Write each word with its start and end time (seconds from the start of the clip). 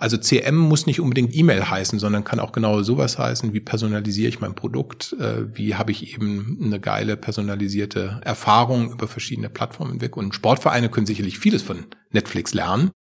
Also 0.00 0.16
CM 0.16 0.56
muss 0.56 0.86
nicht 0.86 1.00
unbedingt 1.00 1.34
E-Mail 1.34 1.68
heißen, 1.68 1.98
sondern 1.98 2.22
kann 2.22 2.38
auch 2.38 2.52
genau 2.52 2.82
sowas 2.84 3.18
heißen, 3.18 3.52
wie 3.52 3.58
personalisiere 3.58 4.28
ich 4.28 4.38
mein 4.40 4.54
Produkt, 4.54 5.16
äh, 5.18 5.52
wie 5.52 5.74
habe 5.74 5.90
ich 5.90 6.14
eben 6.14 6.56
eine 6.62 6.78
geile 6.78 7.16
personalisierte 7.16 8.20
Erfahrung 8.24 8.92
über 8.92 9.08
verschiedene 9.08 9.50
Plattformen 9.50 10.00
weg. 10.00 10.16
Und 10.16 10.36
Sportvereine 10.36 10.88
können 10.88 11.06
sicherlich 11.06 11.40
vieles 11.40 11.62
von 11.62 11.86
Netflix 12.12 12.54
lernen. 12.54 12.92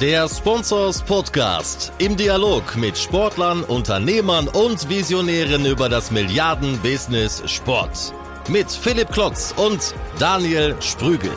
Der 0.00 0.28
Sponsors 0.28 1.00
Podcast 1.00 1.92
im 1.98 2.16
Dialog 2.16 2.76
mit 2.76 2.98
Sportlern, 2.98 3.62
Unternehmern 3.62 4.48
und 4.48 4.88
Visionären 4.88 5.64
über 5.64 5.88
das 5.88 6.10
Milliarden-Business 6.10 7.44
Sport. 7.46 8.12
Mit 8.48 8.68
Philipp 8.68 9.12
Klotz 9.12 9.54
und 9.56 9.94
Daniel 10.18 10.74
Sprügel. 10.80 11.30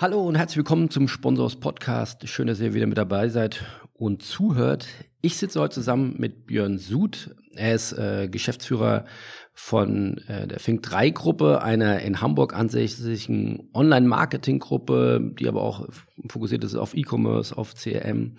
Hallo 0.00 0.26
und 0.26 0.34
herzlich 0.34 0.56
willkommen 0.56 0.88
zum 0.88 1.08
Sponsors 1.08 1.56
Podcast. 1.56 2.26
Schön, 2.26 2.46
dass 2.46 2.58
ihr 2.58 2.72
wieder 2.72 2.86
mit 2.86 2.96
dabei 2.96 3.28
seid 3.28 3.62
und 3.92 4.22
zuhört. 4.22 4.86
Ich 5.20 5.36
sitze 5.36 5.60
heute 5.60 5.74
zusammen 5.74 6.14
mit 6.16 6.46
Björn 6.46 6.78
Sud. 6.78 7.36
Er 7.54 7.74
ist 7.74 7.92
äh, 7.92 8.26
Geschäftsführer 8.26 9.04
von 9.52 10.16
äh, 10.26 10.48
der 10.48 10.58
Fink 10.58 10.82
3 10.84 11.10
Gruppe, 11.10 11.60
einer 11.60 12.00
in 12.00 12.22
Hamburg 12.22 12.54
ansässigen 12.54 13.68
Online-Marketing-Gruppe, 13.74 15.34
die 15.38 15.46
aber 15.46 15.60
auch 15.60 15.86
fokussiert 16.30 16.64
ist 16.64 16.76
auf 16.76 16.94
E-Commerce, 16.96 17.54
auf 17.54 17.74
CRM, 17.74 18.38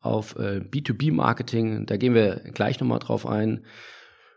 auf 0.00 0.34
äh, 0.34 0.58
B2B-Marketing. 0.58 1.86
Da 1.86 1.98
gehen 1.98 2.14
wir 2.14 2.40
gleich 2.52 2.80
nochmal 2.80 2.98
drauf 2.98 3.28
ein. 3.28 3.64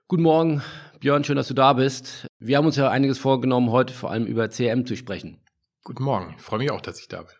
Guten 0.08 0.22
Morgen, 0.22 0.62
Björn, 1.00 1.24
schön, 1.24 1.36
dass 1.36 1.48
du 1.48 1.56
da 1.56 1.74
bist. 1.74 2.28
Wir 2.38 2.58
haben 2.58 2.68
uns 2.68 2.76
ja 2.76 2.92
einiges 2.92 3.18
vorgenommen, 3.18 3.72
heute 3.72 3.92
vor 3.92 4.12
allem 4.12 4.28
über 4.28 4.50
CRM 4.50 4.86
zu 4.86 4.96
sprechen. 4.96 5.40
Guten 5.90 6.04
Morgen. 6.04 6.36
Ich 6.38 6.44
freue 6.44 6.60
mich 6.60 6.70
auch, 6.70 6.82
dass 6.82 7.00
ich 7.00 7.08
da 7.08 7.24
bin. 7.24 7.34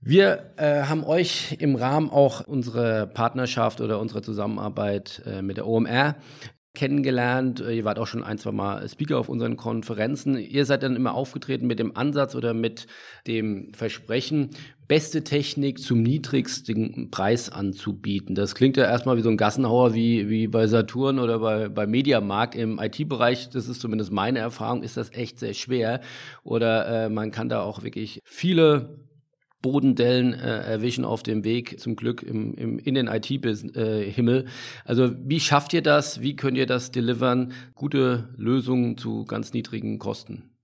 Wir 0.00 0.52
äh, 0.58 0.84
haben 0.84 1.02
euch 1.02 1.56
im 1.58 1.74
Rahmen 1.74 2.08
auch 2.08 2.46
unserer 2.46 3.06
Partnerschaft 3.06 3.80
oder 3.80 3.98
unserer 3.98 4.22
Zusammenarbeit 4.22 5.24
äh, 5.26 5.42
mit 5.42 5.56
der 5.56 5.66
OMR 5.66 6.14
kennengelernt. 6.74 7.58
Äh, 7.58 7.72
ihr 7.72 7.84
wart 7.84 7.98
auch 7.98 8.06
schon 8.06 8.22
ein, 8.22 8.38
zwei 8.38 8.52
Mal 8.52 8.88
Speaker 8.88 9.18
auf 9.18 9.28
unseren 9.28 9.56
Konferenzen. 9.56 10.38
Ihr 10.38 10.66
seid 10.66 10.84
dann 10.84 10.94
immer 10.94 11.14
aufgetreten 11.14 11.66
mit 11.66 11.80
dem 11.80 11.96
Ansatz 11.96 12.36
oder 12.36 12.54
mit 12.54 12.86
dem 13.26 13.74
Versprechen, 13.74 14.50
beste 14.88 15.22
Technik 15.22 15.78
zum 15.78 16.02
niedrigsten 16.02 17.10
Preis 17.10 17.50
anzubieten. 17.50 18.34
Das 18.34 18.54
klingt 18.54 18.78
ja 18.78 18.84
erstmal 18.84 19.18
wie 19.18 19.22
so 19.22 19.28
ein 19.28 19.36
Gassenhauer 19.36 19.94
wie, 19.94 20.30
wie 20.30 20.48
bei 20.48 20.66
Saturn 20.66 21.18
oder 21.18 21.38
bei, 21.38 21.68
bei 21.68 21.86
Mediamarkt. 21.86 22.54
Im 22.54 22.80
IT-Bereich, 22.80 23.50
das 23.50 23.68
ist 23.68 23.80
zumindest 23.80 24.10
meine 24.10 24.38
Erfahrung, 24.38 24.82
ist 24.82 24.96
das 24.96 25.12
echt 25.12 25.38
sehr 25.38 25.52
schwer. 25.52 26.00
Oder 26.42 27.04
äh, 27.04 27.08
man 27.10 27.30
kann 27.30 27.50
da 27.50 27.60
auch 27.60 27.82
wirklich 27.82 28.20
viele 28.24 28.98
Bodendellen 29.60 30.34
äh, 30.34 30.60
erwischen 30.60 31.04
auf 31.04 31.22
dem 31.22 31.44
Weg 31.44 31.78
zum 31.80 31.94
Glück 31.94 32.22
im, 32.22 32.54
im, 32.54 32.78
in 32.78 32.94
den 32.94 33.08
IT-Himmel. 33.08 34.40
Äh, 34.40 34.48
also 34.84 35.10
wie 35.18 35.40
schafft 35.40 35.74
ihr 35.74 35.82
das? 35.82 36.22
Wie 36.22 36.36
könnt 36.36 36.56
ihr 36.56 36.66
das 36.66 36.92
delivern? 36.92 37.52
Gute 37.74 38.30
Lösungen 38.36 38.96
zu 38.96 39.24
ganz 39.24 39.52
niedrigen 39.52 39.98
Kosten. 39.98 40.57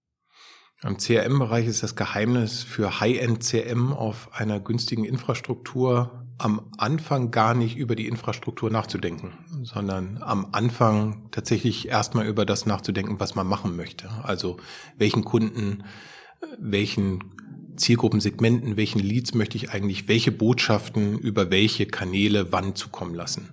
Im 0.85 0.99
CRM-Bereich 0.99 1.67
ist 1.67 1.83
das 1.83 1.97
Geheimnis 1.97 2.63
für 2.63 3.01
High-End-CRM 3.01 3.95
auf 3.95 4.29
einer 4.35 4.61
günstigen 4.61 5.05
Infrastruktur 5.05 6.27
am 6.37 6.61
Anfang 6.77 7.31
gar 7.31 7.55
nicht 7.55 7.77
über 7.77 7.97
die 7.97 8.07
Infrastruktur 8.07 8.71
nachzudenken, 8.71 9.33
sondern 9.63 10.23
am 10.23 10.49
Anfang 10.53 11.29
tatsächlich 11.31 11.89
erstmal 11.89 12.27
über 12.27 12.45
das 12.45 12.67
nachzudenken, 12.67 13.19
was 13.19 13.35
man 13.35 13.47
machen 13.47 13.77
möchte. 13.77 14.11
Also 14.25 14.59
welchen 14.99 15.25
Kunden, 15.25 15.85
welchen 16.59 17.33
Zielgruppensegmenten, 17.77 18.77
welchen 18.77 19.00
Leads 19.00 19.34
möchte 19.34 19.56
ich 19.56 19.70
eigentlich 19.70 20.08
welche 20.08 20.33
Botschaften 20.33 21.19
über 21.19 21.50
welche 21.50 21.86
Kanäle 21.86 22.53
wann 22.53 22.75
zukommen 22.75 23.14
lassen. 23.14 23.50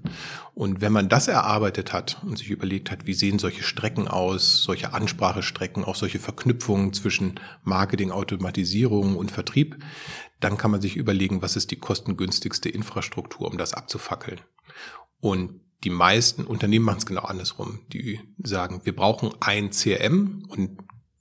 Und 0.53 0.81
wenn 0.81 0.91
man 0.91 1.09
das 1.09 1.27
erarbeitet 1.27 1.93
hat 1.93 2.21
und 2.23 2.37
sich 2.37 2.49
überlegt 2.49 2.91
hat, 2.91 3.07
wie 3.07 3.13
sehen 3.13 3.39
solche 3.39 3.63
Strecken 3.63 4.07
aus, 4.07 4.63
solche 4.63 4.93
Ansprachestrecken, 4.93 5.83
auch 5.83 5.95
solche 5.95 6.19
Verknüpfungen 6.19 6.93
zwischen 6.93 7.39
Marketing, 7.63 8.11
Automatisierung 8.11 9.15
und 9.15 9.31
Vertrieb, 9.31 9.77
dann 10.39 10.57
kann 10.57 10.71
man 10.71 10.81
sich 10.81 10.97
überlegen, 10.97 11.41
was 11.41 11.55
ist 11.55 11.71
die 11.71 11.77
kostengünstigste 11.77 12.69
Infrastruktur, 12.69 13.47
um 13.49 13.57
das 13.57 13.73
abzufackeln. 13.73 14.41
Und 15.19 15.61
die 15.83 15.89
meisten 15.89 16.43
Unternehmen 16.43 16.85
machen 16.85 16.99
es 16.99 17.05
genau 17.05 17.23
andersrum. 17.23 17.79
Die 17.91 18.19
sagen, 18.43 18.81
wir 18.83 18.95
brauchen 18.95 19.31
ein 19.39 19.71
CRM 19.71 20.43
und 20.49 20.77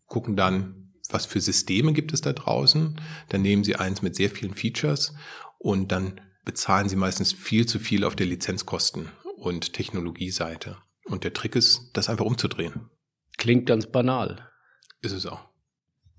gucken 0.06 0.36
dann, 0.36 0.79
was 1.12 1.26
für 1.26 1.40
Systeme 1.40 1.92
gibt 1.92 2.12
es 2.12 2.20
da 2.20 2.32
draußen. 2.32 3.00
Dann 3.28 3.42
nehmen 3.42 3.64
Sie 3.64 3.76
eins 3.76 4.02
mit 4.02 4.16
sehr 4.16 4.30
vielen 4.30 4.54
Features 4.54 5.14
und 5.58 5.92
dann 5.92 6.20
bezahlen 6.44 6.88
Sie 6.88 6.96
meistens 6.96 7.32
viel 7.32 7.66
zu 7.66 7.78
viel 7.78 8.04
auf 8.04 8.16
der 8.16 8.26
Lizenzkosten 8.26 9.08
und 9.36 9.72
Technologieseite. 9.72 10.76
Und 11.04 11.24
der 11.24 11.32
Trick 11.32 11.56
ist, 11.56 11.90
das 11.92 12.08
einfach 12.08 12.24
umzudrehen. 12.24 12.90
Klingt 13.38 13.66
ganz 13.66 13.86
banal. 13.86 14.48
Ist 15.02 15.12
es 15.12 15.26
auch. 15.26 15.40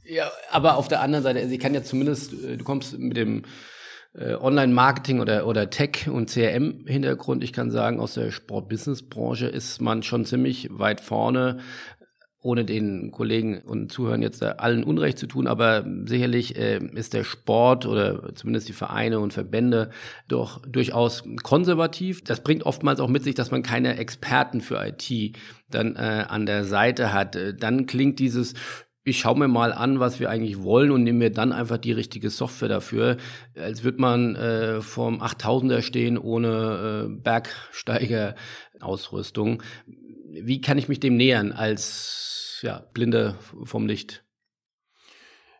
Ja, 0.03 0.31
aber 0.49 0.77
auf 0.77 0.87
der 0.87 1.01
anderen 1.01 1.23
Seite, 1.23 1.39
also 1.39 1.53
ich 1.53 1.59
kann 1.59 1.73
ja 1.73 1.83
zumindest, 1.83 2.33
äh, 2.33 2.57
du 2.57 2.63
kommst 2.63 2.97
mit 2.97 3.15
dem 3.15 3.43
äh, 4.13 4.33
Online-Marketing 4.33 5.19
oder, 5.19 5.47
oder 5.47 5.69
Tech- 5.69 6.09
und 6.09 6.29
CRM-Hintergrund. 6.29 7.43
Ich 7.43 7.53
kann 7.53 7.71
sagen, 7.71 7.99
aus 7.99 8.15
der 8.15 8.31
Sport-Business-Branche 8.31 9.47
ist 9.47 9.79
man 9.81 10.03
schon 10.03 10.25
ziemlich 10.25 10.69
weit 10.71 11.01
vorne, 11.01 11.59
ohne 12.41 12.65
den 12.65 13.11
Kollegen 13.11 13.59
und 13.59 13.91
Zuhörern 13.91 14.21
jetzt 14.21 14.43
allen 14.43 14.83
Unrecht 14.83 15.19
zu 15.19 15.27
tun, 15.27 15.47
aber 15.47 15.85
sicherlich 16.05 16.57
äh, 16.57 16.79
ist 16.93 17.13
der 17.13 17.23
Sport 17.23 17.85
oder 17.85 18.33
zumindest 18.33 18.67
die 18.67 18.73
Vereine 18.73 19.19
und 19.19 19.31
Verbände 19.31 19.91
doch 20.27 20.61
durchaus 20.65 21.23
konservativ. 21.43 22.23
Das 22.23 22.41
bringt 22.41 22.63
oftmals 22.63 22.99
auch 22.99 23.09
mit 23.09 23.23
sich, 23.23 23.35
dass 23.35 23.51
man 23.51 23.61
keine 23.61 23.97
Experten 23.97 24.61
für 24.61 24.83
IT 24.83 25.37
dann 25.69 25.95
äh, 25.95 26.25
an 26.27 26.45
der 26.45 26.63
Seite 26.63 27.13
hat. 27.13 27.37
Dann 27.59 27.85
klingt 27.85 28.19
dieses 28.19 28.55
ich 29.03 29.19
schaue 29.19 29.39
mir 29.39 29.47
mal 29.47 29.73
an, 29.73 29.99
was 29.99 30.19
wir 30.19 30.29
eigentlich 30.29 30.61
wollen 30.61 30.91
und 30.91 31.01
nehme 31.03 31.17
mir 31.17 31.31
dann 31.31 31.51
einfach 31.51 31.79
die 31.79 31.91
richtige 31.91 32.29
Software 32.29 32.69
dafür, 32.69 33.17
als 33.55 33.83
würde 33.83 33.99
man 33.99 34.35
äh, 34.35 34.79
vorm 34.81 35.23
8000er 35.23 35.81
stehen 35.81 36.19
ohne 36.19 37.07
äh, 37.07 37.09
Bergsteiger-Ausrüstung. 37.19 39.63
Wie 40.33 40.61
kann 40.61 40.77
ich 40.77 40.87
mich 40.87 40.99
dem 40.99 41.17
nähern 41.17 41.51
als 41.51 42.59
ja, 42.61 42.79
Blinde 42.93 43.35
vom 43.63 43.87
Licht? 43.87 44.23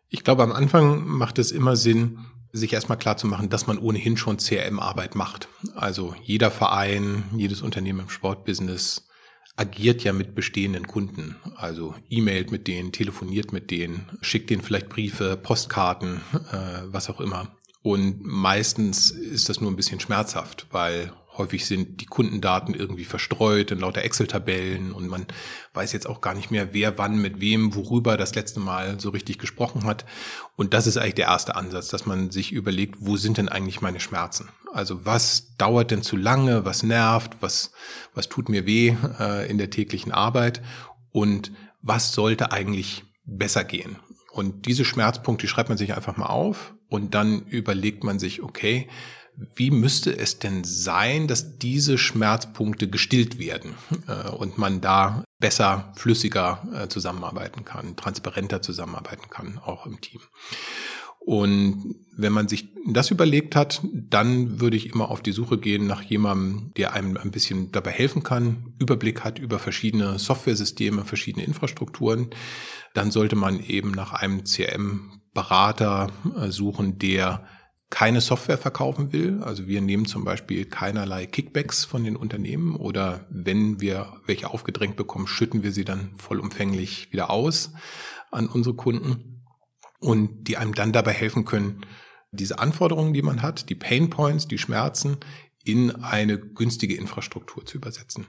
Ich 0.10 0.24
glaube, 0.24 0.44
am 0.44 0.52
Anfang 0.52 1.06
macht 1.06 1.40
es 1.40 1.52
immer 1.52 1.76
Sinn, 1.76 2.20
sich 2.54 2.74
erstmal 2.74 2.98
klar 2.98 3.18
zu 3.18 3.28
machen, 3.28 3.50
dass 3.50 3.68
man 3.68 3.78
ohnehin 3.78 4.18
schon 4.18 4.38
CRM-Arbeit 4.38 5.16
macht. 5.16 5.48
Also 5.76 6.16
jeder 6.22 6.52
Verein, 6.52 7.24
jedes 7.36 7.62
Unternehmen 7.62 8.02
im 8.02 8.10
Sportbusiness 8.10 9.08
agiert 9.56 10.04
ja 10.04 10.14
mit 10.14 10.36
bestehenden 10.36 10.88
Kunden. 10.88 11.36
Also 11.56 11.96
e-mailt 12.10 12.52
mit 12.52 12.68
denen, 12.68 12.92
telefoniert 12.92 13.54
mit 13.54 13.72
denen, 13.72 14.10
schickt 14.22 14.50
denen 14.50 14.62
vielleicht 14.62 14.90
Briefe, 14.90 15.38
Postkarten, 15.38 16.22
äh, 16.52 16.82
was 16.86 17.10
auch 17.10 17.22
immer. 17.22 17.56
Und 17.82 18.22
meistens 18.24 19.12
ist 19.12 19.50
das 19.50 19.60
nur 19.60 19.72
ein 19.72 19.76
bisschen 19.76 20.00
schmerzhaft, 20.00 20.68
weil 20.72 21.14
Häufig 21.38 21.66
sind 21.66 22.02
die 22.02 22.06
Kundendaten 22.06 22.74
irgendwie 22.74 23.06
verstreut 23.06 23.72
in 23.72 23.80
lauter 23.80 24.04
Excel-Tabellen 24.04 24.92
und 24.92 25.08
man 25.08 25.26
weiß 25.74 25.94
jetzt 25.94 26.08
auch 26.08 26.20
gar 26.20 26.34
nicht 26.34 26.52
mehr, 26.52 26.74
wer 26.74 26.98
wann 26.98 27.22
mit 27.22 27.40
wem 27.40 27.74
worüber 27.74 28.18
das 28.18 28.36
letzte 28.36 28.60
Mal 28.60 29.00
so 29.00 29.10
richtig 29.10 29.40
gesprochen 29.40 29.86
hat. 29.86 30.06
Und 30.58 30.74
das 30.74 30.88
ist 30.88 30.98
eigentlich 30.98 31.16
der 31.16 31.28
erste 31.28 31.56
Ansatz, 31.56 31.88
dass 31.88 32.06
man 32.06 32.32
sich 32.32 32.52
überlegt, 32.52 32.98
wo 33.00 33.16
sind 33.16 33.38
denn 33.38 33.48
eigentlich 33.48 33.82
meine 33.82 34.02
Schmerzen? 34.02 34.50
Also 34.74 35.06
was 35.06 35.56
dauert 35.56 35.92
denn 35.92 36.02
zu 36.02 36.18
lange, 36.18 36.66
was 36.66 36.84
nervt, 36.84 37.38
was, 37.40 37.72
was 38.14 38.28
tut 38.28 38.50
mir 38.50 38.66
weh 38.66 38.96
äh, 39.20 39.50
in 39.50 39.58
der 39.58 39.70
täglichen 39.70 40.12
Arbeit 40.12 40.62
und 41.12 41.52
was 41.82 42.14
sollte 42.14 42.52
eigentlich 42.52 43.04
besser 43.26 43.64
gehen? 43.64 43.98
Und 44.32 44.66
diese 44.66 44.86
Schmerzpunkte, 44.86 45.48
schreibt 45.48 45.70
man 45.70 45.78
sich 45.78 45.94
einfach 45.94 46.18
mal 46.18 46.28
auf 46.28 46.74
und 46.90 47.14
dann 47.16 47.46
überlegt 47.48 48.04
man 48.04 48.20
sich, 48.20 48.42
okay, 48.42 48.88
wie 49.56 49.72
müsste 49.72 50.18
es 50.18 50.40
denn 50.40 50.64
sein, 50.64 51.28
dass 51.28 51.58
diese 51.58 51.98
Schmerzpunkte 51.98 52.90
gestillt 52.90 53.40
werden 53.40 53.76
äh, 54.08 54.30
und 54.30 54.58
man 54.58 54.82
da 54.82 55.24
besser, 55.40 55.92
flüssiger 55.96 56.64
äh, 56.74 56.88
zusammenarbeiten 56.88 57.66
kann, 57.66 57.96
transparenter 57.96 58.62
zusammenarbeiten 58.62 59.30
kann, 59.30 59.58
auch 59.58 59.86
im 59.86 60.00
Team. 60.02 60.22
Und 61.24 61.96
wenn 62.18 62.34
man 62.34 62.48
sich 62.48 62.70
das 62.88 63.12
überlegt 63.12 63.56
hat, 63.56 63.82
dann 63.94 64.60
würde 64.60 64.76
ich 64.76 64.92
immer 64.92 65.12
auf 65.12 65.22
die 65.22 65.32
Suche 65.32 65.60
gehen 65.60 65.86
nach 65.86 66.02
jemandem, 66.02 66.72
der 66.78 66.94
einem 66.94 67.16
ein 67.16 67.30
bisschen 67.30 67.72
dabei 67.72 67.92
helfen 67.92 68.24
kann, 68.24 68.74
Überblick 68.80 69.24
hat 69.24 69.38
über 69.38 69.60
verschiedene 69.60 70.18
Softwaresysteme, 70.18 71.06
verschiedene 71.06 71.46
Infrastrukturen. 71.46 72.32
Dann 72.96 73.12
sollte 73.12 73.36
man 73.36 73.60
eben 73.60 73.92
nach 73.92 74.14
einem 74.14 74.46
CRM-Berater 74.46 76.12
äh, 76.38 76.50
suchen, 76.50 76.98
der 76.98 77.46
keine 77.92 78.22
Software 78.22 78.58
verkaufen 78.58 79.14
will. 79.14 79.44
Also 79.44 79.68
wir 79.68 79.82
nehmen 79.82 80.06
zum 80.06 80.24
Beispiel 80.24 80.66
keinerlei 80.66 81.28
Kickbacks 81.28 81.86
von 81.86 82.04
den 82.04 82.16
Unternehmen 82.16 82.76
oder 82.76 83.28
wenn 83.30 83.80
wir 83.80 84.14
welche 84.26 84.50
aufgedrängt 84.50 84.96
bekommen, 84.96 85.28
schütten 85.28 85.62
wir 85.62 85.72
sie 85.72 85.86
dann 85.86 86.16
vollumfänglich 86.18 87.12
wieder 87.12 87.30
aus 87.30 87.74
an 88.32 88.48
unsere 88.48 88.76
Kunden. 88.76 89.28
und 90.00 90.46
die 90.48 90.58
einem 90.58 90.74
dann 90.74 90.92
dabei 90.92 91.12
helfen 91.12 91.46
können, 91.46 91.86
diese 92.32 92.58
Anforderungen, 92.58 93.14
die 93.14 93.22
man 93.22 93.44
hat, 93.44 93.70
die 93.70 93.76
Pain 93.76 94.10
Points, 94.10 94.48
die 94.48 94.58
Schmerzen 94.58 95.18
in 95.64 95.92
eine 95.92 96.38
günstige 96.40 96.96
Infrastruktur 96.96 97.66
zu 97.66 97.78
übersetzen. 97.78 98.28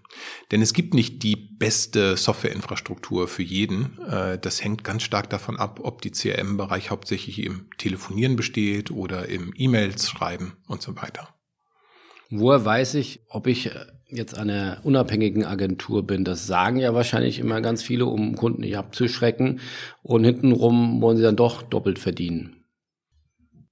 Denn 0.51 0.63
es 0.63 0.73
gibt 0.73 0.95
nicht 0.95 1.23
die 1.23 1.37
beste 1.37 2.17
Softwareinfrastruktur 2.17 3.29
für 3.29 3.43
jeden. 3.43 3.99
Äh, 4.07 4.39
das 4.39 4.63
hängt 4.63 4.85
ganz 4.85 5.03
stark 5.03 5.31
davon 5.31 5.59
ab, 5.59 5.81
ob 5.83 6.03
die 6.03 6.11
CRM-Bereich 6.11 6.91
hauptsächlich 6.91 7.43
im 7.45 7.71
Telefonieren 7.79 8.37
besteht 8.37 8.91
oder 8.91 9.29
im 9.29 9.53
E-Mails 9.57 10.09
schreiben 10.09 10.57
und 10.67 10.83
so 10.83 10.97
weiter. 10.97 11.29
Woher 12.31 12.65
weiß 12.65 12.95
ich, 12.95 13.21
ob 13.29 13.47
ich 13.47 13.71
jetzt 14.09 14.37
einer 14.37 14.81
unabhängigen 14.85 15.45
Agentur 15.45 16.07
bin? 16.07 16.25
Das 16.25 16.47
sagen 16.47 16.79
ja 16.79 16.95
wahrscheinlich 16.95 17.39
immer 17.39 17.61
ganz 17.61 17.83
viele, 17.83 18.07
um 18.07 18.37
Kunden 18.37 18.63
nicht 18.63 18.77
abzuschrecken. 18.77 19.61
Und 20.03 20.25
hintenrum 20.25 21.03
wollen 21.03 21.19
sie 21.19 21.23
dann 21.23 21.37
doch 21.37 21.63
doppelt 21.63 21.99
verdienen. 21.99 22.62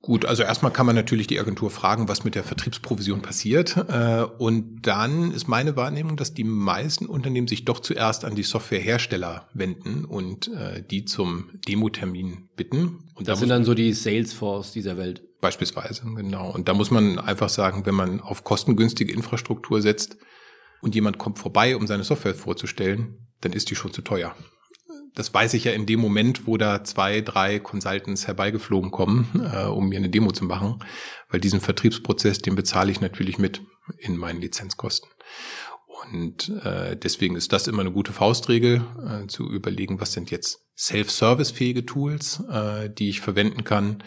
Gut, 0.03 0.25
also 0.25 0.43
erstmal 0.43 0.73
kann 0.73 0.87
man 0.87 0.97
natürlich 0.97 1.27
die 1.27 1.39
Agentur 1.39 1.71
fragen, 1.71 2.09
was 2.09 2.25
mit 2.25 2.35
der 2.35 2.43
Vertriebsprovision 2.43 3.21
passiert. 3.21 3.77
Äh, 3.77 4.25
und 4.39 4.81
dann 4.83 5.31
ist 5.33 5.47
meine 5.47 5.77
Wahrnehmung, 5.77 6.17
dass 6.17 6.33
die 6.33 6.45
meisten 6.45 7.05
Unternehmen 7.05 7.47
sich 7.47 7.67
doch 7.67 7.81
zuerst 7.81 8.25
an 8.25 8.35
die 8.35 8.43
Softwarehersteller 8.43 9.49
wenden 9.53 10.07
und 10.07 10.49
äh, 10.49 10.83
die 10.83 11.05
zum 11.05 11.51
Demotermin 11.69 12.49
bitten. 12.57 13.11
Und 13.15 13.29
das 13.29 13.37
da 13.37 13.37
sind 13.37 13.49
dann 13.51 13.65
so 13.65 13.75
die 13.75 13.93
Salesforce 13.93 14.73
dieser 14.73 14.97
Welt. 14.97 15.23
Beispielsweise, 15.43 16.03
genau. 16.17 16.51
Und 16.51 16.69
da 16.69 16.75
muss 16.75 16.91
man 16.91 17.19
einfach 17.19 17.51
sagen, 17.51 17.85
wenn 17.85 17.95
man 17.95 18.21
auf 18.21 18.43
kostengünstige 18.43 19.13
Infrastruktur 19.13 19.83
setzt 19.83 20.17
und 20.81 20.95
jemand 20.95 21.19
kommt 21.19 21.39
vorbei, 21.39 21.77
um 21.77 21.87
seine 21.87 22.05
Software 22.05 22.35
vorzustellen, 22.35 23.29
dann 23.43 23.53
ist 23.53 23.71
die 23.71 23.75
schon 23.75 23.93
zu 23.93 24.01
teuer 24.01 24.35
das 25.15 25.33
weiß 25.33 25.55
ich 25.55 25.65
ja 25.65 25.73
in 25.73 25.87
dem 25.87 26.01
Moment, 26.01 26.47
wo 26.47 26.57
da 26.57 26.85
zwei, 26.85 27.21
drei 27.21 27.59
Consultants 27.59 28.27
herbeigeflogen 28.27 28.91
kommen, 28.91 29.29
äh, 29.53 29.65
um 29.65 29.89
mir 29.89 29.99
eine 29.99 30.11
Demo 30.11 30.33
zu 30.33 30.45
machen, 30.45 30.83
weil 31.29 31.41
diesen 31.41 31.61
Vertriebsprozess, 31.61 32.39
den 32.39 32.55
bezahle 32.55 32.91
ich 32.91 33.01
natürlich 33.01 33.39
mit 33.39 33.63
in 33.99 34.17
meinen 34.17 34.41
Lizenzkosten. 34.41 35.11
Und 36.05 36.49
äh, 36.65 36.97
deswegen 36.97 37.37
ist 37.37 37.53
das 37.53 37.67
immer 37.67 37.81
eine 37.81 37.93
gute 37.93 38.13
Faustregel, 38.13 38.85
äh, 39.07 39.27
zu 39.27 39.51
überlegen, 39.51 40.01
was 40.01 40.13
sind 40.13 40.31
jetzt 40.31 40.67
self-service-fähige 40.77 41.85
Tools, 41.85 42.43
äh, 42.51 42.89
die 42.89 43.11
ich 43.11 43.21
verwenden 43.21 43.65
kann 43.65 44.03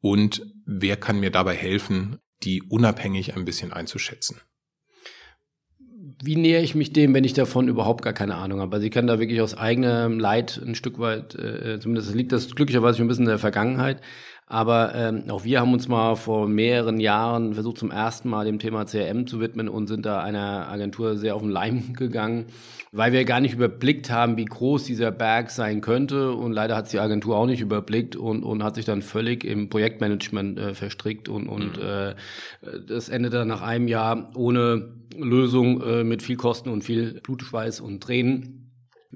und 0.00 0.46
wer 0.64 0.96
kann 0.96 1.20
mir 1.20 1.30
dabei 1.30 1.54
helfen, 1.54 2.18
die 2.42 2.62
unabhängig 2.62 3.36
ein 3.36 3.44
bisschen 3.44 3.72
einzuschätzen 3.72 4.40
wie 6.24 6.36
nähere 6.36 6.62
ich 6.62 6.74
mich 6.74 6.92
dem, 6.92 7.12
wenn 7.14 7.24
ich 7.24 7.34
davon 7.34 7.68
überhaupt 7.68 8.02
gar 8.02 8.12
keine 8.12 8.36
Ahnung 8.36 8.60
habe? 8.60 8.76
Also 8.76 8.86
ich 8.86 8.92
kann 8.92 9.06
da 9.06 9.18
wirklich 9.18 9.40
aus 9.40 9.56
eigenem 9.56 10.18
Leid 10.18 10.60
ein 10.64 10.74
Stück 10.74 10.98
weit, 10.98 11.34
äh, 11.34 11.78
zumindest 11.80 12.14
liegt 12.14 12.32
das 12.32 12.54
glücklicherweise 12.54 12.96
schon 12.96 13.06
ein 13.06 13.08
bisschen 13.08 13.24
in 13.24 13.30
der 13.30 13.38
Vergangenheit, 13.38 14.00
aber 14.46 14.94
ähm, 14.94 15.24
auch 15.30 15.44
wir 15.44 15.60
haben 15.60 15.72
uns 15.72 15.88
mal 15.88 16.16
vor 16.16 16.46
mehreren 16.46 17.00
Jahren 17.00 17.54
versucht, 17.54 17.78
zum 17.78 17.90
ersten 17.90 18.28
Mal 18.28 18.44
dem 18.44 18.58
Thema 18.58 18.84
CRM 18.84 19.26
zu 19.26 19.40
widmen 19.40 19.70
und 19.70 19.86
sind 19.86 20.04
da 20.04 20.22
einer 20.22 20.68
Agentur 20.68 21.16
sehr 21.16 21.34
auf 21.34 21.40
den 21.40 21.50
Leim 21.50 21.92
gegangen, 21.96 22.46
weil 22.92 23.12
wir 23.12 23.24
gar 23.24 23.40
nicht 23.40 23.54
überblickt 23.54 24.10
haben, 24.10 24.36
wie 24.36 24.44
groß 24.44 24.84
dieser 24.84 25.10
Berg 25.10 25.50
sein 25.50 25.80
könnte. 25.80 26.32
Und 26.32 26.52
leider 26.52 26.76
hat 26.76 26.84
es 26.84 26.90
die 26.90 26.98
Agentur 26.98 27.38
auch 27.38 27.46
nicht 27.46 27.62
überblickt 27.62 28.16
und, 28.16 28.42
und 28.42 28.62
hat 28.62 28.74
sich 28.74 28.84
dann 28.84 29.00
völlig 29.00 29.44
im 29.44 29.70
Projektmanagement 29.70 30.58
äh, 30.58 30.74
verstrickt 30.74 31.30
und, 31.30 31.48
und 31.48 31.78
mhm. 31.78 31.82
äh, 31.82 32.14
das 32.86 33.08
endete 33.08 33.38
dann 33.38 33.48
nach 33.48 33.62
einem 33.62 33.88
Jahr 33.88 34.28
ohne 34.36 34.90
Lösung 35.16 35.80
äh, 35.82 36.04
mit 36.04 36.22
viel 36.22 36.36
Kosten 36.36 36.68
und 36.68 36.84
viel 36.84 37.20
Blutschweiß 37.22 37.80
und 37.80 38.02
Tränen. 38.02 38.63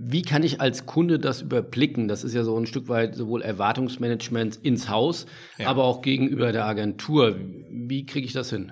Wie 0.01 0.23
kann 0.23 0.45
ich 0.45 0.61
als 0.61 0.87
Kunde 0.87 1.19
das 1.19 1.43
überblicken? 1.43 2.07
Das 2.07 2.23
ist 2.23 2.33
ja 2.33 2.45
so 2.45 2.57
ein 2.57 2.67
Stück 2.67 2.89
weit 2.89 3.17
sowohl 3.17 3.43
Erwartungsmanagement 3.43 4.57
ins 4.63 4.89
Haus, 4.89 5.27
ja. 5.59 5.67
aber 5.67 5.85
auch 5.85 6.03
gegenüber 6.03 6.53
der 6.53 6.67
Agentur. 6.67 7.37
Wie 7.69 8.07
kriege 8.07 8.25
ich 8.25 8.33
das 8.33 8.51
hin? 8.51 8.71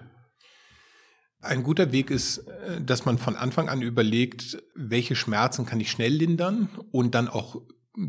Ein 1.41 1.65
guter 1.65 1.91
Weg 1.91 2.11
ist, 2.11 2.39
äh, 2.39 2.81
dass 2.81 3.05
man 3.05 3.19
von 3.19 3.35
Anfang 3.35 3.69
an 3.69 3.83
überlegt, 3.83 4.63
welche 4.77 5.17
Schmerzen 5.17 5.67
kann 5.67 5.81
ich 5.81 5.91
schnell 5.91 6.13
lindern 6.13 6.69
und 6.93 7.15
dann 7.17 7.29
auch 7.29 7.61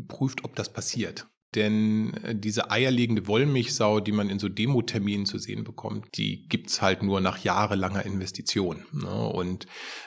prüft, 0.06 0.44
ob 0.44 0.54
das 0.54 0.72
passiert. 0.72 1.26
Denn 1.54 2.14
äh, 2.24 2.34
diese 2.34 2.70
eierlegende 2.70 3.26
Wollmilchsau, 3.26 4.00
die 4.00 4.12
man 4.12 4.28
in 4.28 4.38
so 4.38 4.48
Demo-Terminen 4.48 5.26
zu 5.26 5.38
sehen 5.38 5.64
bekommt, 5.64 6.06
die 6.16 6.46
gibt's 6.48 6.82
halt 6.82 7.02
nur 7.02 7.20
nach 7.20 7.38
jahrelanger 7.38 8.04
Investition. 8.04 8.84
Ne? 8.92 9.08
Und 9.08 9.66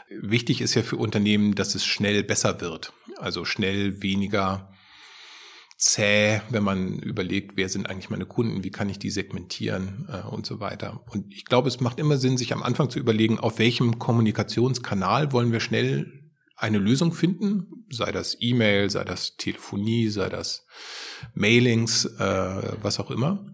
wichtig 0.10 0.62
ist 0.62 0.76
ja 0.76 0.84
für 0.84 0.98
Unternehmen, 0.98 1.56
dass 1.56 1.74
es 1.74 1.86
schnell 1.86 2.24
besser 2.24 2.62
wird. 2.62 2.94
Also 3.18 3.46
schnell 3.46 4.02
weniger 4.04 4.72
zäh, 5.78 6.42
wenn 6.52 6.64
man 6.64 7.00
überlegt, 7.00 7.58
wer 7.58 7.68
sind 7.68 7.90
eigentlich 7.90 8.12
meine 8.12 8.28
Kunden, 8.28 8.64
wie 8.64 8.70
kann 8.70 8.88
ich 8.88 9.00
die 9.00 9.10
segmentieren 9.10 10.08
äh, 10.12 10.28
und 10.28 10.46
so 10.46 10.60
weiter. 10.60 11.04
Und 11.10 11.34
ich 11.34 11.46
glaube, 11.46 11.70
es 11.70 11.80
macht 11.80 12.00
immer 12.00 12.18
Sinn, 12.18 12.38
sich 12.38 12.54
am 12.54 12.62
Anfang 12.62 12.92
zu 12.92 13.00
überlegen, 13.00 13.40
auf 13.40 13.58
welchem 13.58 13.98
Kommunikationskanal 13.98 15.32
wollen 15.32 15.52
wir 15.52 15.60
schnell 15.60 16.21
eine 16.62 16.78
Lösung 16.78 17.12
finden, 17.12 17.86
sei 17.90 18.12
das 18.12 18.38
E-Mail, 18.40 18.90
sei 18.90 19.04
das 19.04 19.36
Telefonie, 19.36 20.10
sei 20.10 20.30
das 20.30 20.66
Mailings, 21.34 22.06
äh, 22.06 22.74
was 22.82 23.00
auch 23.00 23.10
immer. 23.10 23.46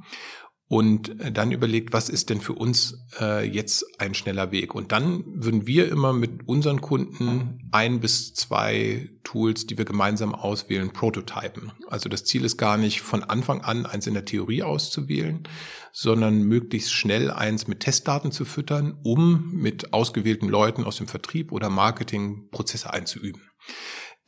Und 0.69 1.15
dann 1.31 1.53
überlegt, 1.53 1.93
was 1.93 2.09
ist 2.09 2.29
denn 2.29 2.41
für 2.41 2.51
uns 2.51 3.05
äh, 3.21 3.47
jetzt 3.47 3.85
ein 4.01 4.13
schneller 4.13 4.51
Weg? 4.51 4.75
Und 4.75 4.91
dann 4.91 5.23
würden 5.25 5.65
wir 5.65 5.89
immer 5.89 6.11
mit 6.11 6.45
unseren 6.45 6.81
Kunden 6.81 7.69
ein 7.71 8.01
bis 8.01 8.33
zwei 8.33 9.09
Tools, 9.23 9.65
die 9.65 9.77
wir 9.77 9.85
gemeinsam 9.85 10.35
auswählen, 10.35 10.91
prototypen. 10.91 11.71
Also 11.87 12.09
das 12.09 12.25
Ziel 12.25 12.43
ist 12.43 12.57
gar 12.57 12.77
nicht 12.77 12.99
von 12.99 13.23
Anfang 13.23 13.61
an 13.61 13.85
eins 13.85 14.07
in 14.07 14.13
der 14.13 14.25
Theorie 14.25 14.61
auszuwählen, 14.61 15.47
sondern 15.93 16.43
möglichst 16.43 16.91
schnell 16.91 17.31
eins 17.31 17.67
mit 17.67 17.79
Testdaten 17.79 18.33
zu 18.33 18.43
füttern, 18.43 18.99
um 19.03 19.51
mit 19.53 19.93
ausgewählten 19.93 20.49
Leuten 20.49 20.83
aus 20.83 20.97
dem 20.97 21.07
Vertrieb 21.07 21.53
oder 21.53 21.69
Marketing 21.69 22.49
Prozesse 22.51 22.91
einzuüben. 22.91 23.41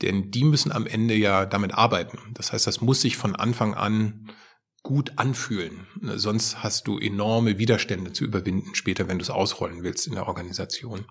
Denn 0.01 0.31
die 0.31 0.45
müssen 0.45 0.71
am 0.71 0.87
Ende 0.87 1.15
ja 1.15 1.45
damit 1.45 1.73
arbeiten. 1.73 2.17
Das 2.33 2.53
heißt, 2.53 2.65
das 2.65 2.79
muss 2.79 3.01
sich 3.01 3.17
von 3.17 3.35
Anfang 3.35 3.73
an 3.73 4.29
gut 4.83 5.13
anfühlen. 5.17 5.87
Sonst 6.15 6.63
hast 6.63 6.87
du 6.87 6.97
enorme 6.97 7.57
Widerstände 7.57 8.13
zu 8.13 8.23
überwinden 8.23 8.75
später, 8.75 9.07
wenn 9.07 9.19
du 9.19 9.23
es 9.23 9.29
ausrollen 9.29 9.83
willst 9.83 10.07
in 10.07 10.13
der 10.13 10.27
Organisation. 10.27 11.05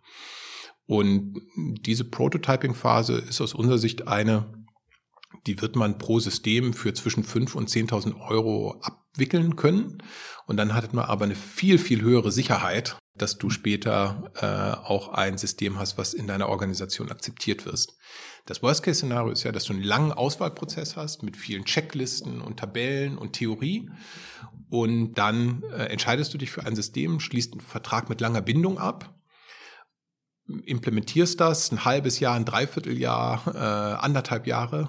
Und 0.87 1.43
diese 1.55 2.05
Prototyping-Phase 2.05 3.19
ist 3.19 3.41
aus 3.41 3.55
unserer 3.55 3.79
Sicht 3.79 4.09
eine, 4.09 4.53
die 5.47 5.61
wird 5.61 5.77
man 5.77 5.99
pro 5.99 6.19
System 6.19 6.73
für 6.73 6.95
zwischen 6.95 7.25
5.000 7.25 7.55
und 7.55 7.69
10.000 7.69 8.21
Euro 8.29 8.81
abwickeln 9.19 9.57
können. 9.57 9.99
Und 10.47 10.57
dann 10.57 10.75
hat 10.75 10.95
man 10.95 11.05
aber 11.05 11.25
eine 11.25 11.35
viel, 11.35 11.79
viel 11.79 12.01
höhere 12.01 12.31
Sicherheit, 12.31 12.97
dass 13.17 13.37
du 13.37 13.51
später 13.51 14.31
äh, 14.37 14.87
auch 14.87 15.09
ein 15.09 15.37
System 15.37 15.79
hast, 15.79 15.99
was 15.99 16.15
in 16.15 16.29
deiner 16.29 16.49
Organisation 16.49 17.11
akzeptiert 17.11 17.67
wirst. 17.67 17.99
Das 18.47 18.63
Worst-Case-Szenario 18.63 19.33
ist 19.33 19.43
ja, 19.43 19.53
dass 19.53 19.65
du 19.65 19.73
einen 19.73 19.83
langen 19.83 20.13
Auswahlprozess 20.13 20.97
hast 20.97 21.23
mit 21.23 21.37
vielen 21.37 21.65
Checklisten 21.65 22.41
und 22.41 22.61
Tabellen 22.61 23.19
und 23.19 23.33
Theorie. 23.33 23.91
Und 24.71 25.15
dann 25.15 25.65
äh, 25.73 25.87
entscheidest 25.87 26.33
du 26.33 26.39
dich 26.39 26.51
für 26.51 26.65
ein 26.65 26.77
System, 26.77 27.21
schließt 27.21 27.53
einen 27.53 27.61
Vertrag 27.61 28.09
mit 28.09 28.21
langer 28.21 28.41
Bindung 28.41 28.79
ab 28.79 29.18
implementierst 30.65 31.39
das 31.41 31.71
ein 31.73 31.85
halbes 31.85 32.21
Jahr, 32.21 32.35
ein 32.35 32.47
Dreivierteljahr, 32.47 33.43
äh, 33.55 34.05
anderthalb 34.05 34.47
Jahre, 34.47 34.89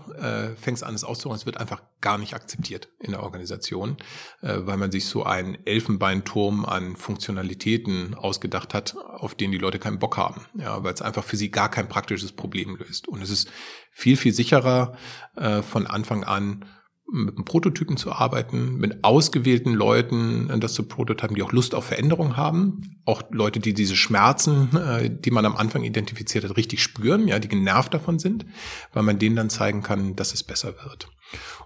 äh, 0.56 0.56
fängst 0.60 0.84
an, 0.84 0.96
es 0.96 1.04
auszuräumen. 1.04 1.40
Es 1.40 1.46
wird 1.46 1.58
einfach 1.58 1.82
gar 2.00 2.18
nicht 2.18 2.34
akzeptiert 2.34 2.88
in 3.00 3.12
der 3.12 3.24
Organisation, 3.24 3.98
äh, 4.42 4.60
weil 4.62 4.78
man 4.78 4.92
sich 4.92 5.06
so 5.06 5.24
einen 5.24 5.58
Elfenbeinturm 5.66 6.66
an 6.66 6.96
Funktionalitäten 6.96 8.16
ausgedacht 8.16 8.74
hat, 8.74 8.96
auf 8.96 9.36
den 9.36 9.52
die 9.52 9.58
Leute 9.58 9.80
keinen 9.80 10.00
Bock 10.00 10.16
haben, 10.16 10.46
ja, 10.58 10.82
weil 10.84 10.94
es 10.94 11.02
einfach 11.02 11.26
für 11.26 11.36
sie 11.36 11.52
gar 11.52 11.70
kein 11.70 11.90
praktisches 11.90 12.32
Problem 12.32 12.78
löst. 12.78 13.10
Und 13.10 13.22
es 13.22 13.30
ist 13.30 13.52
viel, 13.92 14.16
viel 14.16 14.34
sicherer 14.34 14.94
äh, 15.36 15.62
von 15.62 15.88
Anfang 15.88 16.24
an 16.24 16.66
mit 17.12 17.36
einem 17.36 17.46
Prototypen 17.46 17.98
zu 17.98 18.12
arbeiten, 18.12 18.78
mit 18.78 19.04
ausgewählten 19.04 19.74
Leuten 19.74 20.60
das 20.60 20.74
zu 20.74 20.84
prototypen, 20.84 21.36
die 21.36 21.44
auch 21.44 21.52
Lust 21.52 21.74
auf 21.74 21.86
Veränderung 21.86 22.38
haben, 22.38 23.00
auch 23.06 23.24
Leute, 23.32 23.60
die 23.60 23.74
diese 23.74 23.96
Schmerzen, 23.96 24.76
äh, 24.76 25.10
die 25.10 25.32
man 25.32 25.46
am 25.46 25.58
Anfang 25.58 25.84
identifiziert 25.84 26.44
hat, 26.44 26.58
richtig 26.58 26.84
spüren, 26.84 27.28
ja, 27.28 27.40
die 27.40 27.48
genervt 27.48 27.94
davon 27.94 28.20
sind, 28.20 28.46
weil 28.94 29.04
man 29.04 29.20
denen 29.20 29.36
dann 29.36 29.50
zeigen 29.50 29.82
kann, 29.82 30.16
dass 30.16 30.34
es 30.34 30.44
besser 30.44 30.76
wird. 30.84 31.10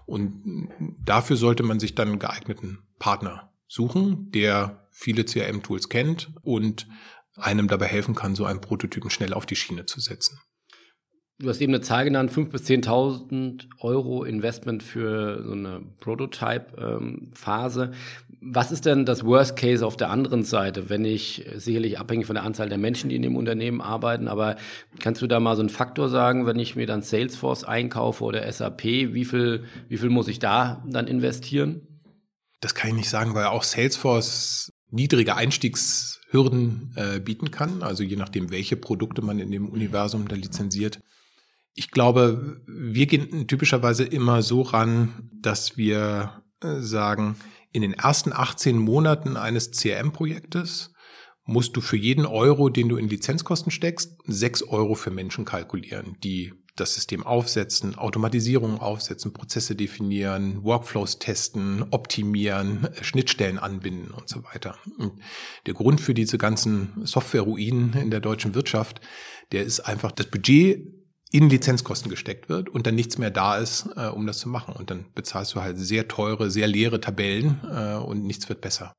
Und 0.06 0.68
dafür 1.04 1.36
sollte 1.36 1.62
man 1.62 1.80
sich 1.80 1.94
dann 1.94 2.08
einen 2.08 2.18
geeigneten 2.18 2.78
Partner 2.98 3.50
suchen, 3.66 4.30
der 4.30 4.86
viele 4.90 5.24
CRM-Tools 5.24 5.88
kennt 5.88 6.32
und 6.42 6.86
einem 7.36 7.68
dabei 7.68 7.86
helfen 7.86 8.14
kann, 8.14 8.34
so 8.34 8.44
einen 8.44 8.60
Prototypen 8.60 9.10
schnell 9.10 9.34
auf 9.34 9.46
die 9.46 9.56
Schiene 9.56 9.86
zu 9.86 10.00
setzen. 10.00 10.38
Du 11.40 11.48
hast 11.48 11.60
eben 11.60 11.74
eine 11.74 11.82
Zahl 11.82 12.04
genannt, 12.04 12.30
5.000 12.30 12.50
bis 12.50 12.62
10.000 12.62 13.64
Euro 13.80 14.22
Investment 14.22 14.84
für 14.84 15.42
so 15.44 15.50
eine 15.50 15.82
Prototype-Phase. 15.98 17.90
Was 18.40 18.70
ist 18.70 18.86
denn 18.86 19.04
das 19.04 19.24
Worst 19.24 19.56
Case 19.56 19.84
auf 19.84 19.96
der 19.96 20.10
anderen 20.10 20.44
Seite, 20.44 20.90
wenn 20.90 21.04
ich 21.04 21.44
sicherlich 21.56 21.98
abhängig 21.98 22.26
von 22.26 22.34
der 22.34 22.44
Anzahl 22.44 22.68
der 22.68 22.78
Menschen, 22.78 23.10
die 23.10 23.16
in 23.16 23.22
dem 23.22 23.34
Unternehmen 23.34 23.80
arbeiten, 23.80 24.28
aber 24.28 24.54
kannst 25.00 25.22
du 25.22 25.26
da 25.26 25.40
mal 25.40 25.56
so 25.56 25.62
einen 25.62 25.70
Faktor 25.70 26.08
sagen, 26.08 26.46
wenn 26.46 26.58
ich 26.60 26.76
mir 26.76 26.86
dann 26.86 27.02
Salesforce 27.02 27.64
einkaufe 27.64 28.22
oder 28.22 28.50
SAP, 28.50 28.84
wie 28.84 29.24
viel, 29.24 29.64
wie 29.88 29.96
viel 29.96 30.10
muss 30.10 30.28
ich 30.28 30.38
da 30.38 30.84
dann 30.86 31.08
investieren? 31.08 32.00
Das 32.60 32.76
kann 32.76 32.90
ich 32.90 32.96
nicht 32.96 33.10
sagen, 33.10 33.34
weil 33.34 33.46
auch 33.46 33.64
Salesforce 33.64 34.72
niedrige 34.88 35.34
Einstiegshürden 35.34 36.92
äh, 36.94 37.18
bieten 37.18 37.50
kann, 37.50 37.82
also 37.82 38.04
je 38.04 38.14
nachdem, 38.14 38.52
welche 38.52 38.76
Produkte 38.76 39.20
man 39.20 39.40
in 39.40 39.50
dem 39.50 39.68
Universum 39.68 40.28
da 40.28 40.36
lizenziert. 40.36 41.00
Ich 41.74 41.90
glaube, 41.90 42.60
wir 42.66 43.06
gehen 43.06 43.48
typischerweise 43.48 44.04
immer 44.04 44.42
so 44.42 44.62
ran, 44.62 45.30
dass 45.32 45.76
wir 45.76 46.42
äh, 46.60 46.80
sagen, 46.80 47.36
in 47.72 47.82
den 47.82 47.92
ersten 47.92 48.32
18 48.32 48.78
Monaten 48.78 49.36
eines 49.36 49.72
CRM-Projektes 49.72 50.94
musst 51.44 51.76
du 51.76 51.80
für 51.80 51.96
jeden 51.96 52.24
Euro, 52.24 52.68
den 52.68 52.88
du 52.88 52.96
in 52.96 53.08
Lizenzkosten 53.08 53.70
steckst, 53.70 54.16
6 54.26 54.62
Euro 54.62 54.94
für 54.94 55.10
Menschen 55.10 55.44
kalkulieren, 55.44 56.16
die 56.22 56.52
das 56.76 56.94
System 56.94 57.24
aufsetzen, 57.24 57.96
Automatisierung 57.96 58.80
aufsetzen, 58.80 59.32
Prozesse 59.32 59.76
definieren, 59.76 60.64
Workflows 60.64 61.18
testen, 61.18 61.84
optimieren, 61.90 62.88
Schnittstellen 63.02 63.58
anbinden 63.58 64.10
und 64.10 64.28
so 64.28 64.42
weiter. 64.44 64.76
Und 64.98 65.20
der 65.66 65.74
Grund 65.74 66.00
für 66.00 66.14
diese 66.14 66.38
ganzen 66.38 67.04
Software-Ruinen 67.04 67.94
in 67.94 68.10
der 68.10 68.20
deutschen 68.20 68.54
Wirtschaft, 68.54 69.00
der 69.52 69.64
ist 69.64 69.80
einfach 69.80 70.10
das 70.10 70.26
Budget 70.26 71.03
in 71.34 71.50
Lizenzkosten 71.50 72.10
gesteckt 72.10 72.48
wird 72.48 72.68
und 72.68 72.86
dann 72.86 72.94
nichts 72.94 73.18
mehr 73.18 73.32
da 73.32 73.56
ist, 73.56 73.88
äh, 73.96 74.06
um 74.06 74.24
das 74.24 74.38
zu 74.38 74.48
machen. 74.48 74.76
Und 74.76 74.90
dann 74.90 75.06
bezahlst 75.16 75.52
du 75.52 75.60
halt 75.60 75.76
sehr 75.76 76.06
teure, 76.06 76.48
sehr 76.48 76.68
leere 76.68 77.00
Tabellen 77.00 77.60
äh, 77.68 77.96
und 77.96 78.22
nichts 78.22 78.48
wird 78.48 78.60
besser. 78.60 78.94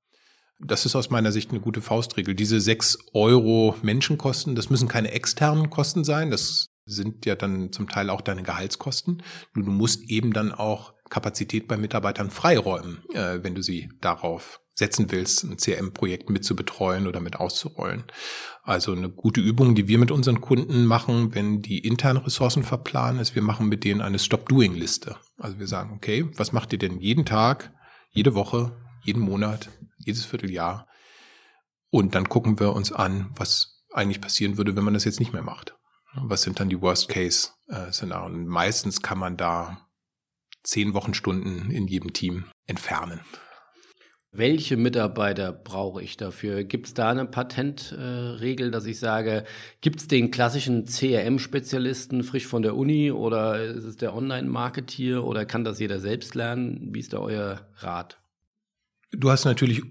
Das 0.59 0.85
ist 0.85 0.97
aus 0.97 1.09
meiner 1.09 1.31
Sicht 1.31 1.51
eine 1.51 1.61
gute 1.61 1.79
Faustregel. 1.79 2.35
Diese 2.35 2.59
sechs 2.59 2.97
Euro 3.13 3.77
Menschenkosten, 3.83 4.53
das 4.53 4.69
müssen 4.69 4.89
keine 4.89 5.11
externen 5.11 5.69
Kosten 5.69 6.03
sein. 6.03 6.29
Das 6.29 6.67
sind 6.85 7.25
ja 7.25 7.35
dann 7.35 7.71
zum 7.71 7.89
Teil 7.89 8.09
auch 8.09 8.21
deine 8.21 8.43
Gehaltskosten. 8.43 9.23
Du, 9.53 9.61
du 9.61 9.71
musst 9.71 10.09
eben 10.09 10.33
dann 10.33 10.51
auch 10.51 10.93
Kapazität 11.09 11.67
bei 11.67 11.77
Mitarbeitern 11.77 12.29
freiräumen, 12.29 13.03
äh, 13.13 13.43
wenn 13.43 13.55
du 13.55 13.61
sie 13.61 13.89
darauf 14.01 14.61
setzen 14.75 15.09
willst, 15.09 15.43
ein 15.43 15.57
CRM-Projekt 15.57 16.29
mit 16.29 16.43
zu 16.43 16.55
betreuen 16.55 17.07
oder 17.07 17.21
mit 17.21 17.37
auszurollen. 17.37 18.03
Also 18.61 18.91
eine 18.91 19.09
gute 19.09 19.39
Übung, 19.39 19.73
die 19.73 19.87
wir 19.87 19.97
mit 19.97 20.11
unseren 20.11 20.41
Kunden 20.41 20.85
machen, 20.85 21.33
wenn 21.33 21.61
die 21.61 21.79
internen 21.79 22.17
Ressourcen 22.17 22.63
verplanen, 22.63 23.21
ist, 23.21 23.35
wir 23.35 23.41
machen 23.41 23.69
mit 23.69 23.83
denen 23.83 24.01
eine 24.01 24.19
Stop-Doing-Liste. 24.19 25.15
Also 25.37 25.59
wir 25.59 25.67
sagen, 25.67 25.93
okay, 25.95 26.29
was 26.35 26.51
macht 26.51 26.73
ihr 26.73 26.79
denn 26.79 26.99
jeden 26.99 27.25
Tag, 27.25 27.73
jede 28.11 28.35
Woche, 28.35 28.75
jeden 29.03 29.21
Monat, 29.21 29.69
jedes 29.97 30.25
Vierteljahr? 30.25 30.87
Und 31.89 32.13
dann 32.13 32.27
gucken 32.27 32.59
wir 32.59 32.73
uns 32.73 32.91
an, 32.91 33.31
was 33.35 33.85
eigentlich 33.93 34.19
passieren 34.19 34.57
würde, 34.57 34.75
wenn 34.75 34.83
man 34.83 34.93
das 34.93 35.05
jetzt 35.05 35.21
nicht 35.21 35.31
mehr 35.31 35.43
macht. 35.43 35.74
Was 36.17 36.43
sind 36.43 36.59
dann 36.59 36.69
die 36.69 36.81
Worst-Case-Szenarien? 36.81 38.47
Meistens 38.47 39.01
kann 39.01 39.17
man 39.17 39.37
da 39.37 39.85
zehn 40.63 40.93
Wochenstunden 40.93 41.71
in 41.71 41.87
jedem 41.87 42.13
Team 42.13 42.45
entfernen. 42.65 43.21
Welche 44.37 44.75
Mitarbeiter 44.75 45.53
brauche 45.53 46.03
ich 46.03 46.17
dafür? 46.17 46.65
Gibt 46.65 46.87
es 46.87 46.93
da 46.93 47.09
eine 47.09 47.25
Patentregel, 47.25 48.67
äh, 48.67 48.71
dass 48.71 48.85
ich 48.85 48.99
sage, 48.99 49.45
gibt 49.79 50.01
es 50.01 50.07
den 50.07 50.29
klassischen 50.29 50.85
CRM-Spezialisten 50.85 52.21
frisch 52.23 52.45
von 52.45 52.61
der 52.61 52.75
Uni 52.75 53.11
oder 53.11 53.63
ist 53.63 53.85
es 53.85 53.95
der 53.95 54.13
Online-Marketeer 54.13 55.23
oder 55.23 55.45
kann 55.45 55.63
das 55.63 55.79
jeder 55.79 56.01
selbst 56.01 56.35
lernen? 56.35 56.89
Wie 56.93 56.99
ist 56.99 57.13
da 57.13 57.19
euer 57.19 57.61
Rat? 57.77 58.19
Du 59.11 59.31
hast 59.31 59.45
natürlich 59.45 59.83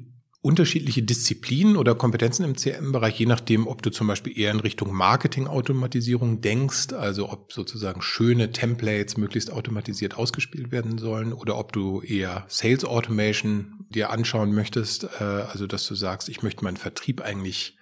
unterschiedliche 0.44 1.02
Disziplinen 1.02 1.78
oder 1.78 1.94
Kompetenzen 1.94 2.44
im 2.44 2.54
CRM-Bereich, 2.54 3.18
je 3.18 3.24
nachdem, 3.24 3.66
ob 3.66 3.80
du 3.80 3.88
zum 3.88 4.06
Beispiel 4.06 4.38
eher 4.38 4.50
in 4.50 4.60
Richtung 4.60 4.92
Marketing-Automatisierung 4.92 6.42
denkst, 6.42 6.92
also 6.92 7.30
ob 7.30 7.50
sozusagen 7.50 8.02
schöne 8.02 8.52
Templates 8.52 9.16
möglichst 9.16 9.50
automatisiert 9.50 10.18
ausgespielt 10.18 10.70
werden 10.70 10.98
sollen, 10.98 11.32
oder 11.32 11.56
ob 11.56 11.72
du 11.72 12.02
eher 12.02 12.44
Sales 12.48 12.84
Automation 12.84 13.86
dir 13.88 14.10
anschauen 14.10 14.54
möchtest, 14.54 15.04
äh, 15.18 15.24
also 15.24 15.66
dass 15.66 15.86
du 15.86 15.94
sagst, 15.94 16.28
ich 16.28 16.42
möchte 16.42 16.62
meinen 16.62 16.76
Vertrieb 16.76 17.22
eigentlich 17.22 17.78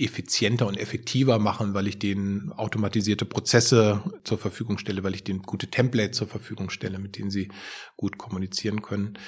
effizienter 0.00 0.66
und 0.66 0.76
effektiver 0.76 1.38
machen, 1.38 1.74
weil 1.74 1.86
ich 1.86 1.98
denen 1.98 2.52
automatisierte 2.52 3.24
Prozesse 3.24 4.02
zur 4.24 4.38
Verfügung 4.38 4.78
stelle, 4.78 5.04
weil 5.04 5.14
ich 5.14 5.24
denen 5.24 5.42
gute 5.42 5.68
Templates 5.68 6.18
zur 6.18 6.26
Verfügung 6.26 6.70
stelle, 6.70 6.98
mit 6.98 7.18
denen 7.18 7.30
sie 7.30 7.50
gut 7.96 8.16
kommunizieren 8.16 8.82
können. 8.82 9.18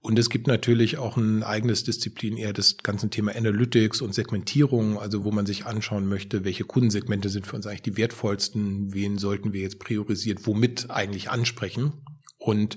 Und 0.00 0.18
es 0.18 0.30
gibt 0.30 0.46
natürlich 0.46 0.98
auch 0.98 1.16
ein 1.16 1.42
eigenes 1.42 1.84
Disziplin, 1.84 2.36
eher 2.36 2.52
das 2.52 2.78
ganze 2.78 3.08
Thema 3.10 3.34
Analytics 3.34 4.00
und 4.00 4.14
Segmentierung, 4.14 4.98
also 4.98 5.24
wo 5.24 5.30
man 5.30 5.46
sich 5.46 5.66
anschauen 5.66 6.06
möchte, 6.06 6.44
welche 6.44 6.64
Kundensegmente 6.64 7.28
sind 7.28 7.46
für 7.46 7.56
uns 7.56 7.66
eigentlich 7.66 7.82
die 7.82 7.96
wertvollsten, 7.96 8.92
wen 8.92 9.18
sollten 9.18 9.52
wir 9.52 9.62
jetzt 9.62 9.78
priorisiert, 9.78 10.46
womit 10.46 10.90
eigentlich 10.90 11.30
ansprechen. 11.30 11.92
Und 12.38 12.76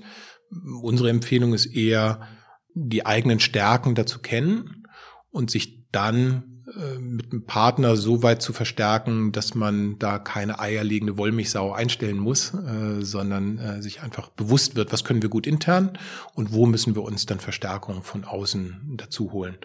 unsere 0.82 1.10
Empfehlung 1.10 1.54
ist 1.54 1.66
eher, 1.66 2.28
die 2.74 3.06
eigenen 3.06 3.38
Stärken 3.38 3.94
dazu 3.94 4.18
kennen 4.18 4.84
und 5.30 5.50
sich 5.50 5.86
dann 5.92 6.53
mit 6.98 7.32
einem 7.32 7.44
Partner 7.44 7.96
so 7.96 8.22
weit 8.22 8.42
zu 8.42 8.52
verstärken, 8.52 9.32
dass 9.32 9.54
man 9.54 9.98
da 9.98 10.18
keine 10.18 10.58
eierlegende 10.58 11.16
Wollmilchsau 11.16 11.72
einstellen 11.72 12.18
muss, 12.18 12.54
äh, 12.54 13.00
sondern 13.00 13.58
äh, 13.58 13.82
sich 13.82 14.02
einfach 14.02 14.30
bewusst 14.30 14.74
wird, 14.76 14.92
was 14.92 15.04
können 15.04 15.22
wir 15.22 15.30
gut 15.30 15.46
intern 15.46 15.98
und 16.34 16.52
wo 16.52 16.66
müssen 16.66 16.94
wir 16.94 17.02
uns 17.02 17.26
dann 17.26 17.40
Verstärkung 17.40 18.02
von 18.02 18.24
außen 18.24 18.94
dazu 18.96 19.32
holen, 19.32 19.56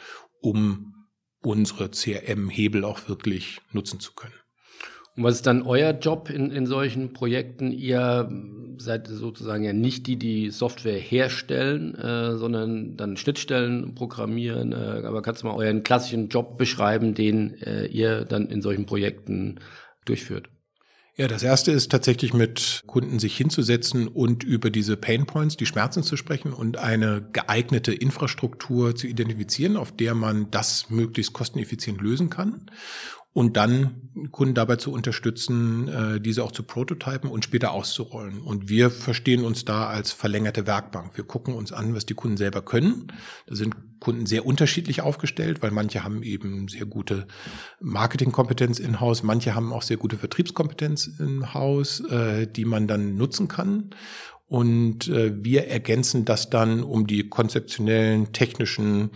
um 0.42 1.08
unsere 1.42 1.90
CRM-Hebel 1.90 2.84
auch 2.84 3.08
wirklich 3.08 3.62
nutzen 3.72 4.00
zu 4.00 4.14
können. 4.14 4.34
Und 5.20 5.26
was 5.26 5.36
ist 5.36 5.48
dann 5.48 5.64
euer 5.64 5.92
Job 5.92 6.30
in, 6.30 6.50
in 6.50 6.66
solchen 6.66 7.12
Projekten? 7.12 7.74
Ihr 7.74 8.32
seid 8.78 9.08
sozusagen 9.08 9.66
ja 9.66 9.74
nicht 9.74 10.08
die, 10.08 10.16
die 10.16 10.50
Software 10.50 10.98
herstellen, 10.98 11.94
äh, 11.96 12.38
sondern 12.38 12.96
dann 12.96 13.18
Schnittstellen 13.18 13.96
programmieren. 13.96 14.72
Äh, 14.72 15.04
aber 15.06 15.22
kannst 15.22 15.44
du 15.44 15.48
mal 15.48 15.56
euren 15.56 15.84
klassischen 15.84 16.30
Job 16.30 16.58
beschreiben, 16.58 17.16
den 17.16 17.62
äh, 17.62 17.88
ihr 17.88 18.24
dann 18.24 18.48
in 18.48 18.62
solchen 18.62 18.86
Projekten 18.86 19.60
durchführt? 20.06 20.48
Ja, 21.18 21.28
das 21.28 21.44
erste 21.44 21.74
ist 21.74 21.92
tatsächlich 21.92 22.34
mit 22.34 22.84
Kunden 22.88 23.20
sich 23.20 23.36
hinzusetzen 23.36 24.08
und 24.08 24.46
über 24.46 24.70
diese 24.70 24.96
Pain 24.96 25.26
Points, 25.26 25.58
die 25.58 25.66
Schmerzen 25.66 26.02
zu 26.02 26.16
sprechen 26.16 26.54
und 26.54 26.78
eine 26.78 27.28
geeignete 27.34 27.94
Infrastruktur 27.94 28.96
zu 28.96 29.06
identifizieren, 29.06 29.76
auf 29.76 29.94
der 29.94 30.16
man 30.16 30.50
das 30.50 30.90
möglichst 30.90 31.34
kosteneffizient 31.34 32.00
lösen 32.00 32.30
kann 32.30 32.72
und 33.40 33.56
dann 33.56 34.02
Kunden 34.32 34.54
dabei 34.54 34.76
zu 34.76 34.92
unterstützen, 34.92 35.88
äh, 35.88 36.20
diese 36.20 36.44
auch 36.44 36.52
zu 36.52 36.62
prototypen 36.62 37.30
und 37.30 37.46
später 37.46 37.72
auszurollen. 37.72 38.42
Und 38.42 38.68
wir 38.68 38.92
verstehen 38.92 39.46
uns 39.46 39.64
da 39.64 39.88
als 39.88 40.12
verlängerte 40.12 40.68
Werkbank. 40.68 41.16
Wir 41.16 41.24
gucken 41.24 41.54
uns 41.54 41.72
an, 41.72 41.96
was 41.96 42.06
die 42.06 42.16
Kunden 42.16 42.36
selber 42.36 42.62
können. 42.62 43.14
Da 43.48 43.56
sind 43.56 43.78
Kunden 44.02 44.26
sehr 44.26 44.46
unterschiedlich 44.46 45.00
aufgestellt, 45.00 45.62
weil 45.62 45.72
manche 45.72 46.04
haben 46.04 46.22
eben 46.22 46.68
sehr 46.68 46.86
gute 46.86 47.28
Marketingkompetenz 47.80 48.78
in 48.78 49.00
Haus, 49.00 49.24
manche 49.24 49.56
haben 49.56 49.72
auch 49.72 49.84
sehr 49.84 49.96
gute 49.96 50.18
Vertriebskompetenz 50.18 51.08
in 51.08 51.54
Haus, 51.54 52.02
äh, 52.10 52.46
die 52.46 52.66
man 52.66 52.88
dann 52.88 53.16
nutzen 53.16 53.48
kann. 53.48 53.92
Und 54.50 55.08
äh, 55.08 55.32
wir 55.42 55.68
ergänzen 55.68 56.26
das 56.26 56.50
dann 56.50 56.84
um 56.84 57.08
die 57.08 57.30
konzeptionellen, 57.30 58.34
technischen 58.34 59.12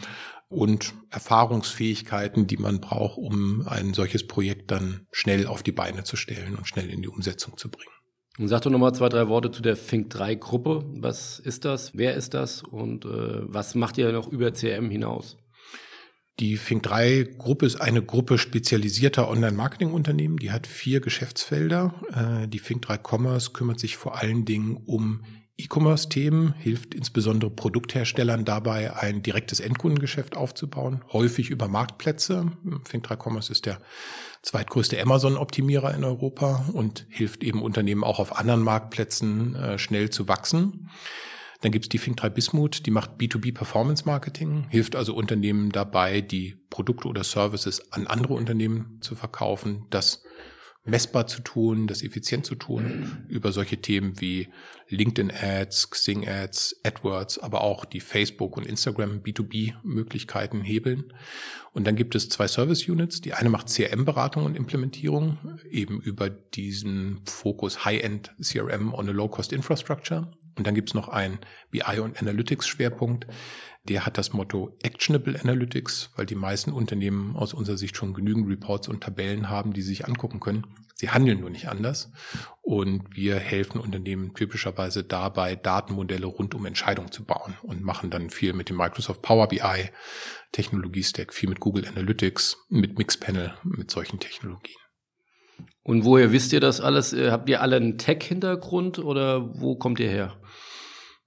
und 0.54 0.94
Erfahrungsfähigkeiten, 1.10 2.48
die 2.48 2.58
man 2.58 2.80
braucht, 2.80 3.18
um 3.18 3.68
ein 3.68 3.94
solches 3.94 4.28
Projekt 4.28 4.72
dann 4.72 5.08
schnell 5.12 5.48
auf 5.48 5.64
die 5.64 5.72
Beine 5.72 6.04
zu 6.04 6.16
stellen 6.16 6.56
und 6.56 6.68
schnell 6.68 6.90
in 6.90 7.02
die 7.02 7.10
Umsetzung 7.10 7.58
zu 7.58 7.70
bringen. 7.70 7.92
Und 8.40 8.48
sag 8.48 8.62
doch 8.62 8.72
nochmal 8.72 8.96
zwei, 8.96 9.10
drei 9.10 9.28
Worte 9.28 9.52
zu 9.52 9.62
der 9.62 9.76
Fink 9.76 10.10
3 10.10 10.36
Gruppe. 10.36 10.84
Was 10.98 11.38
ist 11.38 11.66
das? 11.66 11.96
Wer 11.96 12.16
ist 12.16 12.34
das? 12.34 12.64
Und 12.64 13.06
äh, 13.06 13.42
was 13.44 13.76
macht 13.76 13.98
ihr 14.00 14.12
noch 14.12 14.28
über 14.28 14.52
CRM 14.52 14.90
hinaus? 14.90 15.38
Die 16.40 16.58
Fink 16.58 16.82
3 16.82 17.36
Gruppe 17.38 17.68
ist 17.68 17.80
eine 17.80 18.02
Gruppe 18.02 18.40
spezialisierter 18.40 19.30
Online-Marketing-Unternehmen. 19.30 20.38
Die 20.38 20.52
hat 20.52 20.66
vier 20.66 21.00
Geschäftsfelder. 21.00 21.94
Äh, 22.44 22.48
die 22.48 22.58
Fink 22.58 22.82
3 22.82 22.98
Commerce 22.98 23.52
kümmert 23.52 23.80
sich 23.80 23.98
vor 23.98 24.18
allen 24.20 24.46
Dingen 24.46 24.78
um 24.78 25.24
E-Commerce-Themen 25.64 26.54
hilft 26.54 26.94
insbesondere 26.94 27.50
Produktherstellern 27.50 28.46
dabei, 28.46 28.96
ein 28.96 29.24
direktes 29.24 29.60
Endkundengeschäft 29.60 30.36
aufzubauen, 30.36 31.04
häufig 31.12 31.50
über 31.50 31.68
Marktplätze. 31.68 32.52
Fink3 32.90 33.18
Commerce 33.18 33.52
ist 33.52 33.66
der 33.66 33.80
zweitgrößte 34.42 35.02
Amazon-Optimierer 35.02 35.94
in 35.96 36.04
Europa 36.04 36.66
und 36.74 37.06
hilft 37.10 37.44
eben 37.44 37.62
Unternehmen 37.62 38.04
auch 38.04 38.20
auf 38.20 38.38
anderen 38.38 38.62
Marktplätzen 38.62 39.56
äh, 39.56 39.78
schnell 39.80 40.10
zu 40.10 40.28
wachsen. 40.28 40.90
Dann 41.62 41.72
gibt's 41.72 41.88
die 41.88 42.00
Fink3 42.00 42.30
Bismuth, 42.30 42.86
die 42.86 42.92
macht 42.92 43.12
B2B 43.18 43.54
Performance 43.54 44.04
Marketing, 44.06 44.66
hilft 44.70 44.98
also 44.98 45.16
Unternehmen 45.16 45.72
dabei, 45.72 46.20
die 46.20 46.58
Produkte 46.70 47.08
oder 47.08 47.24
Services 47.24 47.94
an 47.94 48.06
andere 48.06 48.34
Unternehmen 48.34 48.98
zu 49.00 49.16
verkaufen. 49.16 49.86
Das 49.90 50.24
messbar 50.86 51.28
zu 51.28 51.42
tun, 51.42 51.88
das 51.88 52.04
effizient 52.04 52.46
zu 52.46 52.56
tun, 52.56 53.26
über 53.30 53.52
solche 53.52 53.78
Themen 53.78 54.20
wie 54.20 54.50
LinkedIn 54.94 55.32
Ads, 55.32 55.90
Xing 55.90 56.28
Ads, 56.28 56.80
AdWords, 56.84 57.40
aber 57.40 57.62
auch 57.62 57.86
die 57.86 58.00
Facebook 58.00 58.56
und 58.58 58.66
Instagram 58.66 59.20
B2B 59.20 59.74
Möglichkeiten 59.84 60.62
hebeln. 60.62 61.14
Und 61.74 61.86
dann 61.88 61.96
gibt 61.96 62.16
es 62.16 62.30
zwei 62.30 62.48
Service 62.48 62.88
Units. 62.88 63.22
Die 63.22 63.34
eine 63.34 63.50
macht 63.50 63.68
CRM-Beratung 63.68 64.46
und 64.46 64.56
Implementierung, 64.56 65.38
eben 65.70 66.00
über 66.00 66.30
diesen 66.30 67.22
Fokus 67.26 67.84
High-End 67.84 68.34
CRM 68.42 68.94
on 68.94 69.10
a 69.10 69.12
Low-Cost 69.12 69.52
Infrastructure. 69.52 70.32
Und 70.56 70.68
dann 70.68 70.76
gibt 70.76 70.90
es 70.90 70.94
noch 70.94 71.10
einen 71.10 71.40
BI 71.72 72.00
und 72.00 72.22
Analytics 72.22 72.68
Schwerpunkt, 72.68 73.26
der 73.86 74.06
hat 74.06 74.18
das 74.18 74.32
Motto 74.32 74.78
Actionable 74.82 75.38
Analytics, 75.38 76.12
weil 76.16 76.26
die 76.26 76.36
meisten 76.36 76.72
Unternehmen 76.72 77.36
aus 77.36 77.54
unserer 77.54 77.76
Sicht 77.76 77.98
schon 77.98 78.14
genügend 78.14 78.48
Reports 78.48 78.88
und 78.88 79.04
Tabellen 79.04 79.50
haben, 79.50 79.74
die 79.74 79.82
sie 79.82 79.90
sich 79.90 80.06
angucken 80.06 80.40
können. 80.40 80.66
Sie 80.94 81.10
handeln 81.10 81.40
nur 81.40 81.50
nicht 81.50 81.68
anders. 81.68 82.12
Und 82.62 83.16
wir 83.16 83.36
helfen 83.38 83.82
Unternehmen 83.82 84.34
typischerweise 84.34 85.04
dabei, 85.04 85.56
Datenmodelle 85.56 86.26
rund 86.26 86.56
um 86.56 86.66
Entscheidungen 86.66 87.12
zu 87.12 87.26
bauen 87.26 87.56
und 87.62 87.84
machen 87.84 88.10
dann 88.10 88.30
viel 88.30 88.54
mit 88.54 88.70
dem 88.70 88.78
Microsoft 88.78 89.22
Power 89.22 89.48
BI 89.48 89.90
Technologiestack, 90.52 91.34
viel 91.34 91.50
mit 91.50 91.60
Google 91.60 91.86
Analytics, 91.88 92.58
mit 92.70 92.98
Mixpanel, 92.98 93.54
mit 93.64 93.92
solchen 93.92 94.20
Technologien. 94.20 94.78
Und 95.82 96.06
woher 96.06 96.32
wisst 96.32 96.54
ihr 96.54 96.62
das 96.62 96.80
alles? 96.80 97.12
Äh, 97.12 97.32
habt 97.32 97.50
ihr 97.50 97.62
alle 97.62 97.76
einen 97.76 97.98
Tech-Hintergrund 97.98 99.00
oder 99.00 99.60
wo 99.60 99.76
kommt 99.76 100.00
ihr 100.00 100.10
her? 100.10 100.38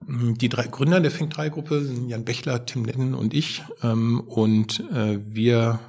Die 0.08 0.48
drei 0.48 0.66
Gründer 0.66 1.00
der 1.00 1.10
Fink 1.10 1.30
3 1.30 1.48
Gruppe 1.48 1.82
sind 1.82 2.08
Jan 2.08 2.24
Bechler, 2.24 2.64
Tim 2.64 2.82
Netten 2.82 3.14
und 3.14 3.34
ich. 3.34 3.62
Ähm, 3.82 4.20
und 4.20 4.80
äh, 4.92 5.18
wir 5.22 5.80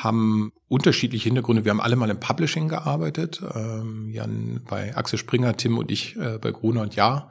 haben 0.00 0.52
unterschiedliche 0.68 1.24
Hintergründe. 1.24 1.64
Wir 1.64 1.70
haben 1.70 1.80
alle 1.80 1.96
mal 1.96 2.08
im 2.08 2.18
Publishing 2.18 2.68
gearbeitet. 2.68 3.42
Ähm, 3.54 4.10
Jan 4.10 4.62
bei 4.68 4.96
Axel 4.96 5.18
Springer, 5.18 5.56
Tim 5.56 5.76
und 5.76 5.90
ich 5.90 6.16
äh, 6.16 6.38
bei 6.38 6.50
Gruner 6.50 6.82
und 6.82 6.96
Ja 6.96 7.28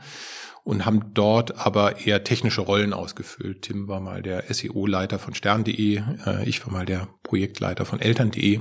und 0.64 0.86
haben 0.86 1.14
dort 1.14 1.58
aber 1.58 2.06
eher 2.06 2.24
technische 2.24 2.62
Rollen 2.62 2.94
ausgefüllt. 2.94 3.64
Tim 3.64 3.88
war 3.88 4.00
mal 4.00 4.22
der 4.22 4.44
SEO-Leiter 4.54 5.18
von 5.18 5.34
stern.de, 5.34 6.04
äh, 6.26 6.48
ich 6.48 6.64
war 6.66 6.72
mal 6.72 6.86
der 6.86 7.08
Projektleiter 7.24 7.86
von 7.86 8.00
eltern.de 8.00 8.60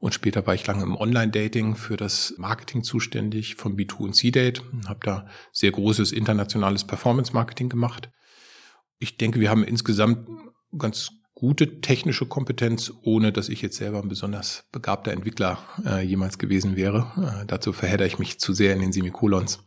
und 0.00 0.14
später 0.14 0.46
war 0.46 0.54
ich 0.54 0.66
lange 0.66 0.82
im 0.82 0.96
Online-Dating 0.96 1.76
für 1.76 1.96
das 1.96 2.34
Marketing 2.38 2.82
zuständig 2.82 3.54
von 3.54 3.76
B2 3.76 3.94
und 3.98 4.14
C-Date, 4.14 4.62
habe 4.88 5.00
da 5.04 5.26
sehr 5.52 5.70
großes 5.70 6.10
internationales 6.10 6.84
Performance-Marketing 6.84 7.68
gemacht. 7.68 8.10
Ich 8.98 9.16
denke, 9.16 9.38
wir 9.38 9.50
haben 9.50 9.62
insgesamt 9.62 10.28
ganz 10.76 11.12
gute 11.38 11.80
technische 11.80 12.26
Kompetenz, 12.26 12.92
ohne 13.02 13.30
dass 13.30 13.48
ich 13.48 13.62
jetzt 13.62 13.76
selber 13.76 14.02
ein 14.02 14.08
besonders 14.08 14.64
begabter 14.72 15.12
Entwickler 15.12 15.60
äh, 15.86 16.04
jemals 16.04 16.36
gewesen 16.36 16.74
wäre. 16.74 17.12
Äh, 17.16 17.46
dazu 17.46 17.72
verhedder 17.72 18.06
ich 18.06 18.18
mich 18.18 18.40
zu 18.40 18.52
sehr 18.52 18.74
in 18.74 18.80
den 18.80 18.90
Semikolons. 18.90 19.64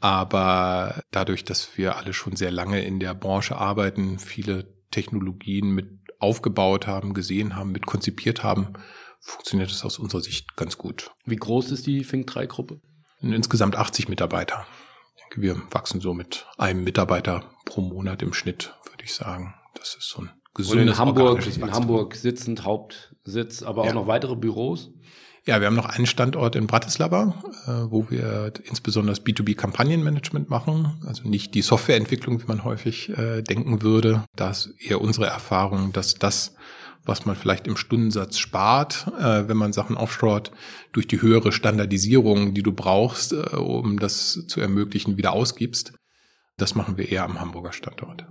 Aber 0.00 1.00
dadurch, 1.12 1.44
dass 1.44 1.78
wir 1.78 1.96
alle 1.96 2.12
schon 2.12 2.34
sehr 2.34 2.50
lange 2.50 2.84
in 2.84 2.98
der 2.98 3.14
Branche 3.14 3.56
arbeiten, 3.56 4.18
viele 4.18 4.74
Technologien 4.90 5.70
mit 5.70 5.86
aufgebaut 6.18 6.88
haben, 6.88 7.14
gesehen 7.14 7.54
haben, 7.54 7.70
mit 7.70 7.86
konzipiert 7.86 8.42
haben, 8.42 8.72
funktioniert 9.20 9.70
es 9.70 9.84
aus 9.84 10.00
unserer 10.00 10.22
Sicht 10.22 10.56
ganz 10.56 10.76
gut. 10.76 11.12
Wie 11.24 11.36
groß 11.36 11.70
ist 11.70 11.86
die 11.86 12.02
Fink 12.02 12.26
3 12.26 12.46
Gruppe? 12.46 12.80
Insgesamt 13.20 13.76
80 13.76 14.08
Mitarbeiter. 14.08 14.66
Denke, 15.20 15.40
wir 15.40 15.62
wachsen 15.70 16.00
so 16.00 16.14
mit 16.14 16.46
einem 16.58 16.82
Mitarbeiter 16.82 17.48
pro 17.64 17.80
Monat 17.80 18.22
im 18.22 18.32
Schnitt, 18.32 18.74
würde 18.90 19.04
ich 19.04 19.14
sagen. 19.14 19.54
Das 19.74 19.94
ist 19.94 20.08
so 20.08 20.22
ein 20.22 20.30
gesundes 20.56 20.82
Und 20.82 20.88
in 20.88 20.98
Hamburg, 20.98 21.46
in 21.46 21.72
Hamburg 21.72 22.14
sitzend 22.16 22.64
Hauptsitz, 22.64 23.62
aber 23.62 23.82
auch 23.82 23.86
ja. 23.86 23.94
noch 23.94 24.06
weitere 24.06 24.34
Büros? 24.34 24.90
Ja, 25.46 25.60
wir 25.60 25.68
haben 25.68 25.76
noch 25.76 25.86
einen 25.86 26.06
Standort 26.06 26.56
in 26.56 26.66
Bratislava, 26.66 27.34
äh, 27.66 27.90
wo 27.90 28.10
wir 28.10 28.52
insbesondere 28.64 29.14
das 29.14 29.24
B2B-Kampagnenmanagement 29.24 30.50
machen. 30.50 31.00
Also 31.06 31.28
nicht 31.28 31.54
die 31.54 31.62
Softwareentwicklung, 31.62 32.42
wie 32.42 32.46
man 32.46 32.64
häufig 32.64 33.10
äh, 33.10 33.42
denken 33.42 33.80
würde. 33.82 34.24
Da 34.34 34.50
ist 34.50 34.74
eher 34.80 35.00
unsere 35.00 35.26
Erfahrung, 35.26 35.92
dass 35.92 36.14
das, 36.14 36.56
was 37.04 37.26
man 37.26 37.36
vielleicht 37.36 37.68
im 37.68 37.76
Stundensatz 37.76 38.38
spart, 38.38 39.06
äh, 39.20 39.46
wenn 39.46 39.56
man 39.56 39.72
Sachen 39.72 39.96
offshoret, 39.96 40.50
durch 40.92 41.06
die 41.06 41.22
höhere 41.22 41.52
Standardisierung, 41.52 42.52
die 42.52 42.64
du 42.64 42.72
brauchst, 42.72 43.32
um 43.32 44.00
das 44.00 44.46
zu 44.48 44.60
ermöglichen, 44.60 45.16
wieder 45.16 45.32
ausgibst. 45.32 45.92
Das 46.56 46.74
machen 46.74 46.96
wir 46.96 47.08
eher 47.08 47.22
am 47.22 47.38
Hamburger 47.38 47.72
Standort. 47.72 48.26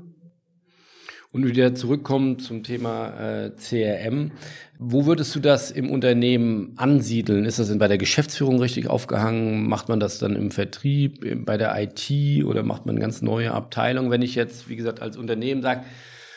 Und 1.35 1.45
wieder 1.45 1.75
zurückkommen 1.75 2.39
zum 2.39 2.63
Thema 2.63 3.09
äh, 3.19 3.51
CRM. 3.57 4.31
Wo 4.79 5.05
würdest 5.05 5.35
du 5.35 5.41
das 5.41 5.69
im 5.69 5.89
Unternehmen 5.89 6.71
ansiedeln? 6.77 7.43
Ist 7.43 7.59
das 7.59 7.67
denn 7.67 7.77
bei 7.77 7.89
der 7.89 7.97
Geschäftsführung 7.97 8.57
richtig 8.61 8.87
aufgehangen? 8.87 9.67
Macht 9.67 9.89
man 9.89 9.99
das 9.99 10.17
dann 10.17 10.37
im 10.37 10.49
Vertrieb, 10.49 11.45
bei 11.45 11.57
der 11.57 11.75
IT 11.77 12.45
oder 12.45 12.63
macht 12.63 12.85
man 12.85 12.95
eine 12.95 13.01
ganz 13.01 13.21
neue 13.21 13.51
Abteilung? 13.51 14.11
Wenn 14.11 14.21
ich 14.21 14.35
jetzt, 14.35 14.69
wie 14.69 14.77
gesagt, 14.77 15.01
als 15.01 15.17
Unternehmen 15.17 15.61
sage, 15.61 15.83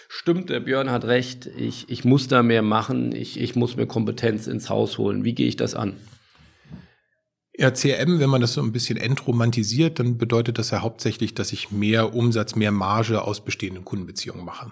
stimmt, 0.08 0.50
der 0.50 0.58
Björn 0.58 0.90
hat 0.90 1.04
recht, 1.04 1.48
ich, 1.56 1.88
ich 1.88 2.04
muss 2.04 2.26
da 2.26 2.42
mehr 2.42 2.62
machen, 2.62 3.14
ich, 3.14 3.38
ich 3.38 3.54
muss 3.54 3.76
mir 3.76 3.86
Kompetenz 3.86 4.48
ins 4.48 4.68
Haus 4.68 4.98
holen. 4.98 5.22
Wie 5.24 5.32
gehe 5.32 5.46
ich 5.46 5.54
das 5.54 5.76
an? 5.76 5.92
Ja, 7.60 7.72
CRM, 7.72 8.20
wenn 8.20 8.30
man 8.30 8.40
das 8.40 8.52
so 8.52 8.62
ein 8.62 8.70
bisschen 8.70 8.96
entromantisiert, 8.96 9.98
dann 9.98 10.16
bedeutet 10.16 10.58
das 10.58 10.70
ja 10.70 10.80
hauptsächlich, 10.80 11.34
dass 11.34 11.52
ich 11.52 11.72
mehr 11.72 12.14
Umsatz, 12.14 12.54
mehr 12.54 12.70
Marge 12.70 13.22
aus 13.22 13.44
bestehenden 13.44 13.84
Kundenbeziehungen 13.84 14.44
mache. 14.44 14.70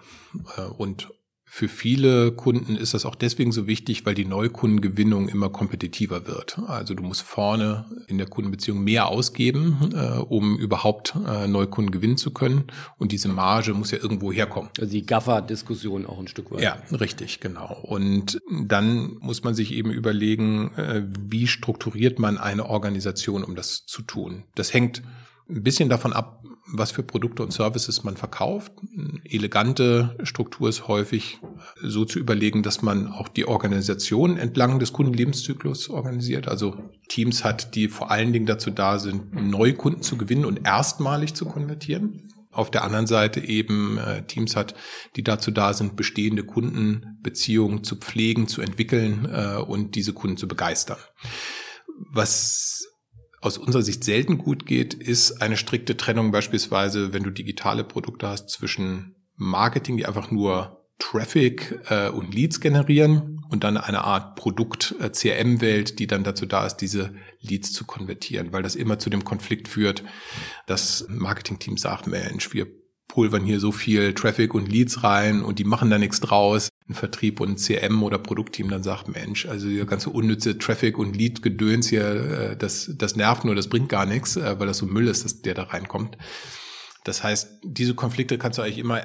Äh, 0.56 0.62
und 0.62 1.08
für 1.56 1.68
viele 1.68 2.32
Kunden 2.32 2.76
ist 2.76 2.92
das 2.92 3.06
auch 3.06 3.14
deswegen 3.14 3.50
so 3.50 3.66
wichtig, 3.66 4.04
weil 4.04 4.14
die 4.14 4.26
Neukundengewinnung 4.26 5.26
immer 5.26 5.48
kompetitiver 5.48 6.26
wird. 6.26 6.58
Also 6.66 6.92
du 6.92 7.02
musst 7.02 7.22
vorne 7.22 7.86
in 8.08 8.18
der 8.18 8.26
Kundenbeziehung 8.26 8.84
mehr 8.84 9.08
ausgeben, 9.08 9.90
äh, 9.94 10.18
um 10.18 10.58
überhaupt 10.58 11.14
äh, 11.26 11.48
Neukunden 11.48 11.92
gewinnen 11.92 12.18
zu 12.18 12.30
können. 12.30 12.64
Und 12.98 13.10
diese 13.10 13.28
Marge 13.28 13.72
muss 13.72 13.90
ja 13.90 13.96
irgendwo 13.96 14.30
herkommen. 14.34 14.68
Also 14.78 14.92
die 14.92 15.06
Gaffer-Diskussion 15.06 16.04
auch 16.04 16.18
ein 16.18 16.28
Stück 16.28 16.50
weit. 16.50 16.60
Ja, 16.60 16.76
richtig, 16.92 17.40
genau. 17.40 17.80
Und 17.84 18.38
dann 18.50 19.16
muss 19.20 19.42
man 19.42 19.54
sich 19.54 19.72
eben 19.72 19.90
überlegen, 19.90 20.74
äh, 20.74 21.04
wie 21.06 21.46
strukturiert 21.46 22.18
man 22.18 22.36
eine 22.36 22.66
Organisation, 22.66 23.42
um 23.42 23.54
das 23.54 23.86
zu 23.86 24.02
tun. 24.02 24.44
Das 24.56 24.74
hängt 24.74 25.02
ein 25.48 25.62
bisschen 25.62 25.88
davon 25.88 26.12
ab, 26.12 26.44
was 26.68 26.90
für 26.90 27.02
Produkte 27.02 27.42
und 27.42 27.52
Services 27.52 28.02
man 28.04 28.16
verkauft. 28.16 28.72
Eine 28.92 29.20
elegante 29.24 30.16
Struktur 30.22 30.68
ist 30.68 30.88
häufig 30.88 31.38
so 31.80 32.04
zu 32.04 32.18
überlegen, 32.18 32.62
dass 32.62 32.82
man 32.82 33.08
auch 33.08 33.28
die 33.28 33.46
Organisation 33.46 34.36
entlang 34.36 34.78
des 34.78 34.92
Kundenlebenszyklus 34.92 35.88
organisiert. 35.88 36.48
Also 36.48 36.76
Teams 37.08 37.44
hat, 37.44 37.74
die 37.74 37.88
vor 37.88 38.10
allen 38.10 38.32
Dingen 38.32 38.46
dazu 38.46 38.70
da 38.70 38.98
sind, 38.98 39.34
neue 39.34 39.74
Kunden 39.74 40.02
zu 40.02 40.16
gewinnen 40.16 40.44
und 40.44 40.66
erstmalig 40.66 41.34
zu 41.34 41.46
konvertieren. 41.46 42.28
Auf 42.50 42.70
der 42.70 42.84
anderen 42.84 43.06
Seite 43.06 43.40
eben 43.40 43.98
äh, 43.98 44.22
Teams 44.26 44.56
hat, 44.56 44.74
die 45.14 45.22
dazu 45.22 45.50
da 45.50 45.74
sind, 45.74 45.94
bestehende 45.94 46.42
Kundenbeziehungen 46.42 47.84
zu 47.84 47.96
pflegen, 47.96 48.48
zu 48.48 48.62
entwickeln 48.62 49.28
äh, 49.30 49.56
und 49.56 49.94
diese 49.94 50.14
Kunden 50.14 50.38
zu 50.38 50.48
begeistern. 50.48 50.98
Was 52.10 52.95
aus 53.46 53.58
unserer 53.58 53.82
Sicht 53.82 54.04
selten 54.04 54.38
gut 54.38 54.66
geht, 54.66 54.92
ist 54.92 55.40
eine 55.40 55.56
strikte 55.56 55.96
Trennung 55.96 56.32
beispielsweise, 56.32 57.12
wenn 57.12 57.22
du 57.22 57.30
digitale 57.30 57.84
Produkte 57.84 58.28
hast 58.28 58.50
zwischen 58.50 59.14
Marketing, 59.36 59.96
die 59.96 60.06
einfach 60.06 60.30
nur 60.30 60.84
Traffic 60.98 61.80
äh, 61.88 62.08
und 62.08 62.34
Leads 62.34 62.60
generieren 62.60 63.40
und 63.50 63.64
dann 63.64 63.76
eine 63.76 64.02
Art 64.02 64.34
Produkt-CRM-Welt, 64.36 65.90
äh, 65.92 65.94
die 65.94 66.06
dann 66.06 66.24
dazu 66.24 66.46
da 66.46 66.66
ist, 66.66 66.76
diese 66.76 67.14
Leads 67.40 67.72
zu 67.72 67.84
konvertieren, 67.84 68.52
weil 68.52 68.62
das 68.62 68.74
immer 68.74 68.98
zu 68.98 69.10
dem 69.10 69.24
Konflikt 69.24 69.68
führt, 69.68 70.02
dass 70.66 71.06
Marketing-Team 71.08 71.76
sagt, 71.76 72.06
Mensch, 72.06 72.52
wir 72.52 72.66
pulvern 73.08 73.44
hier 73.44 73.60
so 73.60 73.72
viel 73.72 74.14
Traffic 74.14 74.54
und 74.54 74.68
Leads 74.68 75.04
rein 75.04 75.42
und 75.42 75.58
die 75.58 75.64
machen 75.64 75.90
da 75.90 75.98
nichts 75.98 76.20
draus. 76.20 76.68
Ein 76.88 76.94
Vertrieb 76.94 77.40
und 77.40 77.50
ein 77.50 77.56
CM 77.56 78.02
oder 78.02 78.18
Produktteam 78.18 78.68
dann 78.70 78.82
sagt, 78.82 79.08
Mensch, 79.08 79.46
also 79.46 79.68
der 79.68 79.86
ganze 79.86 80.10
unnütze 80.10 80.58
Traffic 80.58 80.98
und 80.98 81.16
Lead-Gedöns 81.16 81.88
hier, 81.88 82.04
äh, 82.04 82.56
das, 82.56 82.92
das 82.96 83.16
nervt 83.16 83.44
nur, 83.44 83.54
das 83.54 83.68
bringt 83.68 83.88
gar 83.88 84.06
nichts, 84.06 84.36
äh, 84.36 84.58
weil 84.58 84.68
das 84.68 84.78
so 84.78 84.86
Müll 84.86 85.08
ist, 85.08 85.24
dass 85.24 85.42
der 85.42 85.54
da 85.54 85.64
reinkommt. 85.64 86.16
Das 87.04 87.22
heißt, 87.24 87.60
diese 87.64 87.94
Konflikte 87.94 88.38
kannst 88.38 88.58
du 88.58 88.62
eigentlich 88.62 88.78
immer 88.78 89.02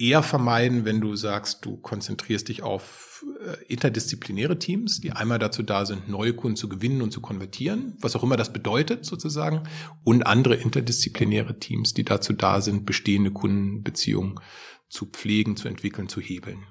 eher 0.00 0.22
vermeiden, 0.22 0.84
wenn 0.84 1.00
du 1.00 1.14
sagst, 1.14 1.64
du 1.64 1.76
konzentrierst 1.76 2.48
dich 2.48 2.62
auf 2.62 3.24
äh, 3.44 3.64
interdisziplinäre 3.66 4.58
Teams, 4.58 5.00
die 5.00 5.12
einmal 5.12 5.38
dazu 5.38 5.62
da 5.62 5.84
sind, 5.84 6.08
neue 6.08 6.32
Kunden 6.32 6.56
zu 6.56 6.68
gewinnen 6.68 7.02
und 7.02 7.12
zu 7.12 7.20
konvertieren, 7.20 7.96
was 8.00 8.16
auch 8.16 8.22
immer 8.22 8.38
das 8.38 8.52
bedeutet 8.52 9.04
sozusagen, 9.04 9.64
und 10.02 10.26
andere 10.26 10.54
interdisziplinäre 10.54 11.58
Teams, 11.58 11.92
die 11.92 12.04
dazu 12.04 12.32
da 12.32 12.62
sind, 12.62 12.86
bestehende 12.86 13.30
Kundenbeziehungen 13.30 14.40
zu 14.88 15.06
pflegen, 15.06 15.56
zu 15.56 15.68
entwickeln, 15.68 16.08
zu 16.08 16.20
hebeln. 16.20 16.64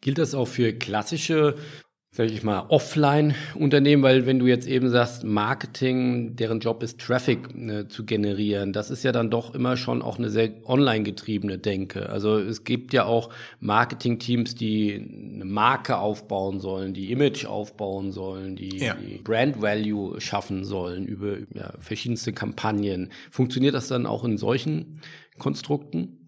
Gilt 0.00 0.18
das 0.18 0.34
auch 0.34 0.48
für 0.48 0.72
klassische 0.72 1.56
sage 2.16 2.32
ich 2.32 2.42
mal, 2.42 2.64
Offline-Unternehmen, 2.68 4.02
weil 4.02 4.24
wenn 4.24 4.38
du 4.38 4.46
jetzt 4.46 4.66
eben 4.66 4.88
sagst, 4.88 5.22
Marketing, 5.22 6.34
deren 6.34 6.60
Job 6.60 6.82
ist, 6.82 6.98
Traffic 6.98 7.54
ne, 7.54 7.88
zu 7.88 8.06
generieren, 8.06 8.72
das 8.72 8.90
ist 8.90 9.04
ja 9.04 9.12
dann 9.12 9.30
doch 9.30 9.54
immer 9.54 9.76
schon 9.76 10.00
auch 10.00 10.18
eine 10.18 10.30
sehr 10.30 10.50
online 10.64 11.04
getriebene 11.04 11.58
Denke. 11.58 12.08
Also 12.08 12.38
es 12.38 12.64
gibt 12.64 12.94
ja 12.94 13.04
auch 13.04 13.28
Marketing-Teams, 13.60 14.54
die 14.54 14.94
eine 14.94 15.44
Marke 15.44 15.98
aufbauen 15.98 16.58
sollen, 16.58 16.94
die 16.94 17.12
Image 17.12 17.44
aufbauen 17.44 18.12
sollen, 18.12 18.56
die, 18.56 18.78
ja. 18.78 18.94
die 18.94 19.18
Brand 19.18 19.60
Value 19.60 20.18
schaffen 20.18 20.64
sollen 20.64 21.04
über 21.04 21.36
ja, 21.54 21.74
verschiedenste 21.80 22.32
Kampagnen. 22.32 23.10
Funktioniert 23.30 23.74
das 23.74 23.88
dann 23.88 24.06
auch 24.06 24.24
in 24.24 24.38
solchen 24.38 25.02
Konstrukten? 25.38 26.25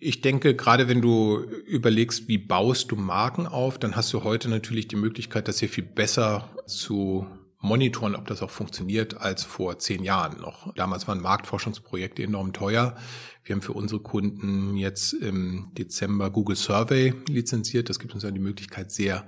Ich 0.00 0.20
denke, 0.20 0.54
gerade 0.54 0.86
wenn 0.86 1.02
du 1.02 1.40
überlegst, 1.66 2.28
wie 2.28 2.38
baust 2.38 2.92
du 2.92 2.96
Marken 2.96 3.48
auf, 3.48 3.78
dann 3.78 3.96
hast 3.96 4.12
du 4.12 4.22
heute 4.22 4.48
natürlich 4.48 4.86
die 4.86 4.96
Möglichkeit, 4.96 5.48
das 5.48 5.58
hier 5.58 5.68
viel 5.68 5.84
besser 5.84 6.50
zu 6.66 7.26
monitoren, 7.60 8.14
ob 8.14 8.28
das 8.28 8.40
auch 8.40 8.50
funktioniert, 8.50 9.16
als 9.16 9.42
vor 9.42 9.80
zehn 9.80 10.04
Jahren 10.04 10.40
noch. 10.40 10.72
Damals 10.74 11.08
waren 11.08 11.20
Marktforschungsprojekte 11.20 12.22
enorm 12.22 12.52
teuer. 12.52 12.96
Wir 13.42 13.56
haben 13.56 13.62
für 13.62 13.72
unsere 13.72 14.00
Kunden 14.00 14.76
jetzt 14.76 15.14
im 15.14 15.72
Dezember 15.76 16.30
Google 16.30 16.54
Survey 16.54 17.14
lizenziert. 17.28 17.88
Das 17.88 17.98
gibt 17.98 18.14
uns 18.14 18.22
dann 18.22 18.34
die 18.34 18.40
Möglichkeit, 18.40 18.92
sehr 18.92 19.26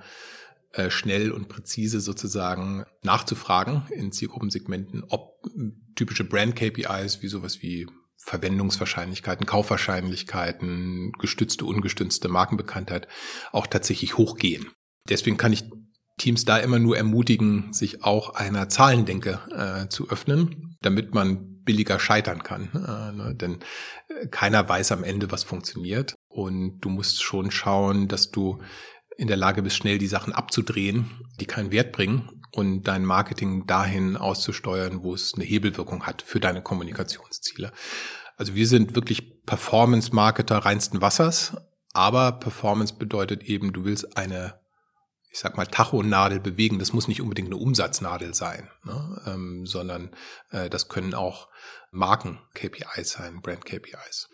äh, 0.73 0.89
schnell 0.89 1.33
und 1.33 1.49
präzise 1.49 2.01
sozusagen 2.01 2.85
nachzufragen 3.03 3.83
in 3.91 4.13
Zielgruppensegmenten, 4.13 5.03
ob 5.09 5.43
typische 5.97 6.23
Brand-KPIs 6.23 7.23
wie 7.23 7.29
sowas 7.29 7.61
wie 7.61 7.89
Verwendungswahrscheinlichkeiten, 8.23 9.47
Kaufwahrscheinlichkeiten, 9.47 11.13
gestützte, 11.19 11.65
ungestützte 11.65 12.29
Markenbekanntheit 12.29 13.09
auch 13.53 13.67
tatsächlich 13.67 14.17
hochgehen. 14.19 14.71
Deswegen 15.09 15.37
kann 15.37 15.53
ich 15.53 15.65
Teams 16.19 16.45
da 16.45 16.59
immer 16.59 16.79
nur 16.79 16.97
ermutigen, 16.97 17.73
sich 17.73 18.05
auch 18.05 18.35
einer 18.35 18.69
Zahlendenke 18.69 19.41
äh, 19.51 19.89
zu 19.89 20.11
öffnen, 20.11 20.77
damit 20.83 21.15
man 21.15 21.63
billiger 21.65 21.99
scheitern 21.99 22.43
kann. 22.43 22.69
Äh, 22.75 23.17
ne? 23.17 23.35
Denn 23.35 23.61
äh, 24.09 24.27
keiner 24.29 24.69
weiß 24.69 24.93
am 24.93 25.03
Ende, 25.03 25.33
was 25.33 25.45
funktioniert. 25.45 26.15
Und 26.29 26.81
du 26.81 26.91
musst 26.91 27.23
schon 27.23 27.51
schauen, 27.51 28.07
dass 28.07 28.31
du 28.31 28.61
in 29.17 29.29
der 29.29 29.39
Lage 29.39 29.63
bist, 29.63 29.77
schnell 29.77 29.99
die 29.99 30.07
Sachen 30.07 30.33
abzudrehen, 30.33 31.11
die 31.41 31.47
keinen 31.47 31.73
Wert 31.73 31.93
bringen 31.93 32.40
und 32.53 32.83
dein 32.85 33.05
Marketing 33.05 33.67
dahin 33.67 34.17
auszusteuern, 34.17 35.03
wo 35.03 35.15
es 35.15 35.35
eine 35.35 35.45
Hebelwirkung 35.45 36.07
hat 36.07 36.23
für 36.23 36.41
deine 36.41 36.63
Kommunikationsziele. 36.63 37.73
Also 38.37 38.55
wir 38.55 38.67
sind 38.67 38.95
wirklich 38.95 39.45
Performance-Marketer 39.45 40.59
reinsten 40.59 41.01
Wassers, 41.01 41.57
aber 41.93 42.33
Performance 42.33 42.95
bedeutet 42.95 43.43
eben, 43.43 43.73
du 43.73 43.85
willst 43.85 44.17
eine, 44.17 44.61
ich 45.31 45.39
sag 45.39 45.57
mal, 45.57 45.67
Tachonadel 45.67 46.41
bewegen. 46.41 46.79
Das 46.79 46.93
muss 46.93 47.09
nicht 47.09 47.21
unbedingt 47.21 47.49
eine 47.49 47.57
Umsatznadel 47.57 48.35
sein, 48.35 48.71
ne? 48.85 49.23
ähm, 49.27 49.67
sondern 49.67 50.11
äh, 50.51 50.71
das 50.71 50.89
können 50.89 51.15
auch 51.15 51.49
Marken-KPIs 51.91 53.11
sein, 53.11 53.41
Brand-KPIs. 53.43 54.29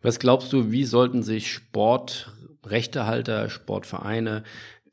Was 0.00 0.18
glaubst 0.18 0.52
du, 0.52 0.70
wie 0.70 0.84
sollten 0.84 1.22
sich 1.22 1.52
Sportrechtehalter, 1.52 3.50
Sportvereine 3.50 4.44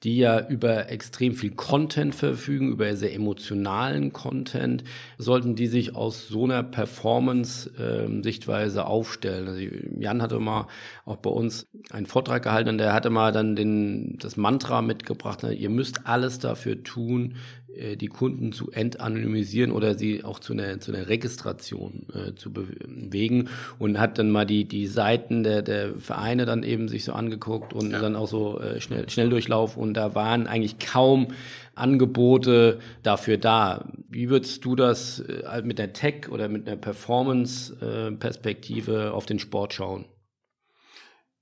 die 0.03 0.17
ja 0.17 0.45
über 0.47 0.89
extrem 0.89 1.33
viel 1.33 1.51
Content 1.51 2.15
verfügen, 2.15 2.71
über 2.71 2.95
sehr 2.95 3.13
emotionalen 3.13 4.13
Content, 4.13 4.85
sollten 5.17 5.55
die 5.55 5.67
sich 5.67 5.93
aus 5.95 6.29
so 6.29 6.45
einer 6.45 6.63
Performance-Sichtweise 6.63 8.85
aufstellen. 8.85 9.49
Also 9.49 9.61
Jan 9.99 10.21
hatte 10.21 10.39
mal 10.39 10.67
auch 11.05 11.17
bei 11.17 11.29
uns 11.29 11.67
einen 11.91 12.05
Vortrag 12.05 12.43
gehalten 12.43 12.69
und 12.69 12.77
der 12.77 12.93
hatte 12.93 13.09
mal 13.09 13.33
dann 13.33 13.57
den, 13.57 14.17
das 14.19 14.37
Mantra 14.37 14.81
mitgebracht, 14.81 15.43
ne, 15.43 15.51
ihr 15.53 15.69
müsst 15.69 16.07
alles 16.07 16.39
dafür 16.39 16.81
tun, 16.83 17.35
äh, 17.75 17.95
die 17.95 18.07
Kunden 18.07 18.51
zu 18.51 18.71
entanonymisieren 18.71 19.71
oder 19.71 19.97
sie 19.97 20.23
auch 20.23 20.39
zu 20.39 20.53
einer, 20.53 20.79
zu 20.79 20.93
einer 20.93 21.07
Registration 21.07 22.05
äh, 22.13 22.35
zu 22.35 22.51
bewegen 22.51 23.49
und 23.77 23.99
hat 23.99 24.17
dann 24.17 24.31
mal 24.31 24.45
die, 24.45 24.65
die 24.65 24.87
Seiten 24.87 25.43
der, 25.43 25.61
der 25.61 25.93
Vereine 25.99 26.45
dann 26.45 26.63
eben 26.63 26.87
sich 26.87 27.03
so 27.03 27.13
angeguckt 27.13 27.73
und 27.73 27.91
ja. 27.91 28.01
dann 28.01 28.15
auch 28.15 28.27
so 28.27 28.59
äh, 28.59 28.81
schnell, 28.81 29.07
Schnelldurchlauf 29.09 29.77
und 29.77 29.93
da 29.93 30.15
waren 30.15 30.47
eigentlich 30.47 30.79
kaum 30.79 31.27
Angebote 31.75 32.79
dafür 33.03 33.37
da. 33.37 33.85
Wie 34.09 34.29
würdest 34.29 34.65
du 34.65 34.75
das 34.75 35.21
äh, 35.21 35.61
mit 35.63 35.79
der 35.79 35.93
Tech 35.93 36.29
oder 36.29 36.49
mit 36.49 36.67
einer 36.67 36.77
Performance-Perspektive 36.77 39.07
äh, 39.07 39.09
auf 39.09 39.25
den 39.25 39.39
Sport 39.39 39.73
schauen? 39.73 40.05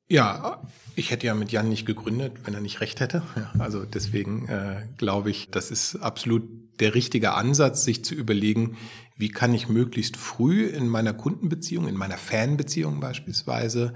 Ja, 0.10 0.62
ich 0.96 1.12
hätte 1.12 1.28
ja 1.28 1.34
mit 1.34 1.52
Jan 1.52 1.70
nicht 1.70 1.86
gegründet, 1.86 2.34
wenn 2.46 2.54
er 2.54 2.62
nicht 2.62 2.82
recht 2.82 3.00
hätte. 3.00 3.24
Ja, 3.36 3.52
also 3.60 3.84
deswegen 3.84 4.48
äh, 4.48 4.88
glaube 4.98 5.30
ich, 5.30 5.50
das 5.52 5.70
ist 5.70 5.98
absolut 5.98 6.44
der 6.80 6.96
richtige 6.96 7.34
Ansatz, 7.34 7.84
sich 7.84 8.06
zu 8.06 8.16
überlegen, 8.16 8.78
wie 9.18 9.30
kann 9.30 9.54
ich 9.54 9.68
möglichst 9.68 10.16
früh 10.16 10.66
in 10.66 10.88
meiner 10.88 11.14
Kundenbeziehung, 11.14 11.88
in 11.88 11.96
meiner 11.96 12.18
Fanbeziehung 12.18 13.00
beispielsweise, 13.00 13.94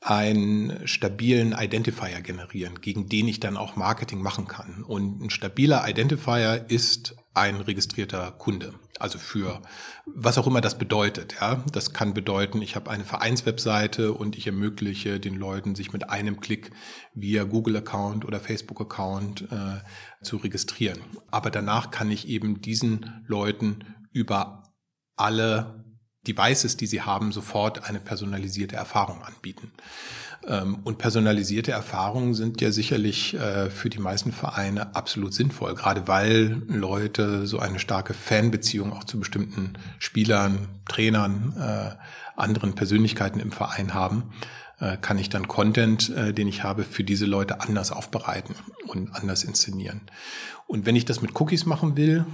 einen 0.00 0.86
stabilen 0.86 1.54
Identifier 1.56 2.20
generieren, 2.22 2.80
gegen 2.80 3.08
den 3.08 3.28
ich 3.28 3.38
dann 3.38 3.56
auch 3.56 3.76
Marketing 3.76 4.20
machen 4.20 4.48
kann. 4.48 4.82
Und 4.82 5.22
ein 5.22 5.30
stabiler 5.30 5.88
Identifier 5.88 6.64
ist 6.68 7.14
ein 7.34 7.56
registrierter 7.56 8.32
Kunde. 8.32 8.74
Also 9.02 9.18
für 9.18 9.60
was 10.06 10.38
auch 10.38 10.46
immer 10.46 10.60
das 10.60 10.78
bedeutet. 10.78 11.34
Ja, 11.40 11.64
das 11.72 11.92
kann 11.92 12.14
bedeuten, 12.14 12.62
ich 12.62 12.76
habe 12.76 12.88
eine 12.88 13.04
Vereinswebseite 13.04 14.12
und 14.12 14.38
ich 14.38 14.46
ermögliche 14.46 15.18
den 15.18 15.34
Leuten, 15.34 15.74
sich 15.74 15.92
mit 15.92 16.08
einem 16.08 16.38
Klick 16.38 16.70
via 17.12 17.42
Google-Account 17.42 18.24
oder 18.24 18.38
Facebook-Account 18.38 19.48
äh, 19.50 20.24
zu 20.24 20.36
registrieren. 20.36 21.00
Aber 21.32 21.50
danach 21.50 21.90
kann 21.90 22.12
ich 22.12 22.28
eben 22.28 22.60
diesen 22.60 23.24
Leuten 23.26 23.84
über 24.12 24.72
alle 25.16 25.84
Devices, 26.26 26.76
die 26.76 26.86
sie 26.86 27.02
haben, 27.02 27.32
sofort 27.32 27.88
eine 27.88 28.00
personalisierte 28.00 28.76
Erfahrung 28.76 29.22
anbieten. 29.22 29.72
Ähm, 30.46 30.78
und 30.84 30.98
personalisierte 30.98 31.72
Erfahrungen 31.72 32.34
sind 32.34 32.60
ja 32.60 32.72
sicherlich 32.72 33.34
äh, 33.34 33.70
für 33.70 33.90
die 33.90 33.98
meisten 33.98 34.32
Vereine 34.32 34.94
absolut 34.94 35.34
sinnvoll, 35.34 35.74
gerade 35.74 36.08
weil 36.08 36.62
Leute 36.68 37.46
so 37.46 37.58
eine 37.58 37.78
starke 37.78 38.14
Fanbeziehung 38.14 38.92
auch 38.92 39.04
zu 39.04 39.18
bestimmten 39.18 39.74
Spielern, 39.98 40.68
Trainern, 40.88 41.54
äh, 41.58 42.40
anderen 42.40 42.74
Persönlichkeiten 42.74 43.40
im 43.40 43.52
Verein 43.52 43.94
haben 43.94 44.32
kann 45.00 45.18
ich 45.18 45.28
dann 45.28 45.46
Content, 45.46 46.12
den 46.36 46.48
ich 46.48 46.64
habe, 46.64 46.82
für 46.82 47.04
diese 47.04 47.26
Leute 47.26 47.60
anders 47.60 47.92
aufbereiten 47.92 48.56
und 48.88 49.14
anders 49.14 49.44
inszenieren. 49.44 50.00
Und 50.66 50.86
wenn 50.86 50.96
ich 50.96 51.04
das 51.04 51.22
mit 51.22 51.38
Cookies 51.40 51.66
machen 51.66 51.96
will, 51.96 52.24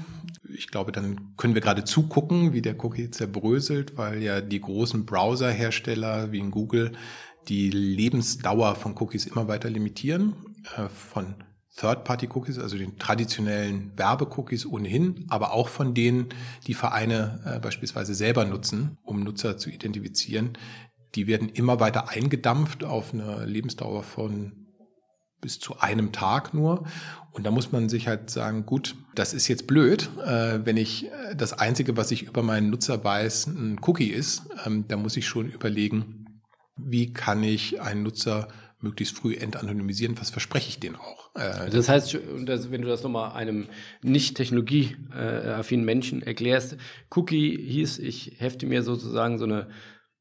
ich 0.54 0.68
glaube, 0.68 0.92
dann 0.92 1.34
können 1.36 1.54
wir 1.54 1.60
gerade 1.60 1.84
zugucken, 1.84 2.52
wie 2.52 2.62
der 2.62 2.82
Cookie 2.82 3.10
zerbröselt, 3.10 3.98
weil 3.98 4.22
ja 4.22 4.40
die 4.40 4.60
großen 4.60 5.04
Browserhersteller 5.04 6.32
wie 6.32 6.38
in 6.38 6.50
Google 6.50 6.92
die 7.48 7.70
Lebensdauer 7.70 8.74
von 8.74 8.94
Cookies 8.98 9.26
immer 9.26 9.48
weiter 9.48 9.70
limitieren, 9.70 10.34
äh, 10.76 10.88
von 10.88 11.34
Third-Party-Cookies, 11.76 12.58
also 12.58 12.76
den 12.76 12.98
traditionellen 12.98 13.92
Werbe-Cookies 13.96 14.66
ohnehin, 14.66 15.26
aber 15.28 15.52
auch 15.52 15.68
von 15.68 15.94
denen, 15.94 16.30
die 16.66 16.74
Vereine 16.74 17.40
äh, 17.44 17.60
beispielsweise 17.60 18.14
selber 18.14 18.44
nutzen, 18.44 18.98
um 19.04 19.22
Nutzer 19.22 19.58
zu 19.58 19.70
identifizieren. 19.70 20.58
Die 21.14 21.26
werden 21.26 21.48
immer 21.48 21.80
weiter 21.80 22.08
eingedampft 22.10 22.84
auf 22.84 23.12
eine 23.12 23.44
Lebensdauer 23.44 24.02
von 24.02 24.68
bis 25.40 25.60
zu 25.60 25.78
einem 25.78 26.12
Tag 26.12 26.54
nur. 26.54 26.84
Und 27.32 27.44
da 27.46 27.50
muss 27.50 27.70
man 27.70 27.88
sich 27.88 28.08
halt 28.08 28.30
sagen, 28.30 28.66
gut, 28.66 28.96
das 29.14 29.34
ist 29.34 29.48
jetzt 29.48 29.66
blöd, 29.66 30.10
äh, 30.24 30.60
wenn 30.64 30.76
ich 30.76 31.06
äh, 31.06 31.36
das 31.36 31.52
Einzige, 31.52 31.96
was 31.96 32.10
ich 32.10 32.24
über 32.24 32.42
meinen 32.42 32.70
Nutzer 32.70 33.04
weiß, 33.04 33.46
ein 33.46 33.78
Cookie 33.86 34.08
ist. 34.08 34.42
Ähm, 34.66 34.86
da 34.88 34.96
muss 34.96 35.16
ich 35.16 35.26
schon 35.26 35.48
überlegen, 35.48 36.40
wie 36.76 37.12
kann 37.12 37.42
ich 37.42 37.80
einen 37.80 38.02
Nutzer 38.02 38.48
möglichst 38.80 39.16
früh 39.16 39.34
entanonymisieren, 39.34 40.20
was 40.20 40.30
verspreche 40.30 40.68
ich 40.68 40.80
denen 40.80 40.96
auch. 40.96 41.34
Äh, 41.34 41.70
das 41.70 41.88
heißt, 41.88 42.14
wenn 42.14 42.82
du 42.82 42.88
das 42.88 43.02
nochmal 43.02 43.32
einem 43.32 43.68
nicht 44.02 44.36
technologieaffinen 44.36 45.84
Menschen 45.84 46.22
erklärst, 46.22 46.76
Cookie 47.14 47.56
hieß, 47.56 47.98
ich 47.98 48.36
hefte 48.38 48.66
mir 48.66 48.82
sozusagen 48.82 49.38
so 49.38 49.44
eine 49.44 49.68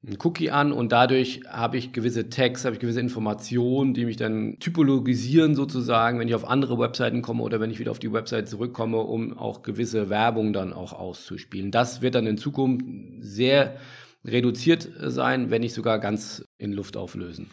einen 0.05 0.17
Cookie 0.23 0.51
an 0.51 0.71
und 0.71 0.91
dadurch 0.91 1.41
habe 1.49 1.77
ich 1.77 1.91
gewisse 1.91 2.29
Tags, 2.29 2.65
habe 2.65 2.75
ich 2.75 2.79
gewisse 2.79 2.99
Informationen, 2.99 3.93
die 3.93 4.05
mich 4.05 4.17
dann 4.17 4.57
typologisieren 4.60 5.55
sozusagen, 5.55 6.19
wenn 6.19 6.27
ich 6.27 6.36
auf 6.36 6.47
andere 6.47 6.77
Webseiten 6.77 7.21
komme 7.21 7.43
oder 7.43 7.60
wenn 7.60 7.71
ich 7.71 7.79
wieder 7.79 7.91
auf 7.91 7.99
die 7.99 8.13
Website 8.13 8.47
zurückkomme, 8.47 8.99
um 8.99 9.38
auch 9.38 9.63
gewisse 9.63 10.10
Werbung 10.10 10.53
dann 10.53 10.71
auch 10.71 10.93
auszuspielen. 10.93 11.71
Das 11.71 12.01
wird 12.01 12.15
dann 12.15 12.27
in 12.27 12.38
Zukunft 12.38 12.86
sehr 13.19 13.77
reduziert 14.23 14.88
sein, 14.99 15.49
wenn 15.49 15.62
nicht 15.62 15.73
sogar 15.73 15.99
ganz 15.99 16.45
in 16.57 16.73
Luft 16.73 16.95
auflösen. 16.95 17.49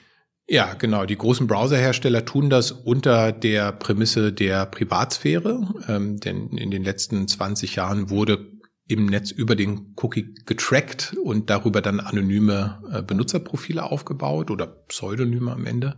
Ja, 0.46 0.74
genau. 0.74 1.06
Die 1.06 1.16
großen 1.16 1.46
Browserhersteller 1.46 2.26
tun 2.26 2.50
das 2.50 2.70
unter 2.70 3.32
der 3.32 3.72
Prämisse 3.72 4.32
der 4.32 4.66
Privatsphäre, 4.66 5.66
ähm, 5.88 6.20
denn 6.20 6.48
in 6.58 6.70
den 6.70 6.84
letzten 6.84 7.26
20 7.26 7.76
Jahren 7.76 8.10
wurde 8.10 8.53
im 8.86 9.06
Netz 9.06 9.30
über 9.30 9.56
den 9.56 9.94
Cookie 9.96 10.34
getrackt 10.46 11.16
und 11.22 11.48
darüber 11.50 11.80
dann 11.80 12.00
anonyme 12.00 12.82
äh, 12.92 13.02
Benutzerprofile 13.02 13.82
aufgebaut 13.84 14.50
oder 14.50 14.66
Pseudonyme 14.66 15.52
am 15.52 15.66
Ende. 15.66 15.96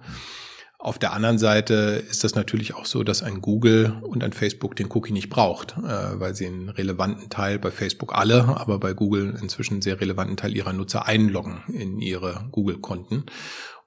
Auf 0.78 0.98
der 0.98 1.12
anderen 1.12 1.38
Seite 1.38 2.04
ist 2.08 2.22
das 2.22 2.36
natürlich 2.36 2.74
auch 2.74 2.86
so, 2.86 3.02
dass 3.02 3.22
ein 3.22 3.40
Google 3.40 3.98
und 4.02 4.22
ein 4.22 4.32
Facebook 4.32 4.76
den 4.76 4.88
Cookie 4.92 5.12
nicht 5.12 5.30
braucht, 5.30 5.76
äh, 5.78 6.20
weil 6.20 6.36
sie 6.36 6.46
einen 6.46 6.68
relevanten 6.68 7.28
Teil 7.28 7.58
bei 7.58 7.72
Facebook 7.72 8.14
alle, 8.14 8.44
aber 8.44 8.78
bei 8.78 8.92
Google 8.92 9.36
inzwischen 9.40 9.74
einen 9.74 9.82
sehr 9.82 10.00
relevanten 10.00 10.36
Teil 10.36 10.54
ihrer 10.54 10.72
Nutzer 10.72 11.06
einloggen 11.06 11.62
in 11.72 11.98
ihre 11.98 12.46
Google-Konten 12.52 13.24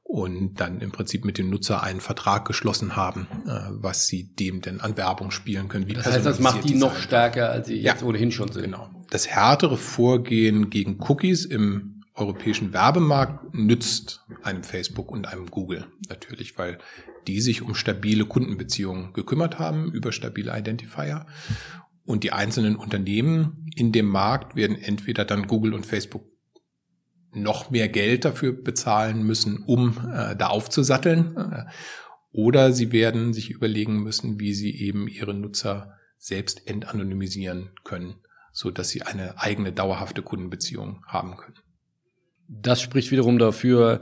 und 0.10 0.56
dann 0.56 0.82
im 0.82 0.91
Prinzip 0.91 1.24
mit 1.24 1.38
dem 1.38 1.52
Nutzer 1.52 1.84
einen 1.84 2.02
Vertrag 2.02 2.43
geschlossen 2.45 2.95
haben, 2.95 3.28
äh, 3.45 3.52
was 3.69 4.08
sie 4.08 4.24
dem 4.24 4.60
denn 4.60 4.82
an 4.82 4.98
Werbung 4.98 5.30
spielen 5.30 5.67
können. 5.67 5.86
Wie 5.86 5.93
das 5.93 6.08
heißt, 6.08 6.26
das 6.26 6.39
macht 6.39 6.67
die 6.67 6.74
noch 6.74 6.95
stärker, 6.95 7.52
als 7.52 7.67
sie 7.67 7.76
jetzt 7.76 8.02
ja, 8.02 8.08
ohnehin 8.08 8.32
schon 8.32 8.52
sind. 8.52 8.63
Genau. 8.63 8.89
Das 9.12 9.28
härtere 9.28 9.78
Vorgehen 9.78 10.72
gegen 10.72 10.98
Cookies 11.08 11.45
im 11.45 12.02
europäischen 12.15 12.74
Werbemarkt 12.74 13.54
nützt 13.54 14.26
einem 14.41 14.63
Facebook 14.63 15.12
und 15.12 15.28
einem 15.28 15.45
Google 15.45 15.86
natürlich, 16.10 16.58
weil 16.58 16.80
die 17.28 17.39
sich 17.39 17.62
um 17.62 17.76
stabile 17.76 18.26
Kundenbeziehungen 18.26 19.13
gekümmert 19.13 19.60
haben, 19.60 19.91
über 19.91 20.12
stabile 20.12 20.58
Identifier. 20.58 21.28
Und 22.04 22.24
die 22.24 22.32
einzelnen 22.32 22.78
Unternehmen 22.78 23.69
in 23.76 23.91
dem 23.91 24.08
Markt 24.08 24.56
werden 24.56 24.76
entweder 24.76 25.24
dann 25.24 25.45
Google 25.45 25.76
und 25.76 25.86
Facebook 25.86 26.24
noch 27.32 27.70
mehr 27.70 27.89
Geld 27.89 28.26
dafür 28.26 28.54
bezahlen 28.54 29.24
müssen, 29.24 29.63
um 29.65 29.98
äh, 30.12 30.36
da 30.36 30.48
aufzusatteln. 30.48 31.36
Äh, 31.38 31.65
oder 32.32 32.74
sie 32.74 32.92
werden 32.92 33.34
sich 33.34 33.50
überlegen 33.50 34.04
müssen, 34.04 34.39
wie 34.39 34.54
sie 34.54 34.76
eben 34.76 35.08
ihre 35.08 35.34
Nutzer 35.34 35.98
selbst 36.18 36.68
entanonymisieren 36.68 37.72
können, 37.84 38.15
so 38.52 38.72
dass 38.72 38.89
sie 38.89 39.02
eine 39.02 39.39
eigene 39.39 39.72
dauerhafte 39.72 40.22
Kundenbeziehung 40.22 41.04
haben 41.08 41.38
können. 41.38 41.58
Das 42.48 42.82
spricht 42.82 43.12
wiederum 43.12 43.39
dafür, 43.39 44.00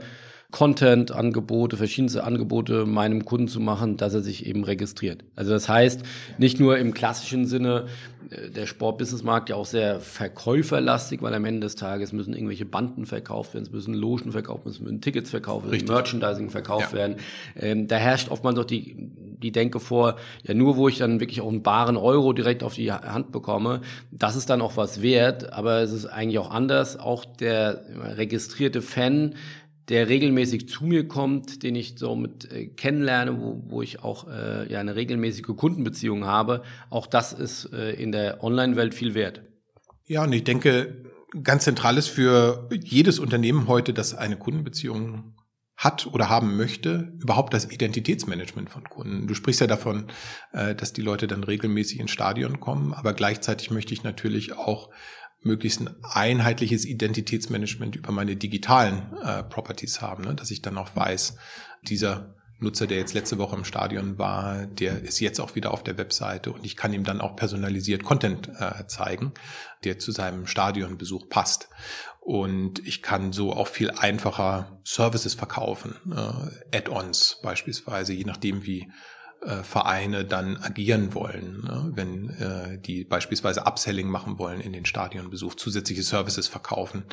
Content-Angebote, 0.50 1.76
verschiedenste 1.76 2.24
Angebote 2.24 2.86
meinem 2.86 3.26
Kunden 3.26 3.48
zu 3.48 3.60
machen, 3.60 3.98
dass 3.98 4.14
er 4.14 4.22
sich 4.22 4.46
eben 4.46 4.64
registriert. 4.64 5.22
Also 5.36 5.50
das 5.50 5.68
heißt, 5.68 6.02
nicht 6.38 6.58
nur 6.58 6.78
im 6.78 6.94
klassischen 6.94 7.44
Sinne, 7.44 7.84
äh, 8.30 8.48
der 8.48 8.64
Sport-Business-Markt 8.64 9.50
ja 9.50 9.56
auch 9.56 9.66
sehr 9.66 10.00
verkäuferlastig, 10.00 11.20
weil 11.20 11.34
am 11.34 11.44
Ende 11.44 11.60
des 11.60 11.76
Tages 11.76 12.14
müssen 12.14 12.32
irgendwelche 12.32 12.64
Banden 12.64 13.04
verkauft 13.04 13.52
werden, 13.52 13.64
es 13.64 13.72
müssen 13.72 13.92
Logen 13.92 14.32
verkauft 14.32 14.64
werden, 14.64 14.72
es 14.72 14.80
müssen 14.80 15.02
Tickets 15.02 15.28
verkauft 15.28 15.70
werden, 15.70 15.86
Merchandising 15.86 16.48
verkauft 16.48 16.92
ja. 16.92 16.98
werden. 16.98 17.16
Ähm, 17.54 17.86
da 17.86 17.96
herrscht 17.96 18.30
oftmals 18.30 18.56
doch 18.56 18.64
die, 18.64 18.96
die 18.96 19.52
Denke 19.52 19.80
vor, 19.80 20.16
ja 20.44 20.54
nur 20.54 20.78
wo 20.78 20.88
ich 20.88 20.96
dann 20.96 21.20
wirklich 21.20 21.42
auch 21.42 21.48
einen 21.48 21.62
baren 21.62 21.98
Euro 21.98 22.32
direkt 22.32 22.62
auf 22.62 22.72
die 22.72 22.90
Hand 22.90 23.32
bekomme, 23.32 23.82
das 24.10 24.34
ist 24.34 24.48
dann 24.48 24.62
auch 24.62 24.78
was 24.78 25.02
wert, 25.02 25.52
aber 25.52 25.80
es 25.82 25.92
ist 25.92 26.06
eigentlich 26.06 26.38
auch 26.38 26.50
anders. 26.50 26.98
Auch 26.98 27.26
der 27.26 27.84
registrierte 28.16 28.80
Fan 28.80 29.34
der 29.88 30.08
regelmäßig 30.08 30.68
zu 30.68 30.84
mir 30.84 31.08
kommt, 31.08 31.62
den 31.62 31.74
ich 31.74 31.94
so 31.96 32.14
mit 32.14 32.50
äh, 32.50 32.66
kennenlerne, 32.66 33.40
wo, 33.40 33.62
wo 33.66 33.82
ich 33.82 34.02
auch 34.02 34.28
äh, 34.28 34.70
ja 34.70 34.80
eine 34.80 34.96
regelmäßige 34.96 35.56
Kundenbeziehung 35.56 36.26
habe, 36.26 36.62
auch 36.90 37.06
das 37.06 37.32
ist 37.32 37.72
äh, 37.72 37.92
in 37.92 38.12
der 38.12 38.42
Online-Welt 38.44 38.94
viel 38.94 39.14
wert. 39.14 39.42
Ja, 40.04 40.24
und 40.24 40.32
ich 40.32 40.44
denke, 40.44 41.04
ganz 41.42 41.64
zentral 41.64 41.98
ist 41.98 42.08
für 42.08 42.68
jedes 42.72 43.18
Unternehmen 43.18 43.68
heute, 43.68 43.92
das 43.92 44.14
eine 44.14 44.36
Kundenbeziehung 44.36 45.34
hat 45.76 46.08
oder 46.08 46.28
haben 46.28 46.56
möchte, 46.56 47.12
überhaupt 47.20 47.54
das 47.54 47.70
Identitätsmanagement 47.70 48.68
von 48.68 48.82
Kunden. 48.84 49.28
Du 49.28 49.34
sprichst 49.34 49.60
ja 49.60 49.68
davon, 49.68 50.08
äh, 50.52 50.74
dass 50.74 50.92
die 50.92 51.02
Leute 51.02 51.28
dann 51.28 51.44
regelmäßig 51.44 52.00
ins 52.00 52.10
Stadion 52.10 52.58
kommen, 52.58 52.92
aber 52.92 53.14
gleichzeitig 53.14 53.70
möchte 53.70 53.94
ich 53.94 54.02
natürlich 54.02 54.54
auch 54.54 54.90
möglichst 55.40 55.80
ein 55.80 55.94
einheitliches 56.02 56.84
Identitätsmanagement 56.84 57.96
über 57.96 58.12
meine 58.12 58.36
digitalen 58.36 59.12
äh, 59.22 59.42
Properties 59.44 60.00
haben, 60.00 60.24
ne? 60.24 60.34
dass 60.34 60.50
ich 60.50 60.62
dann 60.62 60.78
auch 60.78 60.94
weiß, 60.96 61.36
dieser 61.82 62.34
Nutzer, 62.60 62.88
der 62.88 62.98
jetzt 62.98 63.14
letzte 63.14 63.38
Woche 63.38 63.56
im 63.56 63.64
Stadion 63.64 64.18
war, 64.18 64.66
der 64.66 65.00
ist 65.02 65.20
jetzt 65.20 65.40
auch 65.40 65.54
wieder 65.54 65.72
auf 65.72 65.84
der 65.84 65.96
Webseite 65.96 66.50
und 66.50 66.66
ich 66.66 66.76
kann 66.76 66.92
ihm 66.92 67.04
dann 67.04 67.20
auch 67.20 67.36
personalisiert 67.36 68.02
Content 68.02 68.50
äh, 68.58 68.86
zeigen, 68.88 69.32
der 69.84 69.98
zu 69.98 70.10
seinem 70.10 70.46
Stadionbesuch 70.46 71.28
passt. 71.28 71.68
Und 72.20 72.86
ich 72.86 73.00
kann 73.00 73.32
so 73.32 73.52
auch 73.52 73.68
viel 73.68 73.92
einfacher 73.92 74.80
Services 74.84 75.34
verkaufen, 75.34 75.94
äh, 76.10 76.76
Add-ons 76.76 77.38
beispielsweise, 77.42 78.12
je 78.12 78.24
nachdem 78.24 78.66
wie 78.66 78.90
äh, 79.42 79.62
Vereine 79.62 80.24
dann 80.24 80.56
agieren 80.56 81.14
wollen, 81.14 81.62
ne? 81.62 81.92
wenn 81.94 82.30
äh, 82.30 82.78
die 82.80 83.04
beispielsweise 83.04 83.66
Upselling 83.66 84.08
machen 84.08 84.38
wollen 84.38 84.60
in 84.60 84.72
den 84.72 84.84
Stadionbesuch, 84.84 85.54
zusätzliche 85.54 86.02
Services 86.02 86.48
verkaufen 86.48 87.04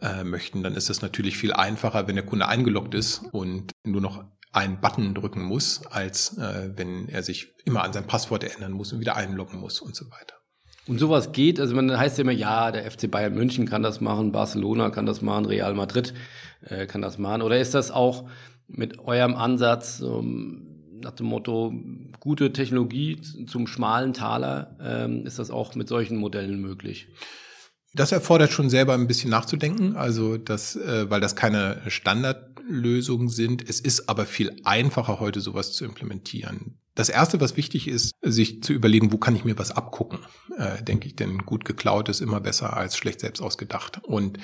äh, 0.00 0.24
möchten, 0.24 0.62
dann 0.62 0.74
ist 0.74 0.90
es 0.90 1.02
natürlich 1.02 1.36
viel 1.36 1.52
einfacher, 1.52 2.08
wenn 2.08 2.16
der 2.16 2.24
Kunde 2.24 2.48
eingeloggt 2.48 2.94
ist 2.94 3.22
und 3.32 3.72
nur 3.84 4.00
noch 4.00 4.24
einen 4.52 4.80
Button 4.80 5.14
drücken 5.14 5.42
muss, 5.42 5.86
als 5.86 6.38
äh, 6.38 6.70
wenn 6.74 7.08
er 7.08 7.22
sich 7.22 7.54
immer 7.64 7.84
an 7.84 7.92
sein 7.92 8.06
Passwort 8.06 8.42
erinnern 8.42 8.72
muss 8.72 8.92
und 8.92 9.00
wieder 9.00 9.16
einloggen 9.16 9.60
muss 9.60 9.80
und 9.80 9.94
so 9.94 10.06
weiter. 10.06 10.34
Und 10.86 10.98
sowas 10.98 11.32
geht, 11.32 11.58
also 11.60 11.74
man 11.74 11.98
heißt 11.98 12.16
ja 12.16 12.22
immer, 12.22 12.32
ja, 12.32 12.70
der 12.70 12.90
FC 12.90 13.10
Bayern 13.10 13.34
München 13.34 13.66
kann 13.66 13.82
das 13.82 14.00
machen, 14.00 14.32
Barcelona 14.32 14.90
kann 14.90 15.04
das 15.04 15.20
machen, 15.20 15.44
Real 15.44 15.74
Madrid 15.74 16.14
äh, 16.62 16.86
kann 16.86 17.02
das 17.02 17.18
machen. 17.18 17.42
Oder 17.42 17.58
ist 17.58 17.74
das 17.74 17.90
auch 17.90 18.28
mit 18.68 18.98
eurem 19.00 19.34
Ansatz, 19.34 20.00
ähm, 20.00 20.75
nach 21.02 21.12
dem 21.12 21.26
Motto, 21.26 21.72
gute 22.20 22.52
Technologie 22.52 23.20
zum 23.46 23.66
schmalen 23.66 24.12
Taler, 24.12 24.76
ähm, 24.80 25.26
ist 25.26 25.38
das 25.38 25.50
auch 25.50 25.74
mit 25.74 25.88
solchen 25.88 26.16
Modellen 26.16 26.60
möglich? 26.60 27.08
Das 27.94 28.12
erfordert 28.12 28.52
schon 28.52 28.68
selber 28.68 28.94
ein 28.94 29.06
bisschen 29.06 29.30
nachzudenken, 29.30 29.96
also 29.96 30.36
das, 30.36 30.76
äh, 30.76 31.08
weil 31.08 31.20
das 31.20 31.34
keine 31.34 31.80
Standardlösungen 32.66 33.28
sind. 33.28 33.68
Es 33.68 33.80
ist 33.80 34.08
aber 34.08 34.26
viel 34.26 34.60
einfacher 34.64 35.20
heute 35.20 35.40
sowas 35.40 35.72
zu 35.72 35.84
implementieren. 35.84 36.78
Das 36.94 37.10
erste, 37.10 37.40
was 37.40 37.58
wichtig 37.58 37.88
ist, 37.88 38.12
sich 38.22 38.62
zu 38.62 38.72
überlegen, 38.72 39.12
wo 39.12 39.18
kann 39.18 39.36
ich 39.36 39.44
mir 39.44 39.58
was 39.58 39.70
abgucken, 39.70 40.20
äh, 40.56 40.82
denke 40.82 41.06
ich, 41.06 41.14
denn 41.14 41.38
gut 41.40 41.66
geklaut 41.66 42.08
ist 42.08 42.22
immer 42.22 42.40
besser 42.40 42.74
als 42.74 42.96
schlecht 42.96 43.20
selbst 43.20 43.42
ausgedacht. 43.42 44.00
Und 44.02 44.38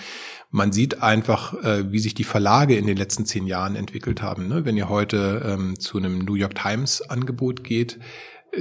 man 0.50 0.70
sieht 0.70 1.02
einfach, 1.02 1.54
äh, 1.64 1.90
wie 1.90 1.98
sich 1.98 2.14
die 2.14 2.24
Verlage 2.24 2.76
in 2.76 2.86
den 2.86 2.98
letzten 2.98 3.24
zehn 3.24 3.46
Jahren 3.46 3.74
entwickelt 3.74 4.20
haben. 4.20 4.48
Ne? 4.48 4.66
Wenn 4.66 4.76
ihr 4.76 4.90
heute 4.90 5.42
ähm, 5.46 5.78
zu 5.78 5.96
einem 5.96 6.18
New 6.18 6.34
York 6.34 6.54
Times 6.54 7.00
Angebot 7.00 7.64
geht, 7.64 7.98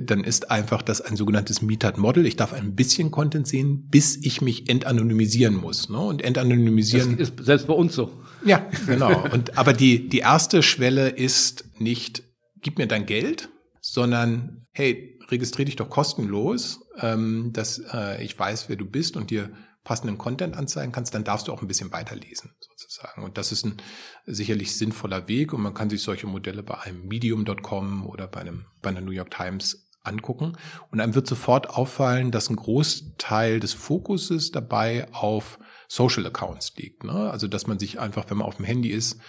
dann 0.02 0.24
ist 0.24 0.50
einfach 0.50 0.82
das 0.82 1.02
ein 1.02 1.17
sogenanntes 1.17 1.62
Metered 1.62 1.97
Model. 1.97 2.26
Ich 2.26 2.38
darf 2.38 2.54
ein 2.54 2.76
bisschen 2.76 3.12
Content 3.12 3.45
sehen, 3.45 3.88
bis 3.89 4.15
ich 4.15 4.41
mich 4.41 4.69
entanonymisieren 4.69 5.56
muss. 5.56 5.89
Ne? 5.89 6.00
Und 6.00 6.21
entanonymisieren. 6.21 7.17
Das 7.17 7.30
ist 7.30 7.43
selbst 7.43 7.67
bei 7.67 7.74
uns 7.74 7.93
so. 7.93 8.10
Ja, 8.43 8.67
genau. 8.88 9.23
Und, 9.32 9.58
aber 9.58 9.73
die, 9.73 10.10
die 10.10 10.19
erste 10.19 10.63
Schwelle 10.63 11.10
ist 11.10 11.65
nicht, 11.80 12.23
gib 12.62 12.77
mir 12.77 12.88
dein 12.88 13.06
Geld, 13.06 13.49
sondern 13.82 14.67
hey, 14.71 15.19
registriere 15.30 15.65
dich 15.65 15.75
doch 15.75 15.89
kostenlos, 15.89 16.82
ähm, 16.99 17.51
dass 17.54 17.82
äh, 17.93 18.23
ich 18.23 18.38
weiß, 18.38 18.69
wer 18.69 18.75
du 18.75 18.86
bist 18.86 19.17
und 19.17 19.30
dir 19.30 19.51
passenden 19.84 20.17
Content 20.17 20.56
anzeigen 20.56 20.91
kannst, 20.91 21.15
dann 21.15 21.23
darfst 21.23 21.47
du 21.47 21.54
auch 21.54 21.62
ein 21.62 21.67
bisschen 21.67 21.91
weiterlesen 21.91 22.51
sozusagen. 22.60 23.23
Und 23.23 23.38
das 23.38 23.51
ist 23.51 23.65
ein 23.65 23.77
sicherlich 24.25 24.75
sinnvoller 24.77 25.27
Weg 25.27 25.54
und 25.54 25.62
man 25.62 25.73
kann 25.73 25.89
sich 25.89 26.04
solche 26.04 26.27
Modelle 26.27 26.62
bei 26.62 26.80
einem 26.82 27.08
Medium.com 27.08 28.06
oder 28.06 28.27
bei 28.27 28.41
einem 28.41 28.65
bei 28.82 28.89
einer 28.91 29.01
New 29.01 29.12
York 29.12 29.32
Times 29.32 29.88
angucken 30.04 30.54
und 30.91 30.99
einem 30.99 31.15
wird 31.15 31.27
sofort 31.27 31.69
auffallen, 31.69 32.32
dass 32.32 32.49
ein 32.49 32.56
Großteil 32.56 33.60
des 33.60 33.73
Fokuses 33.73 34.51
dabei 34.51 35.08
auf 35.13 35.60
Social 35.91 36.25
Accounts 36.25 36.73
liegt. 36.77 37.04
Ne? 37.04 37.12
Also 37.12 37.49
dass 37.49 37.67
man 37.67 37.77
sich 37.77 37.99
einfach, 37.99 38.30
wenn 38.30 38.38
man 38.38 38.47
auf 38.47 38.56
dem 38.56 38.65
Handy 38.65 38.89
ist, 38.89 39.19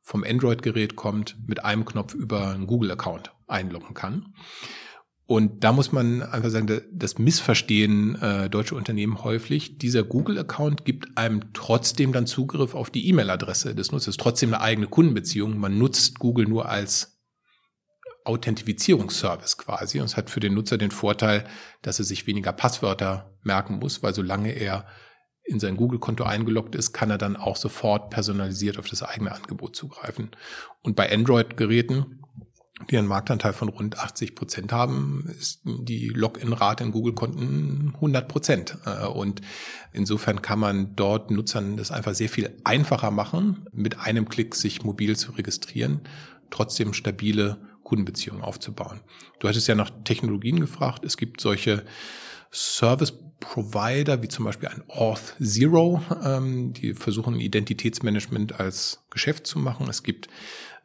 vom 0.00 0.24
Android-Gerät 0.24 0.96
kommt, 0.96 1.36
mit 1.46 1.66
einem 1.66 1.84
Knopf 1.84 2.14
über 2.14 2.48
einen 2.48 2.66
Google-Account 2.66 3.32
einloggen 3.46 3.92
kann. 3.92 4.32
Und 5.26 5.62
da 5.64 5.72
muss 5.72 5.92
man 5.92 6.22
einfach 6.22 6.48
sagen, 6.48 6.80
das 6.90 7.18
Missverstehen 7.18 8.14
äh, 8.22 8.48
deutsche 8.48 8.74
Unternehmen 8.74 9.22
häufig. 9.22 9.76
Dieser 9.76 10.02
Google-Account 10.02 10.86
gibt 10.86 11.18
einem 11.18 11.52
trotzdem 11.52 12.14
dann 12.14 12.26
Zugriff 12.26 12.74
auf 12.74 12.88
die 12.88 13.06
E-Mail-Adresse 13.08 13.74
des 13.74 13.92
Nutzers, 13.92 14.16
trotzdem 14.16 14.54
eine 14.54 14.62
eigene 14.62 14.86
Kundenbeziehung. 14.86 15.58
Man 15.58 15.76
nutzt 15.76 16.18
Google 16.18 16.46
nur 16.46 16.70
als 16.70 17.20
Authentifizierungsservice 18.24 19.58
quasi. 19.58 20.00
Und 20.00 20.06
es 20.06 20.16
hat 20.16 20.30
für 20.30 20.40
den 20.40 20.54
Nutzer 20.54 20.78
den 20.78 20.90
Vorteil, 20.90 21.44
dass 21.82 21.98
er 21.98 22.06
sich 22.06 22.26
weniger 22.26 22.54
Passwörter 22.54 23.36
merken 23.42 23.78
muss, 23.78 24.02
weil 24.02 24.14
solange 24.14 24.52
er 24.52 24.86
in 25.48 25.60
sein 25.60 25.76
Google-Konto 25.76 26.24
eingeloggt 26.24 26.74
ist, 26.74 26.92
kann 26.92 27.10
er 27.10 27.18
dann 27.18 27.36
auch 27.36 27.56
sofort 27.56 28.10
personalisiert 28.10 28.78
auf 28.78 28.88
das 28.88 29.02
eigene 29.02 29.34
Angebot 29.34 29.74
zugreifen. 29.74 30.30
Und 30.82 30.94
bei 30.94 31.10
Android-Geräten, 31.10 32.22
die 32.90 32.98
einen 32.98 33.08
Marktanteil 33.08 33.54
von 33.54 33.70
rund 33.70 33.98
80 33.98 34.34
Prozent 34.34 34.72
haben, 34.72 35.24
ist 35.38 35.62
die 35.64 36.08
Login-Rate 36.08 36.84
in 36.84 36.92
Google-Konten 36.92 37.92
100 37.94 38.28
Prozent. 38.28 38.78
Äh, 38.84 39.06
und 39.06 39.40
insofern 39.92 40.42
kann 40.42 40.58
man 40.58 40.94
dort 40.94 41.30
Nutzern 41.30 41.76
das 41.76 41.90
einfach 41.90 42.14
sehr 42.14 42.28
viel 42.28 42.54
einfacher 42.64 43.10
machen, 43.10 43.66
mit 43.72 44.00
einem 44.00 44.28
Klick 44.28 44.54
sich 44.54 44.84
mobil 44.84 45.16
zu 45.16 45.32
registrieren, 45.32 46.02
trotzdem 46.50 46.92
stabile 46.92 47.56
Kundenbeziehungen 47.84 48.42
aufzubauen. 48.42 49.00
Du 49.40 49.48
hattest 49.48 49.66
ja 49.66 49.74
nach 49.74 49.90
Technologien 50.04 50.60
gefragt. 50.60 51.04
Es 51.04 51.16
gibt 51.16 51.40
solche 51.40 51.84
Service 52.52 53.14
Provider, 53.40 54.22
wie 54.22 54.28
zum 54.28 54.44
Beispiel 54.44 54.68
ein 54.68 54.82
Auth 54.88 55.36
Zero, 55.40 56.02
ähm, 56.24 56.72
die 56.72 56.94
versuchen 56.94 57.38
Identitätsmanagement 57.40 58.58
als 58.58 59.04
Geschäft 59.10 59.46
zu 59.46 59.58
machen. 59.58 59.86
Es 59.88 60.02
gibt 60.02 60.28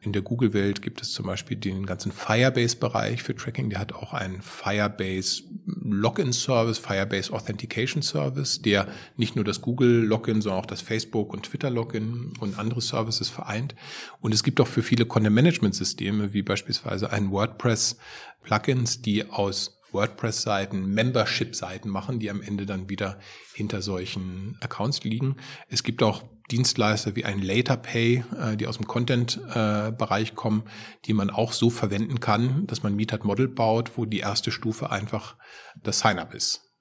In 0.04 0.12
der 0.12 0.20
Google-Welt 0.22 0.82
gibt 0.82 1.00
es 1.00 1.12
zum 1.12 1.24
Beispiel 1.24 1.56
den 1.56 1.86
ganzen 1.86 2.12
Firebase-Bereich 2.12 3.22
für 3.22 3.34
Tracking. 3.34 3.70
Der 3.70 3.78
hat 3.78 3.94
auch 3.94 4.12
einen 4.12 4.42
Firebase 4.42 5.44
Login-Service, 5.66 6.76
Firebase 6.76 7.32
Authentication 7.32 8.02
Service, 8.02 8.60
der 8.60 8.86
nicht 9.16 9.34
nur 9.34 9.46
das 9.46 9.62
Google-Login, 9.62 10.42
sondern 10.42 10.60
auch 10.60 10.66
das 10.66 10.82
Facebook- 10.82 11.32
und 11.32 11.44
Twitter-Login 11.44 12.34
und 12.38 12.58
andere 12.58 12.82
Services 12.82 13.30
vereint. 13.30 13.74
Und 14.20 14.34
es 14.34 14.42
gibt 14.42 14.60
auch 14.60 14.68
für 14.68 14.82
viele 14.82 15.06
Content-Management-Systeme, 15.06 16.34
wie 16.34 16.42
beispielsweise 16.42 17.10
ein 17.10 17.30
WordPress-Plugins, 17.30 19.00
die 19.00 19.30
aus 19.30 19.80
WordPress-Seiten, 19.94 20.86
Membership-Seiten 20.86 21.88
machen, 21.88 22.18
die 22.18 22.30
am 22.30 22.42
Ende 22.42 22.66
dann 22.66 22.90
wieder 22.90 23.18
hinter 23.54 23.80
solchen 23.80 24.58
Accounts 24.60 25.04
liegen. 25.04 25.36
Es 25.68 25.82
gibt 25.82 26.02
auch 26.02 26.22
Dienstleister 26.50 27.16
wie 27.16 27.24
ein 27.24 27.40
LaterPay, 27.40 28.24
äh, 28.38 28.56
die 28.56 28.66
aus 28.66 28.76
dem 28.76 28.86
Content-Bereich 28.86 30.34
kommen, 30.34 30.64
die 31.06 31.14
man 31.14 31.30
auch 31.30 31.52
so 31.52 31.70
verwenden 31.70 32.20
kann, 32.20 32.66
dass 32.66 32.82
man 32.82 32.94
Meetup 32.94 33.24
Model 33.24 33.48
baut, 33.48 33.96
wo 33.96 34.04
die 34.04 34.18
erste 34.18 34.50
Stufe 34.50 34.90
einfach 34.90 35.36
das 35.82 36.00
Sign-up 36.00 36.34
ist. 36.34 36.73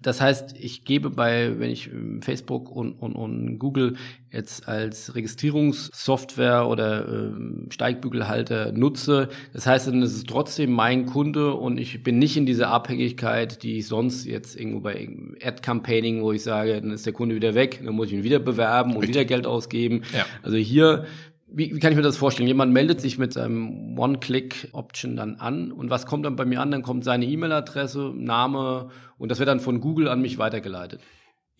Das 0.00 0.20
heißt, 0.20 0.54
ich 0.56 0.84
gebe 0.84 1.10
bei, 1.10 1.58
wenn 1.58 1.70
ich 1.70 1.88
ähm, 1.88 2.22
Facebook 2.22 2.70
und, 2.70 2.92
und, 2.92 3.14
und 3.14 3.58
Google 3.58 3.96
jetzt 4.30 4.68
als 4.68 5.16
Registrierungssoftware 5.16 6.68
oder 6.68 7.08
ähm, 7.08 7.66
Steigbügelhalter 7.70 8.70
nutze, 8.70 9.28
das 9.52 9.66
heißt, 9.66 9.88
dann 9.88 10.02
ist 10.02 10.14
es 10.14 10.22
trotzdem 10.22 10.70
mein 10.70 11.06
Kunde 11.06 11.54
und 11.54 11.78
ich 11.78 12.02
bin 12.04 12.20
nicht 12.20 12.36
in 12.36 12.46
dieser 12.46 12.68
Abhängigkeit, 12.68 13.64
die 13.64 13.78
ich 13.78 13.88
sonst 13.88 14.24
jetzt 14.24 14.58
irgendwo 14.58 14.80
bei 14.80 15.08
Ad-Campaigning, 15.42 16.22
wo 16.22 16.30
ich 16.30 16.44
sage, 16.44 16.80
dann 16.80 16.92
ist 16.92 17.04
der 17.04 17.12
Kunde 17.12 17.34
wieder 17.34 17.54
weg, 17.54 17.80
dann 17.84 17.94
muss 17.94 18.06
ich 18.06 18.12
ihn 18.12 18.24
wieder 18.24 18.38
bewerben 18.38 18.92
und 18.92 18.98
Richtig. 18.98 19.16
wieder 19.16 19.24
Geld 19.24 19.46
ausgeben. 19.48 20.02
Ja. 20.16 20.26
Also 20.42 20.58
hier 20.58 21.06
wie, 21.50 21.74
wie 21.74 21.78
kann 21.78 21.92
ich 21.92 21.96
mir 21.96 22.02
das 22.02 22.16
vorstellen? 22.16 22.46
Jemand 22.46 22.72
meldet 22.72 23.00
sich 23.00 23.18
mit 23.18 23.32
seinem 23.32 23.98
One-Click-Option 23.98 25.16
dann 25.16 25.36
an 25.36 25.72
und 25.72 25.90
was 25.90 26.06
kommt 26.06 26.26
dann 26.26 26.36
bei 26.36 26.44
mir 26.44 26.60
an? 26.60 26.70
Dann 26.70 26.82
kommt 26.82 27.04
seine 27.04 27.26
E-Mail-Adresse, 27.26 28.12
Name 28.14 28.90
und 29.16 29.30
das 29.30 29.38
wird 29.38 29.48
dann 29.48 29.60
von 29.60 29.80
Google 29.80 30.08
an 30.08 30.20
mich 30.20 30.38
weitergeleitet. 30.38 31.00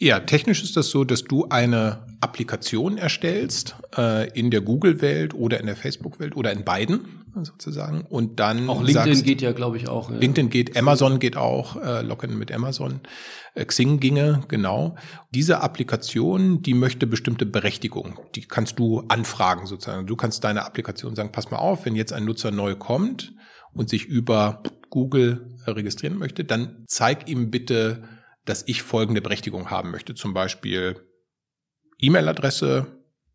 Ja, 0.00 0.20
technisch 0.20 0.62
ist 0.62 0.76
das 0.76 0.90
so, 0.90 1.02
dass 1.02 1.24
du 1.24 1.48
eine 1.48 2.06
Applikation 2.20 2.98
erstellst 2.98 3.74
äh, 3.96 4.30
in 4.30 4.52
der 4.52 4.61
Google-Welt 4.61 5.34
oder 5.34 5.58
in 5.58 5.66
der 5.66 5.74
Facebook-Welt 5.74 6.37
oder 6.37 6.52
in 6.52 6.64
beiden 6.64 7.24
sozusagen 7.42 8.02
und 8.02 8.38
dann 8.38 8.68
auch 8.68 8.82
LinkedIn 8.82 9.14
sagst, 9.14 9.24
geht 9.24 9.42
ja, 9.42 9.52
glaube 9.52 9.76
ich, 9.76 9.88
auch. 9.88 10.11
Ja. 10.11 10.16
LinkedIn 10.16 10.50
geht, 10.50 10.76
Amazon 10.76 11.18
geht 11.18 11.37
auch, 11.37 11.76
äh, 11.76 12.02
Login 12.02 12.38
mit 12.38 12.52
Amazon, 12.52 13.00
äh, 13.54 13.64
Xing 13.64 13.98
ginge 13.98 14.42
genau. 14.46 14.96
Diese 15.34 15.62
Applikation, 15.62 16.62
die 16.62 16.74
möchte 16.74 17.08
bestimmte 17.08 17.44
Berechtigung, 17.44 18.18
die 18.37 18.42
kannst 18.42 18.78
du 18.78 19.00
anfragen 19.08 19.66
sozusagen. 19.66 20.06
Du 20.06 20.14
kannst 20.14 20.44
deine 20.44 20.64
Applikation 20.64 21.16
sagen, 21.16 21.32
pass 21.32 21.50
mal 21.50 21.58
auf, 21.58 21.84
wenn 21.84 21.96
jetzt 21.96 22.12
ein 22.12 22.24
Nutzer 22.24 22.52
neu 22.52 22.76
kommt 22.76 23.34
und 23.72 23.88
sich 23.88 24.04
über 24.06 24.62
Google 24.90 25.56
registrieren 25.66 26.18
möchte, 26.18 26.44
dann 26.44 26.84
zeig 26.87 27.28
ihm 27.28 27.50
bitte 27.50 28.02
dass 28.48 28.64
ich 28.66 28.82
folgende 28.82 29.20
Berechtigung 29.20 29.70
haben 29.70 29.90
möchte. 29.90 30.14
Zum 30.14 30.32
Beispiel 30.32 30.96
E-Mail-Adresse, 31.98 32.87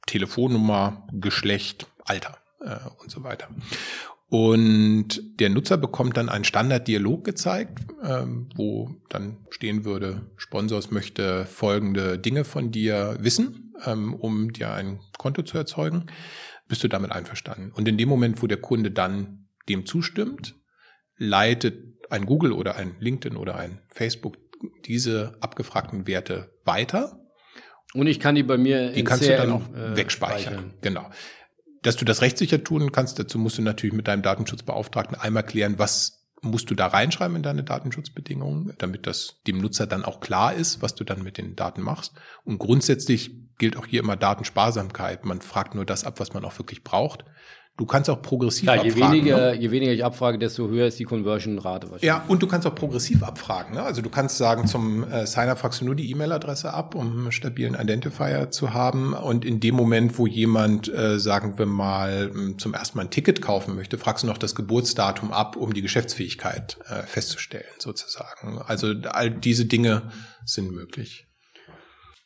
Telefonnummer, 0.08 1.08
Geschlecht, 1.12 1.88
Alter 2.06 2.38
äh, 2.62 2.78
und 3.02 3.12
so 3.12 3.24
weiter. 3.24 3.50
Und 4.30 5.40
der 5.40 5.52
Nutzer 5.52 5.78
bekommt 5.78 6.18
dann 6.18 6.30
einen 6.30 6.44
Standarddialog 6.44 7.24
gezeigt, 7.24 7.80
ähm, 8.04 8.50
wo 8.56 8.96
dann 9.10 9.46
stehen 9.52 9.86
würde, 9.86 10.32
Sponsors 10.38 10.90
möchte 10.90 11.46
folgende 11.46 12.18
Dinge 12.18 12.44
von 12.44 12.72
dir 12.72 13.18
wissen, 13.20 13.76
ähm, 13.86 14.16
um 14.16 14.52
dir 14.52 14.74
ein 14.74 15.00
Konto 15.20 15.44
zu 15.44 15.58
erzeugen. 15.58 16.08
Bist 16.68 16.84
du 16.84 16.88
damit 16.88 17.12
einverstanden? 17.12 17.72
Und 17.72 17.88
in 17.88 17.98
dem 18.00 18.10
Moment, 18.10 18.42
wo 18.42 18.48
der 18.48 18.60
Kunde 18.60 18.90
dann 18.90 19.48
dem 19.70 19.86
zustimmt, 19.86 20.56
leitet 21.18 22.10
ein 22.10 22.26
Google 22.26 22.54
oder 22.54 22.76
ein 22.76 22.96
LinkedIn 23.00 23.38
oder 23.38 23.56
ein 23.56 23.82
Facebook 23.90 24.38
diese 24.86 25.36
abgefragten 25.40 26.08
Werte 26.08 26.54
weiter. 26.64 27.20
Und 27.94 28.08
ich 28.08 28.20
kann 28.20 28.36
die 28.36 28.44
bei 28.44 28.58
mir 28.58 28.92
die 28.92 29.04
kannst 29.04 29.24
CRM, 29.24 29.32
du 29.32 29.38
dann 29.38 29.52
auch 29.52 29.76
äh, 29.76 29.98
wegspeichern. 29.98 30.54
Speichern. 30.54 30.74
Genau. 30.82 31.10
Dass 31.82 31.96
du 31.96 32.06
das 32.06 32.22
rechtssicher 32.22 32.64
tun 32.64 32.92
kannst, 32.92 33.20
dazu 33.20 33.38
musst 33.38 33.58
du 33.58 33.62
natürlich 33.62 33.94
mit 33.94 34.08
deinem 34.08 34.22
Datenschutzbeauftragten 34.22 35.18
einmal 35.20 35.44
klären, 35.44 35.78
was 35.78 36.24
musst 36.42 36.70
du 36.70 36.76
da 36.76 36.88
reinschreiben 36.88 37.38
in 37.38 37.44
deine 37.44 37.64
Datenschutzbedingungen, 37.64 38.74
damit 38.78 39.08
das 39.08 39.42
dem 39.48 39.60
Nutzer 39.60 39.88
dann 39.88 40.04
auch 40.04 40.20
klar 40.20 40.54
ist, 40.54 40.82
was 40.82 40.94
du 40.94 41.04
dann 41.04 41.24
mit 41.24 41.38
den 41.38 41.56
Daten 41.56 41.82
machst. 41.82 42.14
Und 42.44 42.60
grundsätzlich 42.60 43.32
gilt 43.58 43.78
auch 43.78 43.86
hier 43.86 44.02
immer 44.02 44.18
Datensparsamkeit. 44.18 45.26
Man 45.26 45.42
fragt 45.42 45.74
nur 45.76 45.86
das 45.86 46.04
ab, 46.04 46.20
was 46.20 46.34
man 46.34 46.44
auch 46.44 46.58
wirklich 46.60 46.84
braucht. 46.84 47.24
Du 47.76 47.88
kannst 47.88 48.08
auch 48.08 48.22
progressiv 48.22 48.64
Klar, 48.64 48.86
je 48.86 48.92
abfragen. 48.92 49.14
Weniger, 49.14 49.38
ne? 49.52 49.60
Je 49.60 49.72
weniger 49.72 49.92
ich 49.94 50.06
abfrage, 50.06 50.38
desto 50.38 50.68
höher 50.68 50.86
ist 50.86 51.00
die 51.00 51.06
Conversion-Rate 51.06 51.90
wahrscheinlich. 51.90 52.04
Ja, 52.04 52.24
und 52.28 52.44
du 52.44 52.48
kannst 52.48 52.68
auch 52.68 52.76
progressiv 52.76 53.24
abfragen. 53.24 53.74
Ne? 53.74 53.82
Also 53.82 54.04
du 54.04 54.12
kannst 54.12 54.38
sagen, 54.38 54.68
zum 54.68 55.04
äh, 55.10 55.26
Sign-up 55.26 55.58
fragst 55.58 55.82
du 55.82 55.86
nur 55.86 55.96
die 55.96 56.12
E-Mail-Adresse 56.12 56.72
ab, 56.72 56.94
um 56.94 57.22
einen 57.22 57.32
stabilen 57.32 57.74
Identifier 57.74 58.52
zu 58.52 58.76
haben. 58.76 59.14
Und 59.14 59.44
in 59.44 59.60
dem 59.60 59.74
Moment, 59.74 60.20
wo 60.20 60.28
jemand, 60.28 60.88
äh, 60.94 61.18
sagen 61.18 61.58
wir 61.58 61.66
mal, 61.66 62.32
zum 62.60 62.76
ersten 62.76 62.98
Mal 62.98 63.06
ein 63.06 63.10
Ticket 63.10 63.42
kaufen 63.42 63.76
möchte, 63.76 63.98
fragst 63.98 64.22
du 64.22 64.28
noch 64.28 64.38
das 64.38 64.54
Geburtsdatum 64.54 65.32
ab, 65.32 65.56
um 65.56 65.74
die 65.74 65.82
Geschäftsfähigkeit 65.82 66.78
äh, 66.88 67.02
festzustellen, 67.02 67.66
sozusagen. 67.80 68.60
Also 68.68 68.94
all 69.10 69.32
diese 69.32 69.66
Dinge 69.66 70.12
sind 70.46 70.72
möglich. 70.72 71.26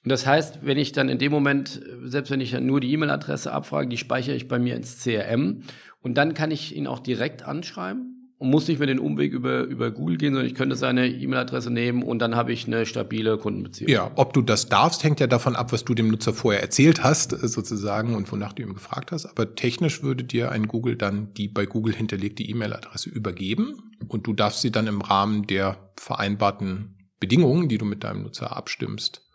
Und 0.07 0.11
das 0.11 0.25
heißt, 0.25 0.59
wenn 0.61 0.77
ich 0.77 0.93
dann 0.93 1.09
in 1.09 1.17
dem 1.17 1.33
Moment, 1.33 1.81
selbst 2.05 2.31
wenn 2.31 2.39
ich 2.39 2.51
dann 2.51 2.65
nur 2.65 2.79
die 2.79 2.93
E-Mail-Adresse 2.93 3.51
abfrage, 3.51 3.89
die 3.89 3.97
speichere 3.97 4.37
ich 4.37 4.47
bei 4.47 4.57
mir 4.57 4.77
ins 4.77 5.03
CRM 5.03 5.63
und 6.01 6.17
dann 6.17 6.33
kann 6.33 6.49
ich 6.49 6.73
ihn 6.73 6.87
auch 6.87 6.99
direkt 6.99 7.43
anschreiben 7.43 8.31
und 8.37 8.49
muss 8.49 8.69
nicht 8.69 8.77
mehr 8.77 8.87
den 8.87 8.99
Umweg 8.99 9.33
über, 9.33 9.63
über 9.63 9.91
Google 9.91 10.15
gehen, 10.15 10.31
sondern 10.31 10.47
ich 10.47 10.55
könnte 10.55 10.77
seine 10.77 11.09
E-Mail-Adresse 11.09 11.71
nehmen 11.71 12.03
und 12.03 12.19
dann 12.19 12.37
habe 12.37 12.53
ich 12.53 12.67
eine 12.67 12.85
stabile 12.85 13.37
Kundenbeziehung. 13.37 13.91
Ja, 13.91 14.09
ob 14.15 14.31
du 14.31 14.41
das 14.41 14.69
darfst, 14.69 15.03
hängt 15.03 15.19
ja 15.19 15.27
davon 15.27 15.57
ab, 15.57 15.73
was 15.73 15.83
du 15.83 15.93
dem 15.93 16.07
Nutzer 16.07 16.31
vorher 16.31 16.61
erzählt 16.61 17.03
hast, 17.03 17.31
sozusagen, 17.31 18.15
und 18.15 18.31
wonach 18.31 18.53
du 18.53 18.63
ihm 18.63 18.75
gefragt 18.75 19.11
hast. 19.11 19.25
Aber 19.25 19.55
technisch 19.55 20.03
würde 20.03 20.23
dir 20.23 20.53
ein 20.53 20.69
Google 20.69 20.95
dann 20.95 21.33
die 21.33 21.49
bei 21.49 21.65
Google 21.65 21.93
hinterlegte 21.93 22.43
E-Mail-Adresse 22.43 23.09
übergeben 23.09 23.75
und 24.07 24.25
du 24.25 24.31
darfst 24.31 24.61
sie 24.61 24.71
dann 24.71 24.87
im 24.87 25.01
Rahmen 25.01 25.47
der 25.47 25.91
vereinbarten 25.97 26.95
Bedingungen, 27.19 27.67
die 27.67 27.77
du 27.77 27.83
mit 27.83 28.05
deinem 28.05 28.23
Nutzer 28.23 28.55
abstimmst, 28.55 29.26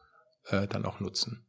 äh, 0.48 0.66
dann 0.66 0.84
auch 0.84 1.00
nutzen. 1.00 1.44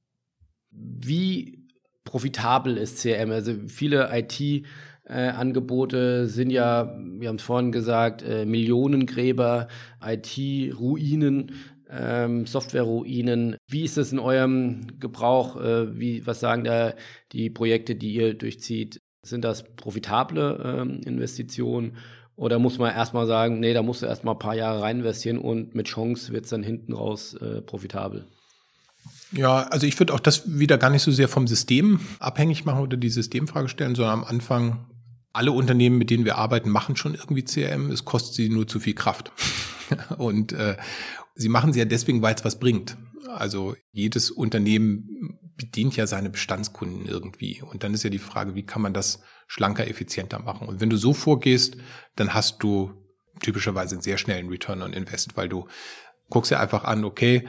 Wie 0.71 1.67
profitabel 2.03 2.77
ist 2.77 3.01
CRM? 3.01 3.31
Also 3.31 3.53
viele 3.67 4.09
IT- 4.11 4.65
äh, 5.05 5.29
Angebote 5.29 6.27
sind 6.27 6.49
ja, 6.49 6.95
wir 6.97 7.27
haben 7.27 7.35
es 7.35 7.43
vorhin 7.43 7.71
gesagt, 7.71 8.21
äh, 8.21 8.45
Millionengräber, 8.45 9.67
IT-Ruinen, 10.01 11.51
ähm, 11.89 12.45
Software-Ruinen. 12.45 13.57
Wie 13.67 13.83
ist 13.83 13.97
das 13.97 14.13
in 14.13 14.19
eurem 14.19 14.99
Gebrauch? 14.99 15.59
Äh, 15.59 15.99
wie, 15.99 16.25
was 16.25 16.39
sagen 16.39 16.63
da 16.63 16.93
die 17.33 17.49
Projekte, 17.49 17.95
die 17.95 18.13
ihr 18.13 18.33
durchzieht? 18.33 19.01
Sind 19.23 19.43
das 19.43 19.75
profitable 19.75 20.61
ähm, 20.63 21.01
Investitionen? 21.05 21.97
Oder 22.35 22.57
muss 22.57 22.79
man 22.79 22.93
erstmal 22.93 23.27
sagen, 23.27 23.59
nee, 23.59 23.73
da 23.73 23.83
musst 23.83 24.01
du 24.01 24.05
erstmal 24.05 24.35
ein 24.35 24.39
paar 24.39 24.55
Jahre 24.55 24.81
rein 24.81 24.99
investieren 24.99 25.37
und 25.37 25.75
mit 25.75 25.87
Chance 25.87 26.33
wird 26.33 26.45
es 26.45 26.49
dann 26.49 26.63
hinten 26.63 26.93
raus 26.93 27.35
äh, 27.35 27.61
profitabel? 27.61 28.25
Ja, 29.33 29.63
also 29.63 29.87
ich 29.87 29.99
würde 29.99 30.13
auch 30.13 30.19
das 30.19 30.59
wieder 30.59 30.77
gar 30.77 30.89
nicht 30.89 31.01
so 31.01 31.11
sehr 31.11 31.27
vom 31.27 31.47
System 31.47 31.99
abhängig 32.19 32.65
machen 32.65 32.81
oder 32.81 32.97
die 32.97 33.09
Systemfrage 33.09 33.67
stellen, 33.67 33.95
sondern 33.95 34.19
am 34.19 34.23
Anfang 34.23 34.87
alle 35.33 35.51
Unternehmen, 35.51 35.97
mit 35.97 36.11
denen 36.11 36.25
wir 36.25 36.37
arbeiten, 36.37 36.69
machen 36.69 36.95
schon 36.95 37.15
irgendwie 37.15 37.43
CRM. 37.43 37.89
Es 37.89 38.05
kostet 38.05 38.35
sie 38.35 38.49
nur 38.49 38.67
zu 38.67 38.79
viel 38.79 38.93
Kraft. 38.93 39.31
Und 40.17 40.53
äh, 40.53 40.77
sie 41.33 41.49
machen 41.49 41.73
sie 41.73 41.79
ja 41.79 41.85
deswegen, 41.85 42.21
weil 42.21 42.35
es 42.35 42.45
was 42.45 42.59
bringt. 42.59 42.97
Also 43.27 43.75
jedes 43.91 44.29
Unternehmen 44.29 45.39
bedient 45.57 45.95
ja 45.95 46.05
seine 46.05 46.29
Bestandskunden 46.29 47.07
irgendwie. 47.07 47.63
Und 47.63 47.83
dann 47.83 47.95
ist 47.95 48.03
ja 48.03 48.11
die 48.11 48.19
Frage, 48.19 48.53
wie 48.53 48.65
kann 48.65 48.83
man 48.83 48.93
das 48.93 49.21
schlanker, 49.47 49.87
effizienter 49.87 50.39
machen? 50.39 50.67
Und 50.67 50.81
wenn 50.81 50.89
du 50.91 50.97
so 50.97 51.13
vorgehst, 51.13 51.77
dann 52.15 52.35
hast 52.35 52.61
du 52.61 52.93
typischerweise 53.41 53.95
einen 53.95 54.03
sehr 54.03 54.19
schnellen 54.19 54.49
Return 54.49 54.83
on 54.83 54.93
Invest, 54.93 55.35
weil 55.35 55.49
du 55.49 55.67
guckst 56.29 56.51
ja 56.51 56.59
einfach 56.59 56.83
an, 56.83 57.03
okay, 57.03 57.47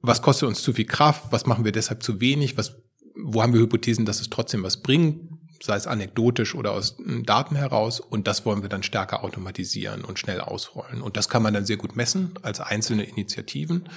was 0.00 0.22
kostet 0.22 0.48
uns 0.48 0.62
zu 0.62 0.72
viel 0.72 0.86
Kraft, 0.86 1.24
was 1.30 1.46
machen 1.46 1.64
wir 1.64 1.72
deshalb 1.72 2.02
zu 2.02 2.20
wenig, 2.20 2.56
was, 2.56 2.76
wo 3.16 3.42
haben 3.42 3.52
wir 3.52 3.60
Hypothesen, 3.60 4.06
dass 4.06 4.20
es 4.20 4.30
trotzdem 4.30 4.62
was 4.62 4.82
bringt, 4.82 5.28
sei 5.62 5.76
es 5.76 5.86
anekdotisch 5.86 6.54
oder 6.54 6.72
aus 6.72 6.96
Daten 7.24 7.56
heraus. 7.56 8.00
Und 8.00 8.26
das 8.28 8.46
wollen 8.46 8.62
wir 8.62 8.68
dann 8.68 8.82
stärker 8.82 9.24
automatisieren 9.24 10.04
und 10.04 10.18
schnell 10.18 10.40
ausrollen. 10.40 11.02
Und 11.02 11.16
das 11.16 11.28
kann 11.28 11.42
man 11.42 11.54
dann 11.54 11.66
sehr 11.66 11.76
gut 11.76 11.96
messen 11.96 12.34
als 12.42 12.60
einzelne 12.60 13.04
Initiativen. 13.04 13.88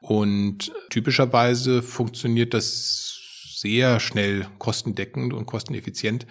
Und 0.00 0.72
typischerweise 0.90 1.82
funktioniert 1.82 2.54
das 2.54 3.20
sehr 3.56 4.00
schnell 4.00 4.46
kostendeckend 4.58 5.32
und 5.32 5.46
kosteneffizient. 5.46 6.26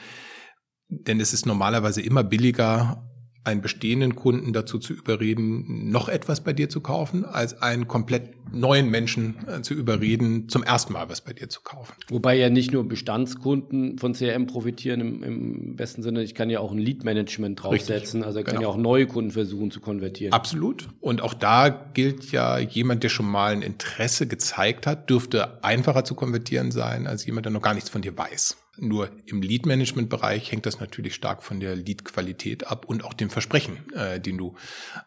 Denn 0.88 1.19
es 1.19 1.34
ist 1.34 1.45
normalerweise 1.45 2.01
immer 2.01 2.23
billiger, 2.23 3.10
einen 3.45 3.62
bestehenden 3.62 4.15
Kunden 4.15 4.53
dazu 4.53 4.79
zu 4.79 4.93
überreden, 4.93 5.89
noch 5.91 6.10
etwas 6.10 6.41
bei 6.41 6.53
dir 6.53 6.69
zu 6.69 6.81
kaufen, 6.81 7.25
als 7.25 7.62
einen 7.62 7.88
komplett 7.88 8.31
neuen 8.51 8.89
Menschen 8.89 9.36
äh, 9.47 9.61
zu 9.61 9.74
überreden, 9.74 10.49
zum 10.49 10.63
ersten 10.63 10.93
Mal 10.93 11.09
was 11.09 11.22
bei 11.22 11.34
dir 11.34 11.49
zu 11.49 11.61
kaufen. 11.61 11.93
Wobei 12.09 12.36
ja 12.36 12.49
nicht 12.49 12.72
nur 12.72 12.88
Bestandskunden 12.88 13.97
von 13.97 14.13
CRM 14.13 14.47
profitieren 14.47 15.01
im, 15.01 15.24
im 15.24 15.76
besten 15.76 16.03
Sinne, 16.03 16.24
ich 16.24 16.36
kann 16.36 16.49
ja 16.49 16.59
auch 16.59 16.72
ein 16.72 16.78
Lead-Management 16.78 17.63
draufsetzen, 17.63 18.22
Richtig. 18.22 18.26
also 18.26 18.39
ich 18.39 18.45
kann 18.45 18.55
genau. 18.55 18.69
ja 18.69 18.74
auch 18.74 18.78
neue 18.78 19.07
Kunden 19.07 19.32
versuchen 19.32 19.72
zu 19.72 19.80
konvertieren. 19.80 20.34
Absolut. 20.34 20.88
Und 21.01 21.22
auch 21.22 21.34
da 21.34 21.69
gilt 21.69 22.32
ja, 22.32 22.57
jemand, 22.59 23.03
der 23.03 23.09
schon 23.09 23.30
mal 23.30 23.51
ein 23.51 23.61
Interesse 23.61 24.28
gezeigt 24.28 24.88
hat, 24.88 25.09
dürfte 25.09 25.63
einfacher 25.63 26.03
zu 26.03 26.15
konvertieren 26.15 26.72
sein, 26.72 27.07
als 27.07 27.26
jemand, 27.26 27.45
der 27.45 27.51
noch 27.51 27.61
gar 27.61 27.74
nichts 27.74 27.89
von 27.89 28.01
dir 28.01 28.17
weiß. 28.17 28.57
Nur 28.78 29.09
im 29.26 29.41
Lead-Management-Bereich 29.41 30.51
hängt 30.51 30.65
das 30.65 30.80
natürlich 30.80 31.15
stark 31.15 31.43
von 31.43 31.59
der 31.59 31.76
Lead-Qualität 31.76 32.67
ab 32.67 32.86
und 32.86 33.05
auch 33.05 33.13
dem 33.13 33.30
Versprechen, 33.30 33.91
äh, 33.93 34.19
den 34.19 34.38
du 34.38 34.55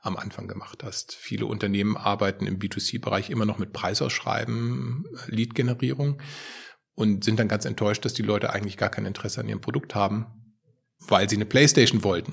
am 0.03 0.17
Anfang 0.17 0.49
gemacht 0.49 0.83
hast. 0.83 1.15
Viele 1.15 1.47
Unternehmen 1.47 1.97
arbeiten 1.97 2.47
im 2.47 2.59
B2C-Bereich 2.59 3.31
immer 3.31 3.45
noch 3.45 3.59
mit 3.59 3.73
Preisausschreiben, 3.73 5.05
äh, 5.05 5.35
Lead-Generierung 5.35 6.21
und 6.95 7.25
sind 7.25 7.39
dann 7.39 7.49
ganz 7.49 7.65
enttäuscht, 7.65 8.05
dass 8.05 8.15
die 8.15 8.23
Leute 8.23 8.51
eigentlich 8.51 8.77
gar 8.77 8.89
kein 8.89 9.07
Interesse 9.07 9.41
an 9.41 9.49
ihrem 9.49 9.61
Produkt 9.61 9.95
haben, 9.95 10.27
weil 11.07 11.29
sie 11.29 11.37
eine 11.37 11.47
Playstation 11.47 12.03
wollten. 12.03 12.33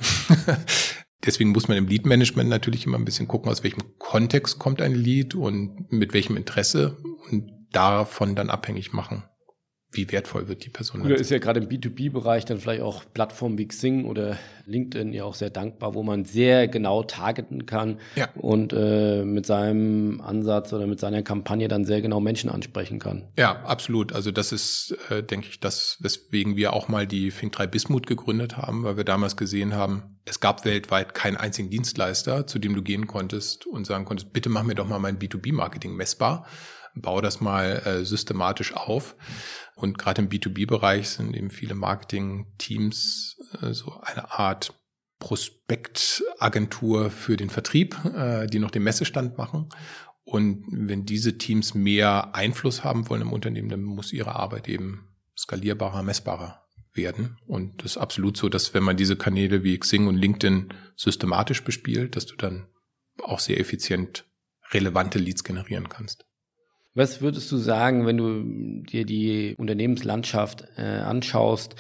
Deswegen 1.26 1.52
muss 1.52 1.68
man 1.68 1.78
im 1.78 1.88
Lead-Management 1.88 2.50
natürlich 2.50 2.86
immer 2.86 2.98
ein 2.98 3.06
bisschen 3.06 3.28
gucken, 3.28 3.52
aus 3.52 3.64
welchem 3.64 3.98
Kontext 3.98 4.60
kommt 4.60 4.82
ein 4.82 4.94
Lead 4.94 5.36
und 5.36 5.92
mit 5.92 6.14
welchem 6.14 6.38
Interesse 6.38 6.98
und 7.30 7.52
davon 7.72 8.36
dann 8.36 8.50
abhängig 8.50 8.94
machen, 8.94 9.24
wie 9.96 10.12
wertvoll 10.12 10.48
wird 10.48 10.66
die 10.66 10.70
Person. 10.70 11.02
Oder 11.02 11.16
ist 11.16 11.32
ja 11.32 11.40
gerade 11.40 11.60
im 11.60 11.68
B2B-Bereich 11.68 12.46
dann 12.46 12.60
vielleicht 12.60 12.82
auch 12.82 13.04
Plattformen 13.14 13.58
wie 13.58 13.68
Xing 13.68 14.06
oder 14.06 14.38
LinkedIn 14.66 15.14
ja 15.14 15.24
auch 15.24 15.36
sehr 15.36 15.50
dankbar, 15.50 15.94
wo 15.94 16.04
man 16.04 16.26
sehr 16.26 16.68
genau 16.68 17.04
targeten 17.04 17.66
kann 17.66 18.00
ja. 18.16 18.30
und 18.36 18.74
äh, 18.74 19.24
mit 19.24 19.46
seinem 19.46 20.22
Ansatz 20.22 20.74
oder 20.74 20.88
mit 20.88 21.00
seiner 21.00 21.22
Kampagne 21.24 21.68
dann 21.68 21.86
sehr 21.86 22.02
genau 22.02 22.20
Menschen 22.20 22.50
ansprechen 22.50 23.00
kann. 23.00 23.28
Ja, 23.38 23.64
absolut. 23.64 24.14
Also 24.14 24.32
das 24.32 24.52
ist, 24.52 24.98
äh, 25.10 25.24
denke 25.24 25.48
ich, 25.50 25.60
das, 25.60 25.98
weswegen 26.00 26.56
wir 26.56 26.74
auch 26.74 26.88
mal 26.88 27.08
die 27.08 27.32
Fink 27.32 27.54
3 27.54 27.68
Bismut 27.68 28.08
gegründet 28.08 28.58
haben, 28.58 28.84
weil 28.84 28.98
wir 28.98 29.04
damals 29.04 29.38
gesehen 29.38 29.76
haben, 29.76 30.18
es 30.26 30.40
gab 30.40 30.66
weltweit 30.66 31.14
keinen 31.14 31.38
einzigen 31.38 31.70
Dienstleister, 31.70 32.48
zu 32.48 32.58
dem 32.58 32.76
du 32.76 32.82
gehen 32.82 33.06
konntest 33.06 33.68
und 33.68 33.86
sagen 33.86 34.06
konntest, 34.06 34.34
bitte 34.34 34.50
mach 34.50 34.64
mir 34.64 34.76
doch 34.76 34.88
mal 34.88 35.00
mein 35.00 35.20
B2B-Marketing 35.20 35.96
messbar 35.96 36.46
bau 36.96 37.22
das 37.22 37.42
mal 37.42 37.82
äh, 37.86 38.06
systematisch 38.06 38.74
auf. 38.74 39.16
Und 39.76 39.98
gerade 39.98 40.22
im 40.22 40.30
B2B-Bereich 40.30 41.10
sind 41.10 41.36
eben 41.36 41.50
viele 41.50 41.76
Marketing-Teams 41.76 43.38
äh, 43.62 43.74
so 43.74 44.00
eine 44.02 44.32
Art 44.32 44.74
Prospektagentur 45.20 47.10
für 47.10 47.38
den 47.38 47.50
Vertrieb, 47.50 47.98
äh, 48.06 48.48
die 48.48 48.60
noch 48.60 48.72
den 48.72 48.84
Messestand 48.84 49.38
machen. 49.38 49.70
Und 50.24 50.66
wenn 50.72 51.06
diese 51.06 51.38
Teams 51.38 51.74
mehr 51.74 52.34
Einfluss 52.36 52.84
haben 52.84 53.10
wollen 53.10 53.22
im 53.22 53.34
Unternehmen, 53.34 53.70
dann 53.70 53.84
muss 53.84 54.12
ihre 54.12 54.36
Arbeit 54.36 54.68
eben 54.68 55.16
skalierbarer, 55.38 56.04
messbarer 56.04 56.66
werden. 56.94 57.38
Und 57.46 57.84
das 57.84 57.92
ist 57.92 57.98
absolut 57.98 58.38
so, 58.38 58.50
dass 58.50 58.74
wenn 58.74 58.84
man 58.84 58.98
diese 58.98 59.16
Kanäle 59.16 59.64
wie 59.64 59.78
Xing 59.78 60.08
und 60.08 60.16
LinkedIn 60.16 60.74
systematisch 60.96 61.64
bespielt, 61.64 62.16
dass 62.16 62.26
du 62.26 62.36
dann 62.36 62.68
auch 63.22 63.40
sehr 63.40 63.60
effizient 63.60 64.26
relevante 64.72 65.20
Leads 65.20 65.44
generieren 65.44 65.90
kannst. 65.90 66.26
Was 66.96 67.22
würdest 67.22 67.52
du 67.52 67.58
sagen, 67.58 68.06
wenn 68.06 68.18
du 68.18 68.82
dir 68.90 69.06
die 69.06 69.54
Unternehmenslandschaft 69.58 70.64
äh, 70.78 70.82
anschaust? 70.82 71.76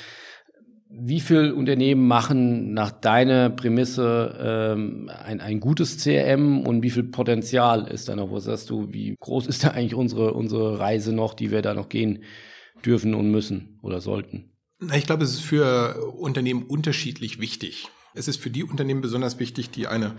Wie 0.89 1.21
viele 1.21 1.55
Unternehmen 1.55 2.05
machen 2.05 2.73
nach 2.73 2.91
deiner 2.91 3.49
Prämisse 3.49 4.37
ähm, 4.39 5.09
ein, 5.09 5.39
ein 5.39 5.61
gutes 5.61 6.03
CRM 6.03 6.67
und 6.67 6.83
wie 6.83 6.89
viel 6.89 7.03
Potenzial 7.03 7.87
ist 7.87 8.09
da 8.09 8.15
noch? 8.17 8.29
Was 8.33 8.43
sagst 8.43 8.69
du, 8.69 8.91
wie 8.91 9.15
groß 9.17 9.47
ist 9.47 9.63
da 9.63 9.69
eigentlich 9.69 9.95
unsere, 9.95 10.33
unsere 10.33 10.79
Reise 10.79 11.13
noch, 11.13 11.33
die 11.33 11.49
wir 11.49 11.61
da 11.61 11.73
noch 11.73 11.87
gehen 11.87 12.23
dürfen 12.85 13.15
und 13.15 13.31
müssen 13.31 13.79
oder 13.81 14.01
sollten? 14.01 14.51
Ich 14.93 15.05
glaube, 15.05 15.23
es 15.23 15.33
ist 15.33 15.41
für 15.41 16.11
Unternehmen 16.17 16.63
unterschiedlich 16.63 17.39
wichtig. 17.39 17.87
Es 18.13 18.27
ist 18.27 18.41
für 18.41 18.49
die 18.49 18.65
Unternehmen 18.65 19.01
besonders 19.01 19.39
wichtig, 19.39 19.71
die 19.71 19.87
eine 19.87 20.17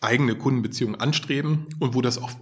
eigene 0.00 0.34
Kundenbeziehung 0.34 0.94
anstreben 0.94 1.66
und 1.78 1.94
wo 1.94 2.00
das 2.00 2.20
oft 2.20 2.38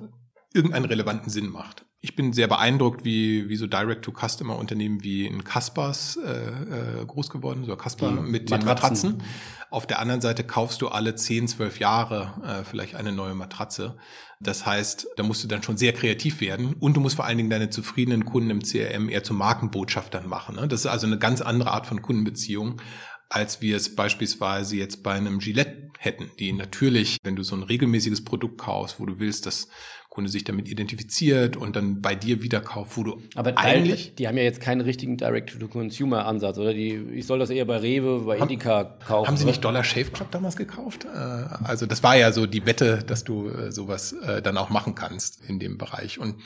irgendeinen 0.57 0.87
relevanten 0.87 1.31
Sinn 1.31 1.49
macht. 1.49 1.85
Ich 2.01 2.15
bin 2.15 2.33
sehr 2.33 2.47
beeindruckt, 2.47 3.05
wie, 3.05 3.49
wie 3.49 3.57
so 3.57 3.67
Direct-to-Customer-Unternehmen 3.67 5.03
wie 5.03 5.27
in 5.27 5.45
Caspers 5.45 6.19
äh, 6.25 7.01
äh, 7.01 7.05
groß 7.07 7.31
geworden, 7.31 7.65
so 7.65 7.75
Casper 7.77 8.13
Die 8.13 8.21
mit 8.21 8.51
Matratzen. 8.51 8.59
den 8.59 8.67
Matratzen. 8.67 9.23
Auf 9.71 9.87
der 9.87 9.99
anderen 9.99 10.21
Seite 10.21 10.45
kaufst 10.45 10.83
du 10.83 10.89
alle 10.89 11.15
10, 11.15 11.49
12 11.49 11.81
Jahre 11.81 12.35
äh, 12.45 12.65
vielleicht 12.65 12.95
eine 12.95 13.13
neue 13.13 13.35
Matratze. 13.35 13.97
Das 14.41 14.67
heißt, 14.67 15.09
da 15.17 15.23
musst 15.23 15.43
du 15.43 15.49
dann 15.49 15.63
schon 15.63 15.77
sehr 15.77 15.93
kreativ 15.93 16.41
werden 16.41 16.75
und 16.75 16.97
du 16.97 17.01
musst 17.01 17.17
vor 17.17 17.25
allen 17.25 17.39
Dingen 17.39 17.51
deine 17.51 17.71
zufriedenen 17.71 18.25
Kunden 18.25 18.51
im 18.51 18.63
CRM 18.63 19.09
eher 19.09 19.25
zu 19.25 19.35
Markenbotschaftern 19.35 20.29
machen. 20.29 20.57
Ne? 20.57 20.69
Das 20.69 20.81
ist 20.81 20.87
also 20.87 21.07
eine 21.07 21.19
ganz 21.19 21.41
andere 21.41 21.73
Art 21.73 21.87
von 21.87 22.03
Kundenbeziehung 22.03 22.81
als 23.29 23.61
wir 23.61 23.77
es 23.77 23.95
beispielsweise 23.95 24.77
jetzt 24.77 25.03
bei 25.03 25.13
einem 25.13 25.41
Gillette 25.41 25.91
hätten, 25.99 26.31
die 26.39 26.53
natürlich, 26.53 27.19
wenn 27.25 27.37
du 27.37 27.43
so 27.43 27.57
ein 27.57 27.63
regelmäßiges 27.63 28.25
Produkt 28.25 28.59
kaufst, 28.59 29.01
wo 29.01 29.07
du 29.07 29.19
willst, 29.19 29.47
dass 29.47 29.69
Kunde 30.17 30.31
sich 30.31 30.45
damit 30.45 30.67
identifiziert 30.67 31.59
und 31.59 31.77
dann 31.77 32.01
bei 32.01 32.15
dir 32.15 32.43
wieder 32.43 32.63
kauft, 32.63 32.97
wo 32.97 33.03
du 33.03 33.23
Aber 33.35 33.59
eigentlich... 33.59 34.15
Die 34.15 34.27
haben 34.27 34.39
ja 34.39 34.45
jetzt 34.45 34.63
keinen 34.63 34.81
richtigen 34.81 35.19
Direct-to-Consumer-Ansatz, 35.19 36.57
oder? 36.57 36.73
Die, 36.73 36.95
ich 37.13 37.27
soll 37.27 37.39
das 37.39 37.51
eher 37.51 37.67
bei 37.67 37.77
Rewe, 37.77 38.21
bei 38.21 38.41
haben, 38.41 38.49
Edeka 38.49 38.97
kaufen. 39.07 39.29
Haben 39.29 39.37
Sie 39.37 39.45
nicht 39.45 39.63
Dollar 39.63 39.85
Shave 39.85 40.11
Club 40.11 40.31
damals 40.31 40.57
gekauft? 40.57 41.05
Äh, 41.05 41.19
also 41.19 41.85
das 41.85 42.03
war 42.03 42.17
ja 42.17 42.33
so 42.33 42.47
die 42.47 42.65
Wette, 42.65 43.05
dass 43.07 43.25
du 43.25 43.51
äh, 43.51 43.71
sowas 43.71 44.15
äh, 44.15 44.41
dann 44.41 44.57
auch 44.57 44.71
machen 44.71 44.95
kannst 44.95 45.45
in 45.47 45.59
dem 45.59 45.77
Bereich. 45.77 46.19
Und 46.19 46.37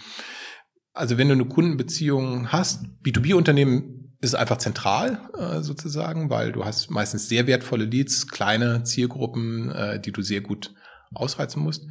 also 0.93 1.17
wenn 1.17 1.29
du 1.29 1.35
eine 1.35 1.45
Kundenbeziehung 1.45 2.51
hast, 2.51 2.87
B2B-Unternehmen 3.05 4.17
ist 4.21 4.35
einfach 4.35 4.59
zentral 4.59 5.21
sozusagen, 5.61 6.29
weil 6.29 6.51
du 6.51 6.65
hast 6.65 6.91
meistens 6.91 7.29
sehr 7.29 7.47
wertvolle 7.47 7.85
Leads, 7.85 8.27
kleine 8.27 8.83
Zielgruppen, 8.83 9.73
die 10.05 10.13
du 10.13 10.21
sehr 10.21 10.43
gut 10.43 10.75
ausreizen 11.15 11.63
musst. 11.63 11.87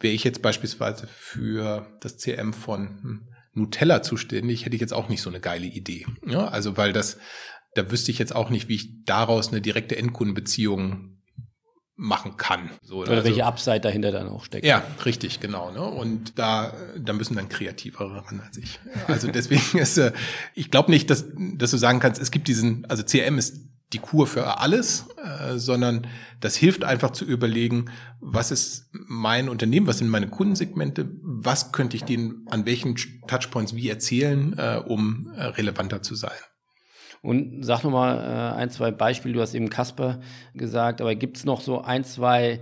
Wäre 0.00 0.14
ich 0.14 0.24
jetzt 0.24 0.42
beispielsweise 0.42 1.06
für 1.06 1.86
das 2.00 2.16
CM 2.16 2.52
von 2.52 2.88
hm, 3.02 3.28
Nutella 3.52 4.02
zuständig, 4.02 4.64
hätte 4.64 4.74
ich 4.74 4.80
jetzt 4.80 4.94
auch 4.94 5.08
nicht 5.08 5.22
so 5.22 5.30
eine 5.30 5.40
geile 5.40 5.66
Idee. 5.66 6.06
Ja, 6.26 6.48
also 6.48 6.76
weil 6.76 6.92
das, 6.92 7.18
da 7.74 7.90
wüsste 7.90 8.10
ich 8.10 8.18
jetzt 8.18 8.34
auch 8.34 8.50
nicht, 8.50 8.68
wie 8.68 8.76
ich 8.76 9.04
daraus 9.04 9.48
eine 9.48 9.60
direkte 9.60 9.96
Endkundenbeziehung 9.96 11.20
machen 12.00 12.38
kann. 12.38 12.70
So, 12.82 13.00
Oder 13.00 13.10
also, 13.10 13.24
welche 13.24 13.44
Upside 13.44 13.80
dahinter 13.80 14.10
dann 14.10 14.26
auch 14.26 14.44
steckt. 14.44 14.64
Ja, 14.64 14.82
richtig, 15.04 15.38
genau. 15.38 15.70
Ne? 15.70 15.82
Und 15.82 16.38
da, 16.38 16.72
da 16.98 17.12
müssen 17.12 17.36
dann 17.36 17.50
kreativere 17.50 18.24
ran 18.26 18.40
als 18.40 18.56
ich. 18.56 18.80
Also 19.06 19.28
deswegen 19.30 19.78
ist, 19.78 19.98
äh, 19.98 20.12
ich 20.54 20.70
glaube 20.70 20.90
nicht, 20.90 21.10
dass, 21.10 21.26
dass 21.36 21.70
du 21.70 21.76
sagen 21.76 22.00
kannst, 22.00 22.20
es 22.20 22.30
gibt 22.30 22.48
diesen, 22.48 22.86
also 22.86 23.02
CRM 23.04 23.36
ist 23.36 23.69
die 23.92 23.98
Kur 23.98 24.26
für 24.26 24.58
alles, 24.58 25.06
äh, 25.16 25.58
sondern 25.58 26.06
das 26.40 26.56
hilft 26.56 26.84
einfach 26.84 27.10
zu 27.10 27.24
überlegen, 27.24 27.86
was 28.20 28.50
ist 28.50 28.90
mein 28.92 29.48
Unternehmen, 29.48 29.86
was 29.86 29.98
sind 29.98 30.08
meine 30.08 30.28
Kundensegmente, 30.28 31.08
was 31.22 31.72
könnte 31.72 31.96
ich 31.96 32.04
denen 32.04 32.46
an 32.50 32.66
welchen 32.66 32.94
Touchpoints 33.26 33.74
wie 33.74 33.88
erzählen, 33.88 34.56
äh, 34.56 34.80
um 34.86 35.32
äh, 35.36 35.42
relevanter 35.42 36.02
zu 36.02 36.14
sein. 36.14 36.38
Und 37.22 37.64
sag 37.64 37.84
nochmal 37.84 38.18
äh, 38.18 38.60
ein, 38.60 38.70
zwei 38.70 38.90
Beispiele, 38.92 39.34
du 39.34 39.40
hast 39.40 39.54
eben 39.54 39.68
Kasper 39.68 40.20
gesagt, 40.54 41.00
aber 41.00 41.14
gibt's 41.14 41.44
noch 41.44 41.60
so 41.60 41.82
ein, 41.82 42.04
zwei 42.04 42.60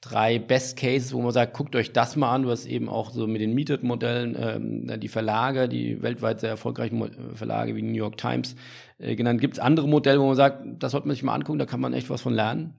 drei 0.00 0.38
Best 0.38 0.76
Cases, 0.76 1.12
wo 1.12 1.20
man 1.20 1.32
sagt, 1.32 1.54
guckt 1.54 1.74
euch 1.74 1.92
das 1.92 2.16
mal 2.16 2.32
an. 2.32 2.42
Du 2.42 2.50
hast 2.50 2.66
eben 2.66 2.88
auch 2.88 3.10
so 3.10 3.26
mit 3.26 3.40
den 3.40 3.54
Metered-Modellen 3.54 4.36
ähm, 4.38 5.00
die 5.00 5.08
Verlage, 5.08 5.68
die 5.68 6.02
weltweit 6.02 6.40
sehr 6.40 6.50
erfolgreichen 6.50 7.34
Verlage 7.34 7.74
wie 7.74 7.82
New 7.82 7.94
York 7.94 8.16
Times 8.16 8.54
äh, 8.98 9.16
genannt. 9.16 9.40
Gibt 9.40 9.54
es 9.54 9.60
andere 9.60 9.88
Modelle, 9.88 10.20
wo 10.20 10.26
man 10.26 10.36
sagt, 10.36 10.64
das 10.78 10.92
sollte 10.92 11.06
man 11.06 11.14
sich 11.14 11.22
mal 11.22 11.34
angucken, 11.34 11.58
da 11.58 11.66
kann 11.66 11.80
man 11.80 11.92
echt 11.92 12.10
was 12.10 12.20
von 12.20 12.34
lernen? 12.34 12.74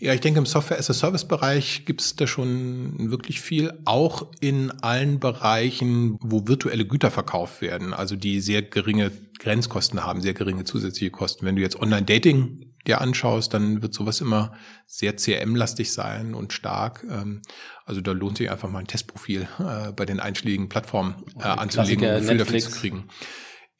Ja, 0.00 0.12
ich 0.12 0.20
denke, 0.20 0.38
im 0.38 0.46
Software-as-a-Service-Bereich 0.46 1.84
gibt 1.84 2.00
es 2.00 2.14
da 2.14 2.26
schon 2.26 3.10
wirklich 3.10 3.40
viel, 3.40 3.72
auch 3.84 4.28
in 4.40 4.70
allen 4.82 5.18
Bereichen, 5.18 6.16
wo 6.20 6.46
virtuelle 6.46 6.86
Güter 6.86 7.10
verkauft 7.10 7.62
werden, 7.62 7.94
also 7.94 8.14
die 8.14 8.40
sehr 8.40 8.62
geringe 8.62 9.10
Grenzkosten 9.38 10.04
haben, 10.04 10.20
sehr 10.20 10.34
geringe 10.34 10.64
zusätzliche 10.64 11.10
Kosten. 11.10 11.46
Wenn 11.46 11.56
du 11.56 11.62
jetzt 11.62 11.80
Online-Dating 11.80 12.74
dir 12.86 13.00
anschaust, 13.00 13.52
dann 13.54 13.82
wird 13.82 13.92
sowas 13.92 14.20
immer 14.20 14.52
sehr 14.86 15.16
CRM-lastig 15.16 15.92
sein 15.92 16.34
und 16.34 16.52
stark. 16.52 17.04
Ähm, 17.10 17.42
also 17.84 18.00
da 18.00 18.12
lohnt 18.12 18.38
sich 18.38 18.50
einfach 18.50 18.70
mal 18.70 18.80
ein 18.80 18.86
Testprofil 18.86 19.48
äh, 19.58 19.92
bei 19.92 20.06
den 20.06 20.20
einschlägigen 20.20 20.68
Plattformen 20.68 21.16
äh, 21.38 21.42
anzulegen, 21.42 22.04
um 22.04 22.10
ein 22.10 22.22
Gefühl 22.22 22.38
dafür 22.38 22.58
zu 22.60 22.70
kriegen. 22.70 23.08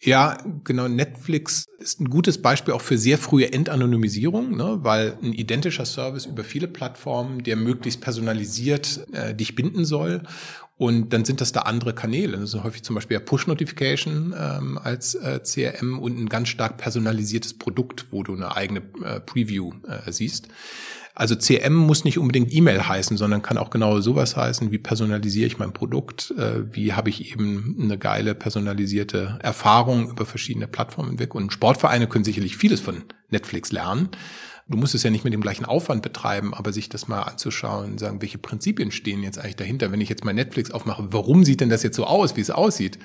Ja, 0.01 0.39
genau. 0.63 0.87
Netflix 0.87 1.67
ist 1.79 2.01
ein 2.01 2.09
gutes 2.09 2.41
Beispiel 2.41 2.73
auch 2.73 2.81
für 2.81 2.97
sehr 2.97 3.19
frühe 3.19 3.53
Entanonymisierung, 3.53 4.57
ne, 4.57 4.79
weil 4.83 5.19
ein 5.23 5.33
identischer 5.33 5.85
Service 5.87 6.25
über 6.27 6.45
viele 6.45 6.69
Plattformen, 6.69 7.43
der 7.43 7.57
möglichst 7.57 8.01
personalisiert 8.01 9.07
äh, 9.13 9.35
dich 9.35 9.57
binden 9.57 9.85
soll 9.85 10.23
Und 10.77 11.13
dann 11.13 11.25
sind 11.25 11.41
das 11.41 11.53
da 11.53 11.63
andere 11.63 11.95
Kanäle. 11.95 12.39
Das 12.39 12.53
sind 12.53 12.65
häufig 12.65 12.85
zum 12.85 12.95
Beispiel 12.97 13.19
Push-Notification 13.21 14.35
ähm, 14.39 14.79
als 14.79 15.17
äh, 15.17 15.41
CRM 15.43 15.99
und 15.99 16.19
ein 16.19 16.29
ganz 16.29 16.49
stark 16.49 16.79
personalisiertes 16.79 17.55
Produkt, 17.59 18.07
wo 18.13 18.23
du 18.23 18.35
eine 18.35 18.57
eigene 18.57 18.83
äh, 19.05 19.21
Preview 19.21 19.73
äh, 19.89 20.13
siehst. 20.13 20.49
Also 21.19 21.35
CM 21.35 21.75
muss 21.75 22.05
nicht 22.05 22.17
unbedingt 22.17 22.55
E-Mail 22.55 22.87
heißen, 22.87 23.17
sondern 23.17 23.43
kann 23.43 23.59
auch 23.59 23.71
genau 23.71 24.01
sowas 24.01 24.37
heißen, 24.37 24.71
wie 24.71 24.79
personalisiere 24.79 25.49
ich 25.49 25.59
mein 25.59 25.73
Produkt, 25.73 26.33
äh, 26.39 26.73
wie 26.73 26.93
habe 26.93 27.11
ich 27.11 27.33
eben 27.33 27.77
eine 27.83 27.99
geile 27.99 28.37
personalisierte 28.37 29.37
Erfahrung 29.43 30.11
über 30.11 30.25
verschiedene 30.27 30.69
Plattformen 30.69 31.19
weg. 31.19 31.35
Und 31.35 31.53
Sportvereine 31.53 32.07
können 32.07 32.23
sicherlich 32.23 32.57
vieles 32.57 32.79
von 32.79 33.03
Netflix 33.31 33.73
lernen. 33.73 34.11
Du 34.69 34.77
musst 34.77 34.95
es 34.95 35.03
ja 35.03 35.11
nicht 35.11 35.25
mit 35.25 35.33
dem 35.33 35.41
gleichen 35.41 35.65
Aufwand 35.65 36.03
betreiben, 36.03 36.55
aber 36.55 36.73
sich 36.73 36.89
das 36.89 37.09
mal 37.09 37.23
anzuschauen, 37.23 37.99
sagen, 37.99 38.21
welche 38.21 38.39
Prinzipien 38.39 38.93
stehen 38.93 39.25
jetzt 39.25 39.39
eigentlich 39.39 39.57
dahinter, 39.57 39.91
wenn 39.91 40.01
ich 40.01 40.11
jetzt 40.11 40.25
mal 40.25 40.35
Netflix 40.35 40.71
aufmache, 40.71 41.07
warum 41.11 41.43
sieht 41.43 41.63
denn 41.63 41.71
das 41.71 41.83
jetzt 41.83 41.97
so 41.97 42.05
aus, 42.05 42.37
wie 42.37 42.43
es 42.43 42.51
aussieht? 42.51 42.99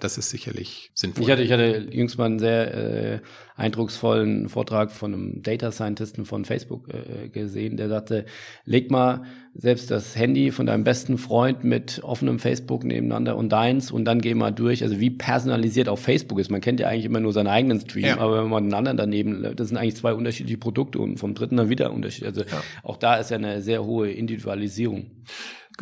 Das 0.00 0.18
ist 0.18 0.30
sicherlich 0.30 0.90
sinnvoll. 0.94 1.24
Ich 1.24 1.30
hatte, 1.30 1.42
ich 1.42 1.52
hatte 1.52 1.86
jüngst 1.90 2.16
mal 2.18 2.24
einen 2.24 2.38
sehr 2.38 2.74
äh, 2.74 3.20
eindrucksvollen 3.56 4.48
Vortrag 4.48 4.90
von 4.90 5.12
einem 5.12 5.42
Data 5.42 5.70
Scientisten 5.72 6.24
von 6.24 6.44
Facebook 6.44 6.88
äh, 6.88 7.28
gesehen, 7.28 7.76
der 7.76 7.88
sagte, 7.88 8.24
leg 8.64 8.90
mal 8.90 9.24
selbst 9.54 9.90
das 9.90 10.16
Handy 10.16 10.50
von 10.50 10.66
deinem 10.66 10.84
besten 10.84 11.18
Freund 11.18 11.62
mit 11.62 12.00
offenem 12.02 12.38
Facebook 12.38 12.84
nebeneinander 12.84 13.36
und 13.36 13.50
deins 13.50 13.90
und 13.90 14.06
dann 14.06 14.20
geh 14.20 14.34
mal 14.34 14.50
durch, 14.50 14.82
also 14.82 14.98
wie 14.98 15.10
personalisiert 15.10 15.88
auf 15.88 16.00
Facebook 16.00 16.38
ist. 16.38 16.50
Man 16.50 16.62
kennt 16.62 16.80
ja 16.80 16.88
eigentlich 16.88 17.04
immer 17.04 17.20
nur 17.20 17.32
seinen 17.32 17.48
eigenen 17.48 17.80
Stream, 17.80 18.06
ja. 18.06 18.18
aber 18.18 18.42
wenn 18.42 18.50
man 18.50 18.64
einen 18.64 18.74
anderen 18.74 18.96
daneben, 18.96 19.54
das 19.56 19.68
sind 19.68 19.76
eigentlich 19.76 19.96
zwei 19.96 20.14
unterschiedliche 20.14 20.58
Produkte 20.58 20.98
und 20.98 21.18
vom 21.18 21.34
dritten 21.34 21.56
dann 21.56 21.68
wieder 21.68 21.92
Unterschied. 21.92 22.24
Also 22.24 22.42
ja. 22.42 22.62
auch 22.82 22.96
da 22.96 23.16
ist 23.16 23.30
ja 23.30 23.36
eine 23.36 23.60
sehr 23.60 23.84
hohe 23.84 24.10
Individualisierung. 24.10 25.10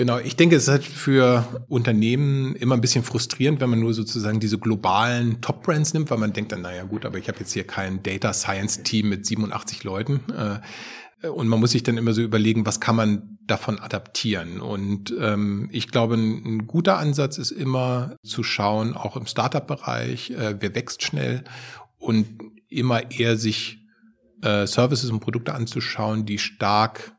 Genau, 0.01 0.19
ich 0.19 0.35
denke, 0.35 0.57
es 0.57 0.63
ist 0.63 0.69
halt 0.71 0.85
für 0.87 1.67
Unternehmen 1.69 2.57
immer 2.57 2.75
ein 2.75 2.81
bisschen 2.81 3.05
frustrierend, 3.05 3.61
wenn 3.61 3.69
man 3.69 3.81
nur 3.81 3.93
sozusagen 3.93 4.41
diese 4.41 4.59
globalen 4.59 5.43
Top-Brands 5.43 5.93
nimmt, 5.93 6.11
weil 6.11 6.17
man 6.17 6.33
denkt 6.33 6.53
dann, 6.53 6.63
naja 6.63 6.85
gut, 6.85 7.05
aber 7.05 7.19
ich 7.19 7.29
habe 7.29 7.41
jetzt 7.41 7.53
hier 7.53 7.67
kein 7.67 8.03
Data 8.03 8.33
Science-Team 8.33 9.11
mit 9.11 9.27
87 9.27 9.85
Leuten. 9.85 10.23
Äh, 11.23 11.29
und 11.29 11.49
man 11.49 11.61
muss 11.61 11.73
sich 11.73 11.83
dann 11.83 11.99
immer 11.99 12.15
so 12.15 12.23
überlegen, 12.23 12.65
was 12.65 12.81
kann 12.81 12.97
man 12.97 13.37
davon 13.43 13.79
adaptieren. 13.79 14.63
Und 14.63 15.15
ähm, 15.21 15.69
ich 15.71 15.91
glaube, 15.91 16.15
ein, 16.15 16.47
ein, 16.47 16.67
guter 16.67 16.97
Ansatz 16.97 17.37
ist 17.37 17.51
immer 17.51 18.17
zu 18.25 18.43
schauen, 18.43 18.95
auch 18.95 19.19
im 19.19 19.27
Startup-Bereich, 19.27 20.31
äh, 20.31 20.57
wer 20.61 20.75
wächst 20.75 21.03
schnell 21.03 21.45
und 21.99 22.27
immer 22.71 23.11
eher 23.11 23.37
sich 23.37 23.87
äh, 24.41 24.67
Services 24.67 25.11
und 25.11 25.21
Produkte 25.21 25.53
anzuschauen, 25.53 26.25
die 26.25 26.39
stark 26.39 27.13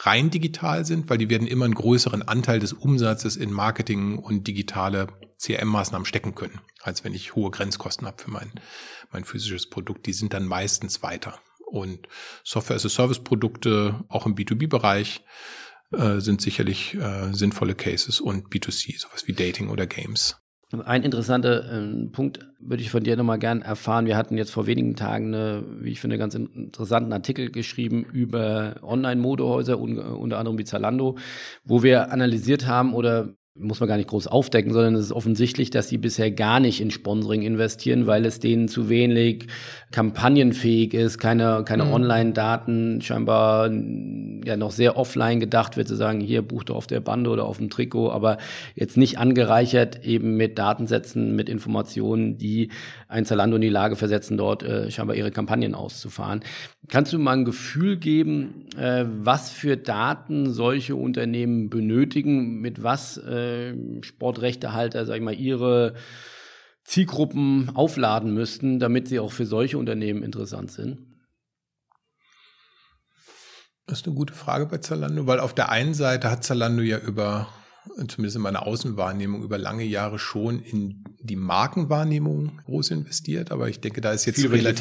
rein 0.00 0.30
digital 0.30 0.84
sind, 0.84 1.10
weil 1.10 1.18
die 1.18 1.28
werden 1.28 1.46
immer 1.46 1.64
einen 1.64 1.74
größeren 1.74 2.22
Anteil 2.22 2.58
des 2.58 2.72
Umsatzes 2.72 3.36
in 3.36 3.52
Marketing 3.52 4.18
und 4.18 4.46
digitale 4.46 5.08
CRM-Maßnahmen 5.38 6.06
stecken 6.06 6.34
können, 6.34 6.60
als 6.82 7.04
wenn 7.04 7.14
ich 7.14 7.34
hohe 7.34 7.50
Grenzkosten 7.50 8.06
habe 8.06 8.22
für 8.22 8.30
mein, 8.30 8.52
mein 9.10 9.24
physisches 9.24 9.68
Produkt. 9.68 10.06
Die 10.06 10.12
sind 10.12 10.32
dann 10.32 10.46
meistens 10.46 11.02
weiter. 11.02 11.38
Und 11.66 12.08
Software-as-a-Service-Produkte, 12.44 14.04
auch 14.08 14.26
im 14.26 14.34
B2B-Bereich, 14.34 15.22
äh, 15.92 16.20
sind 16.20 16.40
sicherlich 16.40 16.94
äh, 16.94 17.32
sinnvolle 17.32 17.74
Cases 17.74 18.20
und 18.20 18.48
B2C, 18.48 18.98
sowas 18.98 19.26
wie 19.26 19.32
Dating 19.32 19.68
oder 19.68 19.86
Games. 19.86 20.39
Ein 20.84 21.02
interessanter 21.02 21.64
äh, 21.64 22.06
Punkt 22.12 22.46
würde 22.60 22.82
ich 22.82 22.90
von 22.90 23.02
dir 23.02 23.16
nochmal 23.16 23.40
gern 23.40 23.60
erfahren. 23.60 24.06
Wir 24.06 24.16
hatten 24.16 24.36
jetzt 24.36 24.52
vor 24.52 24.66
wenigen 24.66 24.94
Tagen, 24.94 25.34
eine, 25.34 25.64
wie 25.80 25.90
ich 25.90 26.00
finde, 26.00 26.16
ganz 26.16 26.36
interessanten 26.36 27.12
Artikel 27.12 27.50
geschrieben 27.50 28.04
über 28.04 28.76
Online-Modehäuser, 28.82 29.78
unter 29.80 30.38
anderem 30.38 30.58
wie 30.58 30.64
Zalando, 30.64 31.16
wo 31.64 31.82
wir 31.82 32.12
analysiert 32.12 32.68
haben 32.68 32.94
oder 32.94 33.34
muss 33.56 33.80
man 33.80 33.88
gar 33.88 33.96
nicht 33.96 34.08
groß 34.08 34.28
aufdecken, 34.28 34.72
sondern 34.72 34.94
es 34.94 35.06
ist 35.06 35.12
offensichtlich, 35.12 35.70
dass 35.70 35.88
sie 35.88 35.98
bisher 35.98 36.30
gar 36.30 36.60
nicht 36.60 36.80
in 36.80 36.90
Sponsoring 36.90 37.42
investieren, 37.42 38.06
weil 38.06 38.24
es 38.24 38.38
denen 38.38 38.68
zu 38.68 38.88
wenig 38.88 39.48
kampagnenfähig 39.90 40.94
ist, 40.94 41.18
keine, 41.18 41.64
keine 41.64 41.86
mhm. 41.86 41.92
Online-Daten, 41.92 43.02
scheinbar 43.02 43.70
ja 44.44 44.56
noch 44.56 44.70
sehr 44.70 44.96
offline 44.96 45.40
gedacht 45.40 45.76
wird, 45.76 45.88
zu 45.88 45.96
sagen, 45.96 46.20
hier 46.20 46.42
buch 46.42 46.62
doch 46.62 46.76
auf 46.76 46.86
der 46.86 47.00
Bande 47.00 47.28
oder 47.28 47.44
auf 47.44 47.58
dem 47.58 47.70
Trikot, 47.70 48.10
aber 48.10 48.38
jetzt 48.76 48.96
nicht 48.96 49.18
angereichert 49.18 50.04
eben 50.04 50.36
mit 50.36 50.56
Datensätzen, 50.58 51.34
mit 51.34 51.48
Informationen, 51.48 52.38
die 52.38 52.70
ein 53.08 53.24
Zalando 53.24 53.56
in 53.56 53.62
die 53.62 53.68
Lage 53.68 53.96
versetzen, 53.96 54.36
dort 54.36 54.62
äh, 54.62 54.90
scheinbar 54.92 55.16
ihre 55.16 55.32
Kampagnen 55.32 55.74
auszufahren. 55.74 56.40
Kannst 56.90 57.12
du 57.12 57.20
mal 57.20 57.36
ein 57.36 57.44
Gefühl 57.44 57.98
geben, 57.98 58.66
äh, 58.76 59.04
was 59.06 59.50
für 59.50 59.76
Daten 59.76 60.52
solche 60.52 60.96
Unternehmen 60.96 61.70
benötigen, 61.70 62.60
mit 62.60 62.82
was 62.82 63.16
äh, 63.16 63.74
Sportrechtehalter, 64.02 65.06
sag 65.06 65.16
ich 65.16 65.22
mal, 65.22 65.34
ihre 65.34 65.94
Zielgruppen 66.82 67.70
aufladen 67.76 68.34
müssten, 68.34 68.80
damit 68.80 69.06
sie 69.06 69.20
auch 69.20 69.30
für 69.30 69.46
solche 69.46 69.78
Unternehmen 69.78 70.24
interessant 70.24 70.72
sind? 70.72 70.98
Das 73.86 74.00
ist 74.00 74.06
eine 74.06 74.16
gute 74.16 74.34
Frage 74.34 74.66
bei 74.66 74.78
Zalando, 74.78 75.28
weil 75.28 75.38
auf 75.38 75.54
der 75.54 75.68
einen 75.68 75.94
Seite 75.94 76.28
hat 76.28 76.42
Zalando 76.42 76.82
ja 76.82 76.98
über 76.98 77.48
zumindest 78.08 78.36
in 78.36 78.42
meiner 78.42 78.66
Außenwahrnehmung 78.66 79.42
über 79.42 79.58
lange 79.58 79.84
Jahre 79.84 80.18
schon 80.18 80.60
in 80.60 81.04
die 81.22 81.36
Markenwahrnehmung 81.36 82.60
groß 82.64 82.90
investiert, 82.90 83.50
aber 83.50 83.68
ich 83.68 83.80
denke, 83.80 84.00
da 84.00 84.12
ist 84.12 84.24
jetzt 84.24 84.40
Viel 84.40 84.50
relativ 84.50 84.80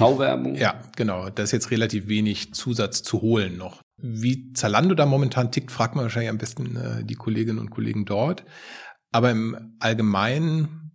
Ja, 0.55 0.81
genau, 0.95 1.29
da 1.29 1.43
ist 1.43 1.51
jetzt 1.51 1.71
relativ 1.71 2.07
wenig 2.07 2.53
Zusatz 2.53 3.03
zu 3.03 3.21
holen 3.21 3.57
noch. 3.57 3.81
Wie 3.97 4.53
Zalando 4.53 4.95
da 4.95 5.05
momentan 5.05 5.51
tickt, 5.51 5.71
fragt 5.71 5.95
man 5.95 6.03
wahrscheinlich 6.03 6.29
am 6.29 6.37
besten 6.37 6.75
äh, 6.77 7.03
die 7.03 7.15
Kolleginnen 7.15 7.59
und 7.59 7.69
Kollegen 7.69 8.05
dort. 8.05 8.45
Aber 9.11 9.31
im 9.31 9.75
Allgemeinen 9.79 10.91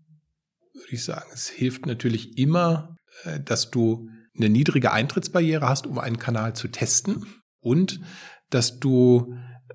würde 0.72 0.92
ich 0.92 1.04
sagen, 1.04 1.28
es 1.32 1.48
hilft 1.48 1.86
natürlich 1.86 2.38
immer, 2.38 2.96
äh, 3.24 3.40
dass 3.40 3.70
du 3.70 4.08
eine 4.36 4.48
niedrige 4.48 4.92
Eintrittsbarriere 4.92 5.68
hast, 5.68 5.86
um 5.86 5.98
einen 5.98 6.18
Kanal 6.18 6.54
zu 6.54 6.68
testen 6.68 7.26
und 7.60 8.00
dass 8.50 8.80
du 8.80 9.34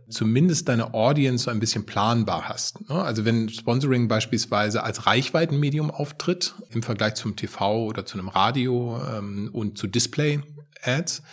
zumindest 0.09 0.67
deine 0.69 0.93
Audience 0.93 1.45
so 1.45 1.51
ein 1.51 1.59
bisschen 1.59 1.85
planbar 1.85 2.49
hast. 2.49 2.89
Ne? 2.89 2.95
Also 2.95 3.25
wenn 3.25 3.49
Sponsoring 3.49 4.07
beispielsweise 4.07 4.83
als 4.83 5.05
Reichweitenmedium 5.05 5.91
auftritt 5.91 6.55
im 6.69 6.83
Vergleich 6.83 7.15
zum 7.15 7.35
TV 7.35 7.85
oder 7.85 8.05
zu 8.05 8.17
einem 8.17 8.29
Radio 8.29 9.01
ähm, 9.01 9.49
und 9.53 9.77
zu 9.77 9.87
Display-Ads, 9.87 11.23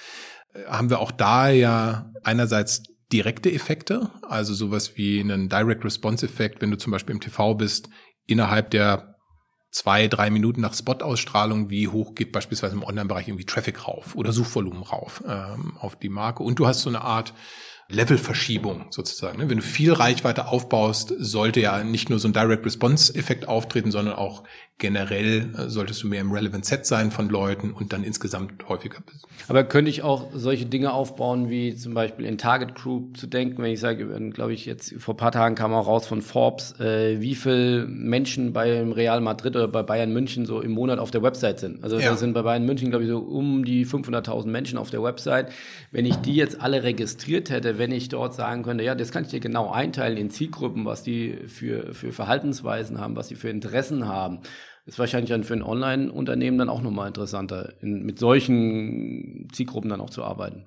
äh, 0.55 0.65
haben 0.67 0.91
wir 0.91 1.01
auch 1.01 1.13
da 1.13 1.49
ja 1.49 2.11
einerseits 2.23 2.83
direkte 3.13 3.53
Effekte, 3.53 4.11
also 4.23 4.53
sowas 4.53 4.97
wie 4.97 5.21
einen 5.21 5.49
Direct 5.49 5.85
Response 5.85 6.27
Effekt, 6.27 6.61
wenn 6.61 6.71
du 6.71 6.79
zum 6.79 6.91
Beispiel 6.91 7.15
im 7.15 7.21
TV 7.21 7.55
bist, 7.55 7.89
innerhalb 8.27 8.71
der 8.71 9.17
zwei, 9.71 10.09
drei 10.09 10.31
Minuten 10.31 10.63
nach 10.63 10.75
Spot-Ausstrahlung, 10.75 11.71
wie 11.71 11.89
hoch 11.89 12.15
geht 12.15 12.33
beispielsweise 12.33 12.75
im 12.75 12.83
Online-Bereich 12.83 13.29
irgendwie 13.29 13.45
Traffic 13.45 13.87
rauf 13.87 14.17
oder 14.17 14.33
Suchvolumen 14.33 14.83
rauf 14.83 15.23
ähm, 15.27 15.77
auf 15.79 15.97
die 15.97 16.09
Marke. 16.09 16.43
Und 16.43 16.59
du 16.59 16.67
hast 16.67 16.81
so 16.81 16.89
eine 16.89 17.03
Art 17.03 17.35
Levelverschiebung 17.89 18.87
sozusagen. 18.91 19.39
Ne? 19.39 19.49
Wenn 19.49 19.59
du 19.59 19.63
viel 19.63 19.93
Reichweite 19.93 20.49
aufbaust, 20.49 21.15
sollte 21.19 21.61
ja 21.61 21.85
nicht 21.85 22.11
nur 22.11 22.19
so 22.19 22.29
ein 22.29 22.33
Direct 22.33 22.67
Response 22.67 23.15
Effekt 23.15 23.47
auftreten, 23.49 23.91
sondern 23.91 24.17
auch 24.17 24.43
generell 24.79 25.55
äh, 25.57 25.71
solltest 25.71 26.03
du 26.03 26.09
mehr 26.09 26.21
im 26.21 26.33
Relevant 26.33 26.67
Set 26.67 26.85
sein 26.85 27.11
von 27.11 27.31
Leuten 27.31 27.71
und 27.71 27.95
dann 27.95 28.05
insgesamt 28.05 28.69
häufiger 28.69 28.99
bist. 29.01 29.27
Aber 29.49 29.65
könnte 29.65 29.91
ich 29.91 30.03
auch 30.03 30.29
solche 30.35 30.67
Dinge 30.67 30.93
aufbauen, 30.93 31.49
wie 31.49 31.75
zum 31.75 31.95
Beispiel 31.95 32.27
in 32.27 32.37
Target 32.37 32.75
Group 32.75 33.17
zu 33.17 33.27
denken, 33.27 33.63
wenn 33.63 33.73
ich 33.73 33.81
sage, 33.81 34.07
glaube 34.31 34.53
ich, 34.53 34.67
jetzt 34.67 34.95
vor 34.99 35.15
ein 35.15 35.17
paar 35.17 35.33
Tagen 35.33 35.55
kam 35.55 35.73
auch 35.73 35.87
raus 35.87 36.07
von 36.07 36.21
Forbes, 36.21 36.79
äh, 36.79 37.21
wie 37.21 37.35
viel 37.35 37.87
Menschen 37.87 38.53
beim 38.53 38.93
Real 38.93 39.23
Madrid 39.23 39.57
oder 39.57 39.69
bei 39.69 39.83
Bayern 39.83 40.13
München 40.13 40.45
so 40.45 40.61
im 40.61 40.73
Monat 40.73 40.99
auf 40.99 41.11
der 41.11 41.23
Website 41.23 41.59
sind. 41.59 41.83
Also 41.83 41.99
ja. 41.99 42.11
da 42.11 42.17
sind 42.17 42.35
bei 42.35 42.43
Bayern 42.43 42.67
München, 42.67 42.91
glaube 42.91 43.05
ich, 43.05 43.11
so 43.11 43.19
um 43.19 43.65
die 43.65 43.87
500.000 43.87 44.49
Menschen 44.49 44.79
auf 44.79 44.91
der 44.91 45.03
Website. 45.03 45.53
Wenn 45.91 46.05
ich 46.05 46.17
die 46.17 46.35
jetzt 46.35 46.61
alle 46.61 46.83
registriert 46.83 47.49
hätte, 47.49 47.76
wenn 47.79 47.93
ich 47.93 48.09
dort 48.09 48.35
sagen 48.35 48.63
könnte, 48.63 48.85
ja, 48.85 48.95
das 48.95 49.11
kann 49.13 49.25
ich 49.25 49.31
dir 49.31 49.41
genau 49.41 49.71
einteilen 49.71 50.17
in 50.17 50.31
Zielgruppen, 50.31 50.85
was 50.85 51.03
die 51.03 51.39
für, 51.47 51.95
für 51.95 52.13
Verhaltensweisen 52.13 53.01
haben, 53.01 53.17
was 53.17 53.29
sie 53.29 53.35
für 53.35 53.51
Interessen 53.51 54.07
haben 54.07 54.41
ist 54.87 55.01
wahrscheinlich 55.01 55.31
dann 55.31 55.45
für 55.45 55.55
ein 55.55 55.63
Online-Unternehmen 55.63 56.59
dann 56.59 56.69
auch 56.69 56.81
nochmal 56.81 57.09
interessanter, 57.09 57.75
in, 57.83 58.05
mit 58.05 58.19
solchen 58.19 59.49
Zielgruppen 59.53 59.91
dann 59.91 60.01
auch 60.01 60.11
zu 60.11 60.23
arbeiten. 60.23 60.65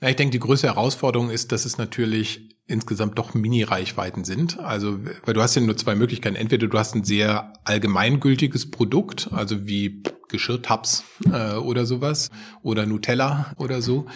Ja, 0.00 0.08
ich 0.08 0.16
denke, 0.16 0.32
die 0.32 0.38
größte 0.38 0.68
Herausforderung 0.68 1.30
ist, 1.30 1.52
dass 1.52 1.64
es 1.64 1.76
natürlich 1.76 2.56
insgesamt 2.66 3.18
doch 3.18 3.34
Mini-Reichweiten 3.34 4.24
sind. 4.24 4.58
Also, 4.60 4.98
weil 5.24 5.34
du 5.34 5.42
hast 5.42 5.56
ja 5.56 5.62
nur 5.62 5.76
zwei 5.76 5.94
Möglichkeiten. 5.94 6.36
Entweder 6.36 6.68
du 6.68 6.78
hast 6.78 6.94
ein 6.94 7.04
sehr 7.04 7.52
allgemeingültiges 7.64 8.70
Produkt, 8.70 9.28
also 9.32 9.66
wie 9.66 10.02
Geschirrtabs 10.28 11.04
äh, 11.32 11.54
oder 11.54 11.84
sowas, 11.84 12.30
oder 12.62 12.86
Nutella 12.86 13.52
oder 13.56 13.82
so, 13.82 14.06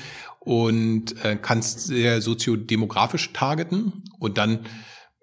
und 0.44 1.24
äh, 1.24 1.36
kannst 1.40 1.80
sehr 1.86 2.20
soziodemografisch 2.20 3.32
targeten 3.32 4.04
und 4.18 4.38
dann 4.38 4.60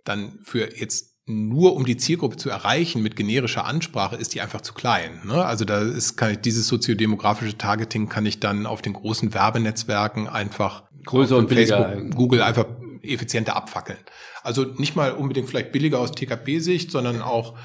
dann 0.05 0.39
für 0.43 0.75
jetzt 0.77 1.09
nur 1.25 1.75
um 1.75 1.85
die 1.85 1.97
Zielgruppe 1.97 2.37
zu 2.37 2.49
erreichen 2.49 3.03
mit 3.03 3.15
generischer 3.15 3.65
Ansprache, 3.65 4.15
ist 4.15 4.33
die 4.33 4.41
einfach 4.41 4.61
zu 4.61 4.73
klein. 4.73 5.21
Ne? 5.25 5.45
Also 5.45 5.63
da 5.63 5.79
ist, 5.81 6.15
kann 6.15 6.31
ich 6.31 6.39
dieses 6.39 6.67
soziodemografische 6.67 7.57
Targeting 7.57 8.09
kann 8.09 8.25
ich 8.25 8.39
dann 8.39 8.65
auf 8.65 8.81
den 8.81 8.93
großen 8.93 9.33
Werbenetzwerken 9.33 10.27
einfach 10.27 10.85
größer 11.05 11.37
und 11.37 11.49
Facebook, 11.49 12.15
Google 12.15 12.41
einfach 12.41 12.65
effizienter 13.03 13.55
abfackeln. 13.55 13.99
Also 14.41 14.63
nicht 14.63 14.95
mal 14.95 15.11
unbedingt 15.11 15.47
vielleicht 15.47 15.71
billiger 15.71 15.99
aus 15.99 16.11
TKP-Sicht, 16.11 16.89
sondern 16.89 17.21
auch 17.21 17.55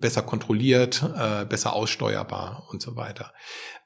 besser 0.00 0.22
kontrolliert, 0.22 1.02
äh, 1.16 1.44
besser 1.44 1.74
aussteuerbar 1.74 2.66
und 2.70 2.82
so 2.82 2.96
weiter. 2.96 3.32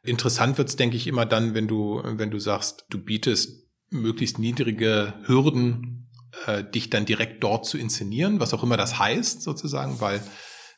Interessant 0.06 0.58
wird's, 0.58 0.76
denke 0.76 0.96
ich, 0.96 1.06
immer 1.06 1.26
dann, 1.26 1.54
wenn 1.54 1.68
du, 1.68 2.00
wenn 2.04 2.30
du 2.30 2.38
sagst, 2.38 2.86
du 2.90 2.98
bietest 2.98 3.66
möglichst 3.90 4.38
niedrige 4.38 5.14
Hürden, 5.24 6.10
äh, 6.46 6.64
dich 6.64 6.90
dann 6.90 7.06
direkt 7.06 7.42
dort 7.42 7.66
zu 7.66 7.78
inszenieren, 7.78 8.40
was 8.40 8.54
auch 8.54 8.62
immer 8.62 8.76
das 8.76 8.98
heißt, 8.98 9.42
sozusagen, 9.42 10.00
weil 10.00 10.22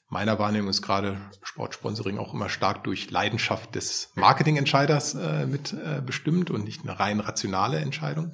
meiner 0.09 0.39
Wahrnehmung 0.39 0.71
ist 0.71 0.83
gerade 0.83 1.21
Sportsponsoring 1.43 2.19
auch 2.19 2.33
immer 2.33 2.49
stark 2.49 2.85
durch 2.85 3.11
Leidenschaft 3.11 3.75
des 3.75 4.11
Marketingentscheiders 4.15 5.15
äh, 5.15 5.47
mit 5.47 5.73
äh, 5.73 6.01
bestimmt 6.05 6.51
und 6.51 6.65
nicht 6.65 6.83
eine 6.83 6.99
rein 6.99 7.21
rationale 7.21 7.79
Entscheidung. 7.79 8.33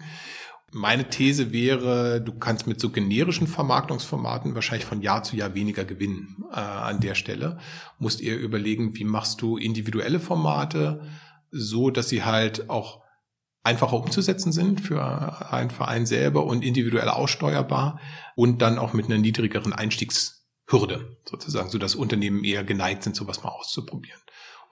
Meine 0.74 1.08
These 1.08 1.52
wäre, 1.52 2.20
du 2.20 2.36
kannst 2.36 2.66
mit 2.66 2.80
so 2.80 2.90
generischen 2.90 3.46
Vermarktungsformaten 3.46 4.56
wahrscheinlich 4.56 4.84
von 4.84 5.02
Jahr 5.02 5.22
zu 5.22 5.36
Jahr 5.36 5.54
weniger 5.54 5.84
gewinnen 5.84 6.44
äh, 6.50 6.56
an 6.56 6.98
der 6.98 7.14
Stelle. 7.14 7.58
Musst 8.00 8.20
eher 8.20 8.40
überlegen, 8.40 8.96
wie 8.96 9.04
machst 9.04 9.40
du 9.40 9.56
individuelle 9.56 10.18
Formate 10.18 11.02
so, 11.52 11.90
dass 11.90 12.08
sie 12.08 12.24
halt 12.24 12.68
auch 12.70 13.04
einfacher 13.62 13.96
umzusetzen 13.96 14.50
sind 14.50 14.80
für 14.80 15.52
einen 15.52 15.70
Verein 15.70 16.06
selber 16.06 16.44
und 16.44 16.64
individuell 16.64 17.08
aussteuerbar 17.08 18.00
und 18.34 18.60
dann 18.60 18.78
auch 18.78 18.94
mit 18.94 19.06
einer 19.06 19.18
niedrigeren 19.18 19.72
Einstiegshürde 19.72 21.18
sozusagen, 21.24 21.70
so 21.70 21.78
dass 21.78 21.94
Unternehmen 21.94 22.42
eher 22.42 22.64
geneigt 22.64 23.04
sind, 23.04 23.14
sowas 23.14 23.44
mal 23.44 23.50
auszuprobieren. 23.50 24.20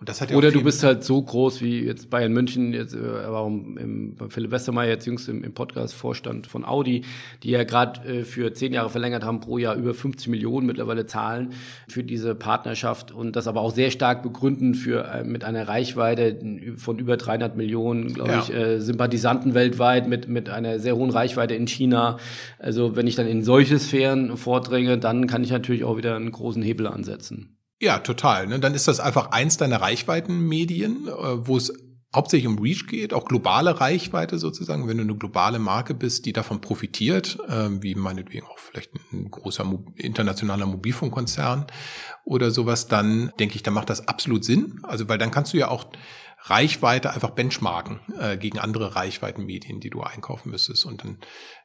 Ja 0.06 0.36
Oder 0.36 0.50
du 0.50 0.62
bist 0.62 0.82
halt 0.82 1.04
so 1.04 1.22
groß 1.22 1.60
wie 1.60 1.84
jetzt 1.84 2.10
Bayern 2.10 2.32
München, 2.32 2.72
jetzt, 2.72 2.94
äh, 2.94 2.98
warum 3.00 3.78
im, 3.78 4.16
Philipp 4.30 4.50
Westermeier 4.50 4.88
jetzt 4.88 5.06
jüngst 5.06 5.28
im, 5.28 5.44
im 5.44 5.54
Podcast 5.54 5.94
Vorstand 5.94 6.46
von 6.46 6.64
Audi, 6.64 7.04
die 7.42 7.50
ja 7.50 7.64
gerade 7.64 8.00
äh, 8.08 8.24
für 8.24 8.52
zehn 8.52 8.72
Jahre 8.72 8.90
verlängert 8.90 9.24
haben, 9.24 9.40
pro 9.40 9.58
Jahr 9.58 9.76
über 9.76 9.94
50 9.94 10.28
Millionen 10.28 10.66
mittlerweile 10.66 11.06
zahlen 11.06 11.52
für 11.88 12.02
diese 12.02 12.34
Partnerschaft 12.34 13.12
und 13.12 13.36
das 13.36 13.46
aber 13.46 13.60
auch 13.60 13.72
sehr 13.72 13.90
stark 13.90 14.22
begründen 14.22 14.74
für 14.74 15.04
äh, 15.04 15.24
mit 15.24 15.44
einer 15.44 15.68
Reichweite 15.68 16.38
von 16.76 16.98
über 16.98 17.16
300 17.16 17.56
Millionen, 17.56 18.14
glaube 18.14 18.32
ja. 18.32 18.40
ich, 18.40 18.52
äh, 18.52 18.80
Sympathisanten 18.80 19.54
weltweit 19.54 20.08
mit 20.08 20.28
mit 20.28 20.48
einer 20.48 20.78
sehr 20.78 20.96
hohen 20.96 21.10
Reichweite 21.10 21.54
in 21.54 21.66
China. 21.66 22.18
Also 22.58 22.96
wenn 22.96 23.06
ich 23.06 23.14
dann 23.14 23.26
in 23.26 23.42
solche 23.44 23.78
Sphären 23.78 24.36
vordringe, 24.36 24.98
dann 24.98 25.26
kann 25.26 25.44
ich 25.44 25.50
natürlich 25.50 25.84
auch 25.84 25.96
wieder 25.96 26.16
einen 26.16 26.32
großen 26.32 26.62
Hebel 26.62 26.86
ansetzen. 26.86 27.56
Ja, 27.82 27.98
total. 27.98 28.46
Ne? 28.46 28.60
Dann 28.60 28.74
ist 28.74 28.86
das 28.86 29.00
einfach 29.00 29.32
eins 29.32 29.56
deiner 29.56 29.80
Reichweitenmedien, 29.80 31.08
äh, 31.08 31.46
wo 31.48 31.56
es 31.56 31.72
hauptsächlich 32.14 32.46
um 32.46 32.60
Reach 32.60 32.86
geht, 32.86 33.12
auch 33.12 33.24
globale 33.24 33.80
Reichweite 33.80 34.38
sozusagen. 34.38 34.86
Wenn 34.86 34.98
du 34.98 35.02
eine 35.02 35.16
globale 35.16 35.58
Marke 35.58 35.92
bist, 35.92 36.24
die 36.24 36.32
davon 36.32 36.60
profitiert, 36.60 37.40
äh, 37.48 37.82
wie 37.82 37.96
meinetwegen 37.96 38.46
auch 38.46 38.58
vielleicht 38.58 38.92
ein 39.12 39.28
großer 39.32 39.64
internationaler 39.96 40.66
Mobilfunkkonzern 40.66 41.66
oder 42.24 42.52
sowas, 42.52 42.86
dann 42.86 43.32
denke 43.40 43.56
ich, 43.56 43.64
da 43.64 43.72
macht 43.72 43.90
das 43.90 44.06
absolut 44.06 44.44
Sinn. 44.44 44.78
Also, 44.84 45.08
weil 45.08 45.18
dann 45.18 45.32
kannst 45.32 45.52
du 45.52 45.56
ja 45.56 45.66
auch 45.66 45.86
Reichweite 46.44 47.12
einfach 47.12 47.30
benchmarken 47.30 48.00
äh, 48.18 48.36
gegen 48.36 48.58
andere 48.58 48.96
Reichweitenmedien, 48.96 49.78
die 49.78 49.90
du 49.90 50.02
einkaufen 50.02 50.50
müsstest. 50.50 50.84
Und 50.84 51.04
dann 51.04 51.18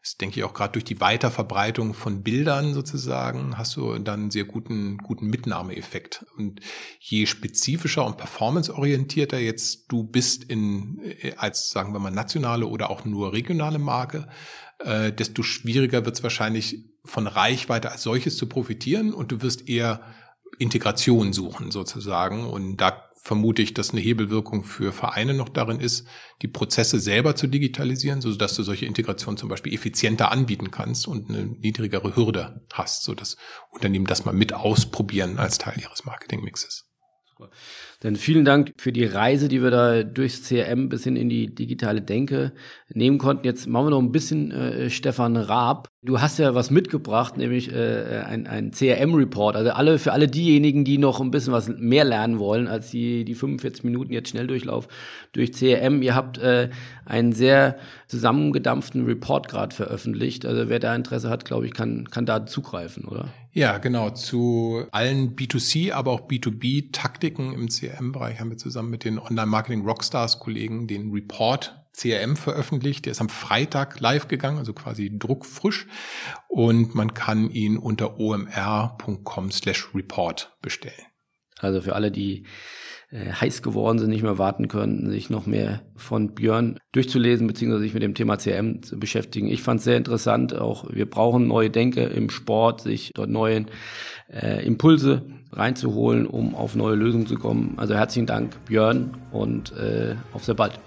ist, 0.03 0.21
denke 0.21 0.39
ich, 0.39 0.43
auch 0.43 0.53
gerade 0.53 0.73
durch 0.73 0.83
die 0.83 1.01
Weiterverbreitung 1.01 1.95
von 1.95 2.21
Bildern 2.21 2.75
sozusagen, 2.75 3.57
hast 3.57 3.75
du 3.75 3.97
dann 3.97 4.21
einen 4.21 4.31
sehr 4.31 4.45
guten, 4.45 4.99
guten 4.99 5.27
Mitnahmeeffekt. 5.27 6.27
Und 6.37 6.59
je 6.99 7.25
spezifischer 7.25 8.05
und 8.05 8.17
performanceorientierter 8.17 9.39
jetzt 9.39 9.91
du 9.91 10.03
bist 10.03 10.43
in, 10.43 10.99
äh, 11.01 11.33
als, 11.37 11.69
sagen 11.69 11.91
wir 11.93 11.99
mal, 11.99 12.11
nationale 12.11 12.67
oder 12.67 12.91
auch 12.91 13.03
nur 13.03 13.33
regionale 13.33 13.79
Marke, 13.79 14.27
äh, 14.77 15.11
desto 15.11 15.41
schwieriger 15.41 16.05
wird 16.05 16.17
es 16.17 16.23
wahrscheinlich 16.23 16.85
von 17.03 17.25
Reichweite 17.25 17.91
als 17.91 18.03
solches 18.03 18.37
zu 18.37 18.47
profitieren 18.47 19.11
und 19.11 19.31
du 19.31 19.41
wirst 19.41 19.67
eher 19.67 20.01
Integration 20.59 21.33
suchen 21.33 21.71
sozusagen. 21.71 22.45
Und 22.45 22.77
da 22.77 23.06
vermute 23.27 23.61
ich, 23.61 23.73
dass 23.73 23.91
eine 23.91 23.99
Hebelwirkung 23.99 24.63
für 24.63 24.93
Vereine 24.93 25.33
noch 25.33 25.49
darin 25.49 25.81
ist, 25.81 26.07
die 26.41 26.47
Prozesse 26.47 26.97
selber 26.97 27.35
zu 27.35 27.47
digitalisieren, 27.47 28.21
so 28.21 28.33
dass 28.33 28.55
du 28.55 28.63
solche 28.63 28.85
Integrationen 28.85 29.37
zum 29.37 29.49
Beispiel 29.49 29.73
effizienter 29.73 30.31
anbieten 30.31 30.71
kannst 30.71 31.07
und 31.07 31.29
eine 31.29 31.45
niedrigere 31.45 32.15
Hürde 32.15 32.65
hast, 32.71 33.03
so 33.03 33.13
dass 33.13 33.35
Unternehmen 33.69 34.05
das 34.05 34.23
mal 34.23 34.33
mit 34.33 34.53
ausprobieren 34.53 35.39
als 35.39 35.57
Teil 35.57 35.77
ihres 35.81 36.05
Marketingmixes. 36.05 36.85
Dann 37.99 38.15
vielen 38.15 38.45
Dank 38.45 38.73
für 38.77 38.91
die 38.91 39.05
Reise, 39.05 39.47
die 39.47 39.63
wir 39.63 39.71
da 39.71 40.03
durchs 40.03 40.47
CRM 40.47 40.87
bis 40.87 41.03
hin 41.03 41.15
in 41.15 41.29
die 41.29 41.53
digitale 41.53 42.01
Denke 42.01 42.53
nehmen 42.89 43.17
konnten. 43.17 43.43
Jetzt 43.45 43.65
machen 43.67 43.87
wir 43.87 43.89
noch 43.89 44.01
ein 44.01 44.11
bisschen 44.11 44.51
äh, 44.51 44.91
Stefan 44.91 45.35
Raab. 45.35 45.89
Du 46.03 46.21
hast 46.21 46.37
ja 46.37 46.53
was 46.53 46.69
mitgebracht, 46.69 47.37
nämlich 47.37 47.73
äh, 47.73 48.23
ein, 48.23 48.45
ein 48.45 48.69
CRM-Report. 48.69 49.55
Also 49.55 49.71
alle 49.71 49.97
für 49.97 50.13
alle 50.13 50.27
diejenigen, 50.27 50.85
die 50.85 50.99
noch 50.99 51.19
ein 51.19 51.31
bisschen 51.31 51.53
was 51.53 51.69
mehr 51.69 52.05
lernen 52.05 52.37
wollen 52.37 52.67
als 52.67 52.91
die, 52.91 53.25
die 53.25 53.33
45 53.33 53.83
Minuten 53.83 54.13
jetzt 54.13 54.29
Schnelldurchlauf 54.29 54.87
durch 55.31 55.53
CRM. 55.53 56.03
Ihr 56.03 56.13
habt 56.13 56.37
äh, 56.37 56.69
einen 57.03 57.33
sehr 57.33 57.77
zusammengedampften 58.05 59.05
Report 59.05 59.49
gerade 59.49 59.75
veröffentlicht. 59.75 60.45
Also 60.45 60.69
wer 60.69 60.77
da 60.77 60.95
Interesse 60.95 61.31
hat, 61.31 61.45
glaube 61.45 61.65
ich, 61.65 61.73
kann, 61.73 62.07
kann 62.11 62.27
da 62.27 62.45
zugreifen, 62.45 63.05
oder? 63.05 63.29
Ja, 63.57 63.79
genau. 63.79 64.11
Zu 64.11 64.85
allen 64.91 65.35
B2C, 65.35 65.91
aber 65.91 66.11
auch 66.11 66.27
B2B-Taktiken 66.27 67.53
im 67.53 67.69
CRM-Bereich 67.87 68.39
haben 68.39 68.49
wir 68.49 68.57
zusammen 68.57 68.89
mit 68.89 69.03
den 69.03 69.19
Online-Marketing-Rockstars-Kollegen 69.19 70.87
den 70.87 71.11
Report 71.11 71.83
CRM 71.93 72.35
veröffentlicht. 72.35 73.05
Der 73.05 73.11
ist 73.11 73.21
am 73.21 73.29
Freitag 73.29 73.99
live 73.99 74.27
gegangen, 74.27 74.57
also 74.57 74.73
quasi 74.73 75.11
druckfrisch. 75.17 75.87
Und 76.47 76.95
man 76.95 77.13
kann 77.13 77.49
ihn 77.49 77.77
unter 77.77 78.19
omr.com 78.19 79.51
slash 79.51 79.93
report 79.95 80.55
bestellen. 80.61 81.05
Also 81.59 81.81
für 81.81 81.95
alle, 81.95 82.11
die 82.11 82.45
äh, 83.09 83.31
heiß 83.31 83.63
geworden 83.63 83.97
sind, 83.97 84.09
nicht 84.09 84.21
mehr 84.21 84.37
warten 84.37 84.67
können, 84.67 85.09
sich 85.09 85.29
noch 85.29 85.47
mehr 85.47 85.85
von 85.95 86.35
Björn 86.35 86.77
durchzulesen, 86.91 87.47
beziehungsweise 87.47 87.83
sich 87.83 87.93
mit 87.93 88.03
dem 88.03 88.13
Thema 88.13 88.37
CRM 88.37 88.83
zu 88.83 88.99
beschäftigen. 88.99 89.47
Ich 89.47 89.63
fand 89.63 89.79
es 89.79 89.85
sehr 89.85 89.97
interessant, 89.97 90.53
auch 90.53 90.85
wir 90.91 91.09
brauchen 91.09 91.47
neue 91.47 91.69
Denke 91.69 92.03
im 92.03 92.29
Sport, 92.29 92.81
sich 92.81 93.13
dort 93.15 93.29
neue 93.29 93.65
äh, 94.29 94.63
Impulse 94.65 95.25
reinzuholen, 95.57 96.27
um 96.27 96.55
auf 96.55 96.75
neue 96.75 96.95
Lösungen 96.95 97.27
zu 97.27 97.35
kommen. 97.35 97.73
Also 97.77 97.95
herzlichen 97.95 98.27
Dank, 98.27 98.53
Björn, 98.65 99.11
und 99.31 99.75
äh, 99.77 100.15
auf 100.33 100.45
sehr 100.45 100.55
bald. 100.55 100.79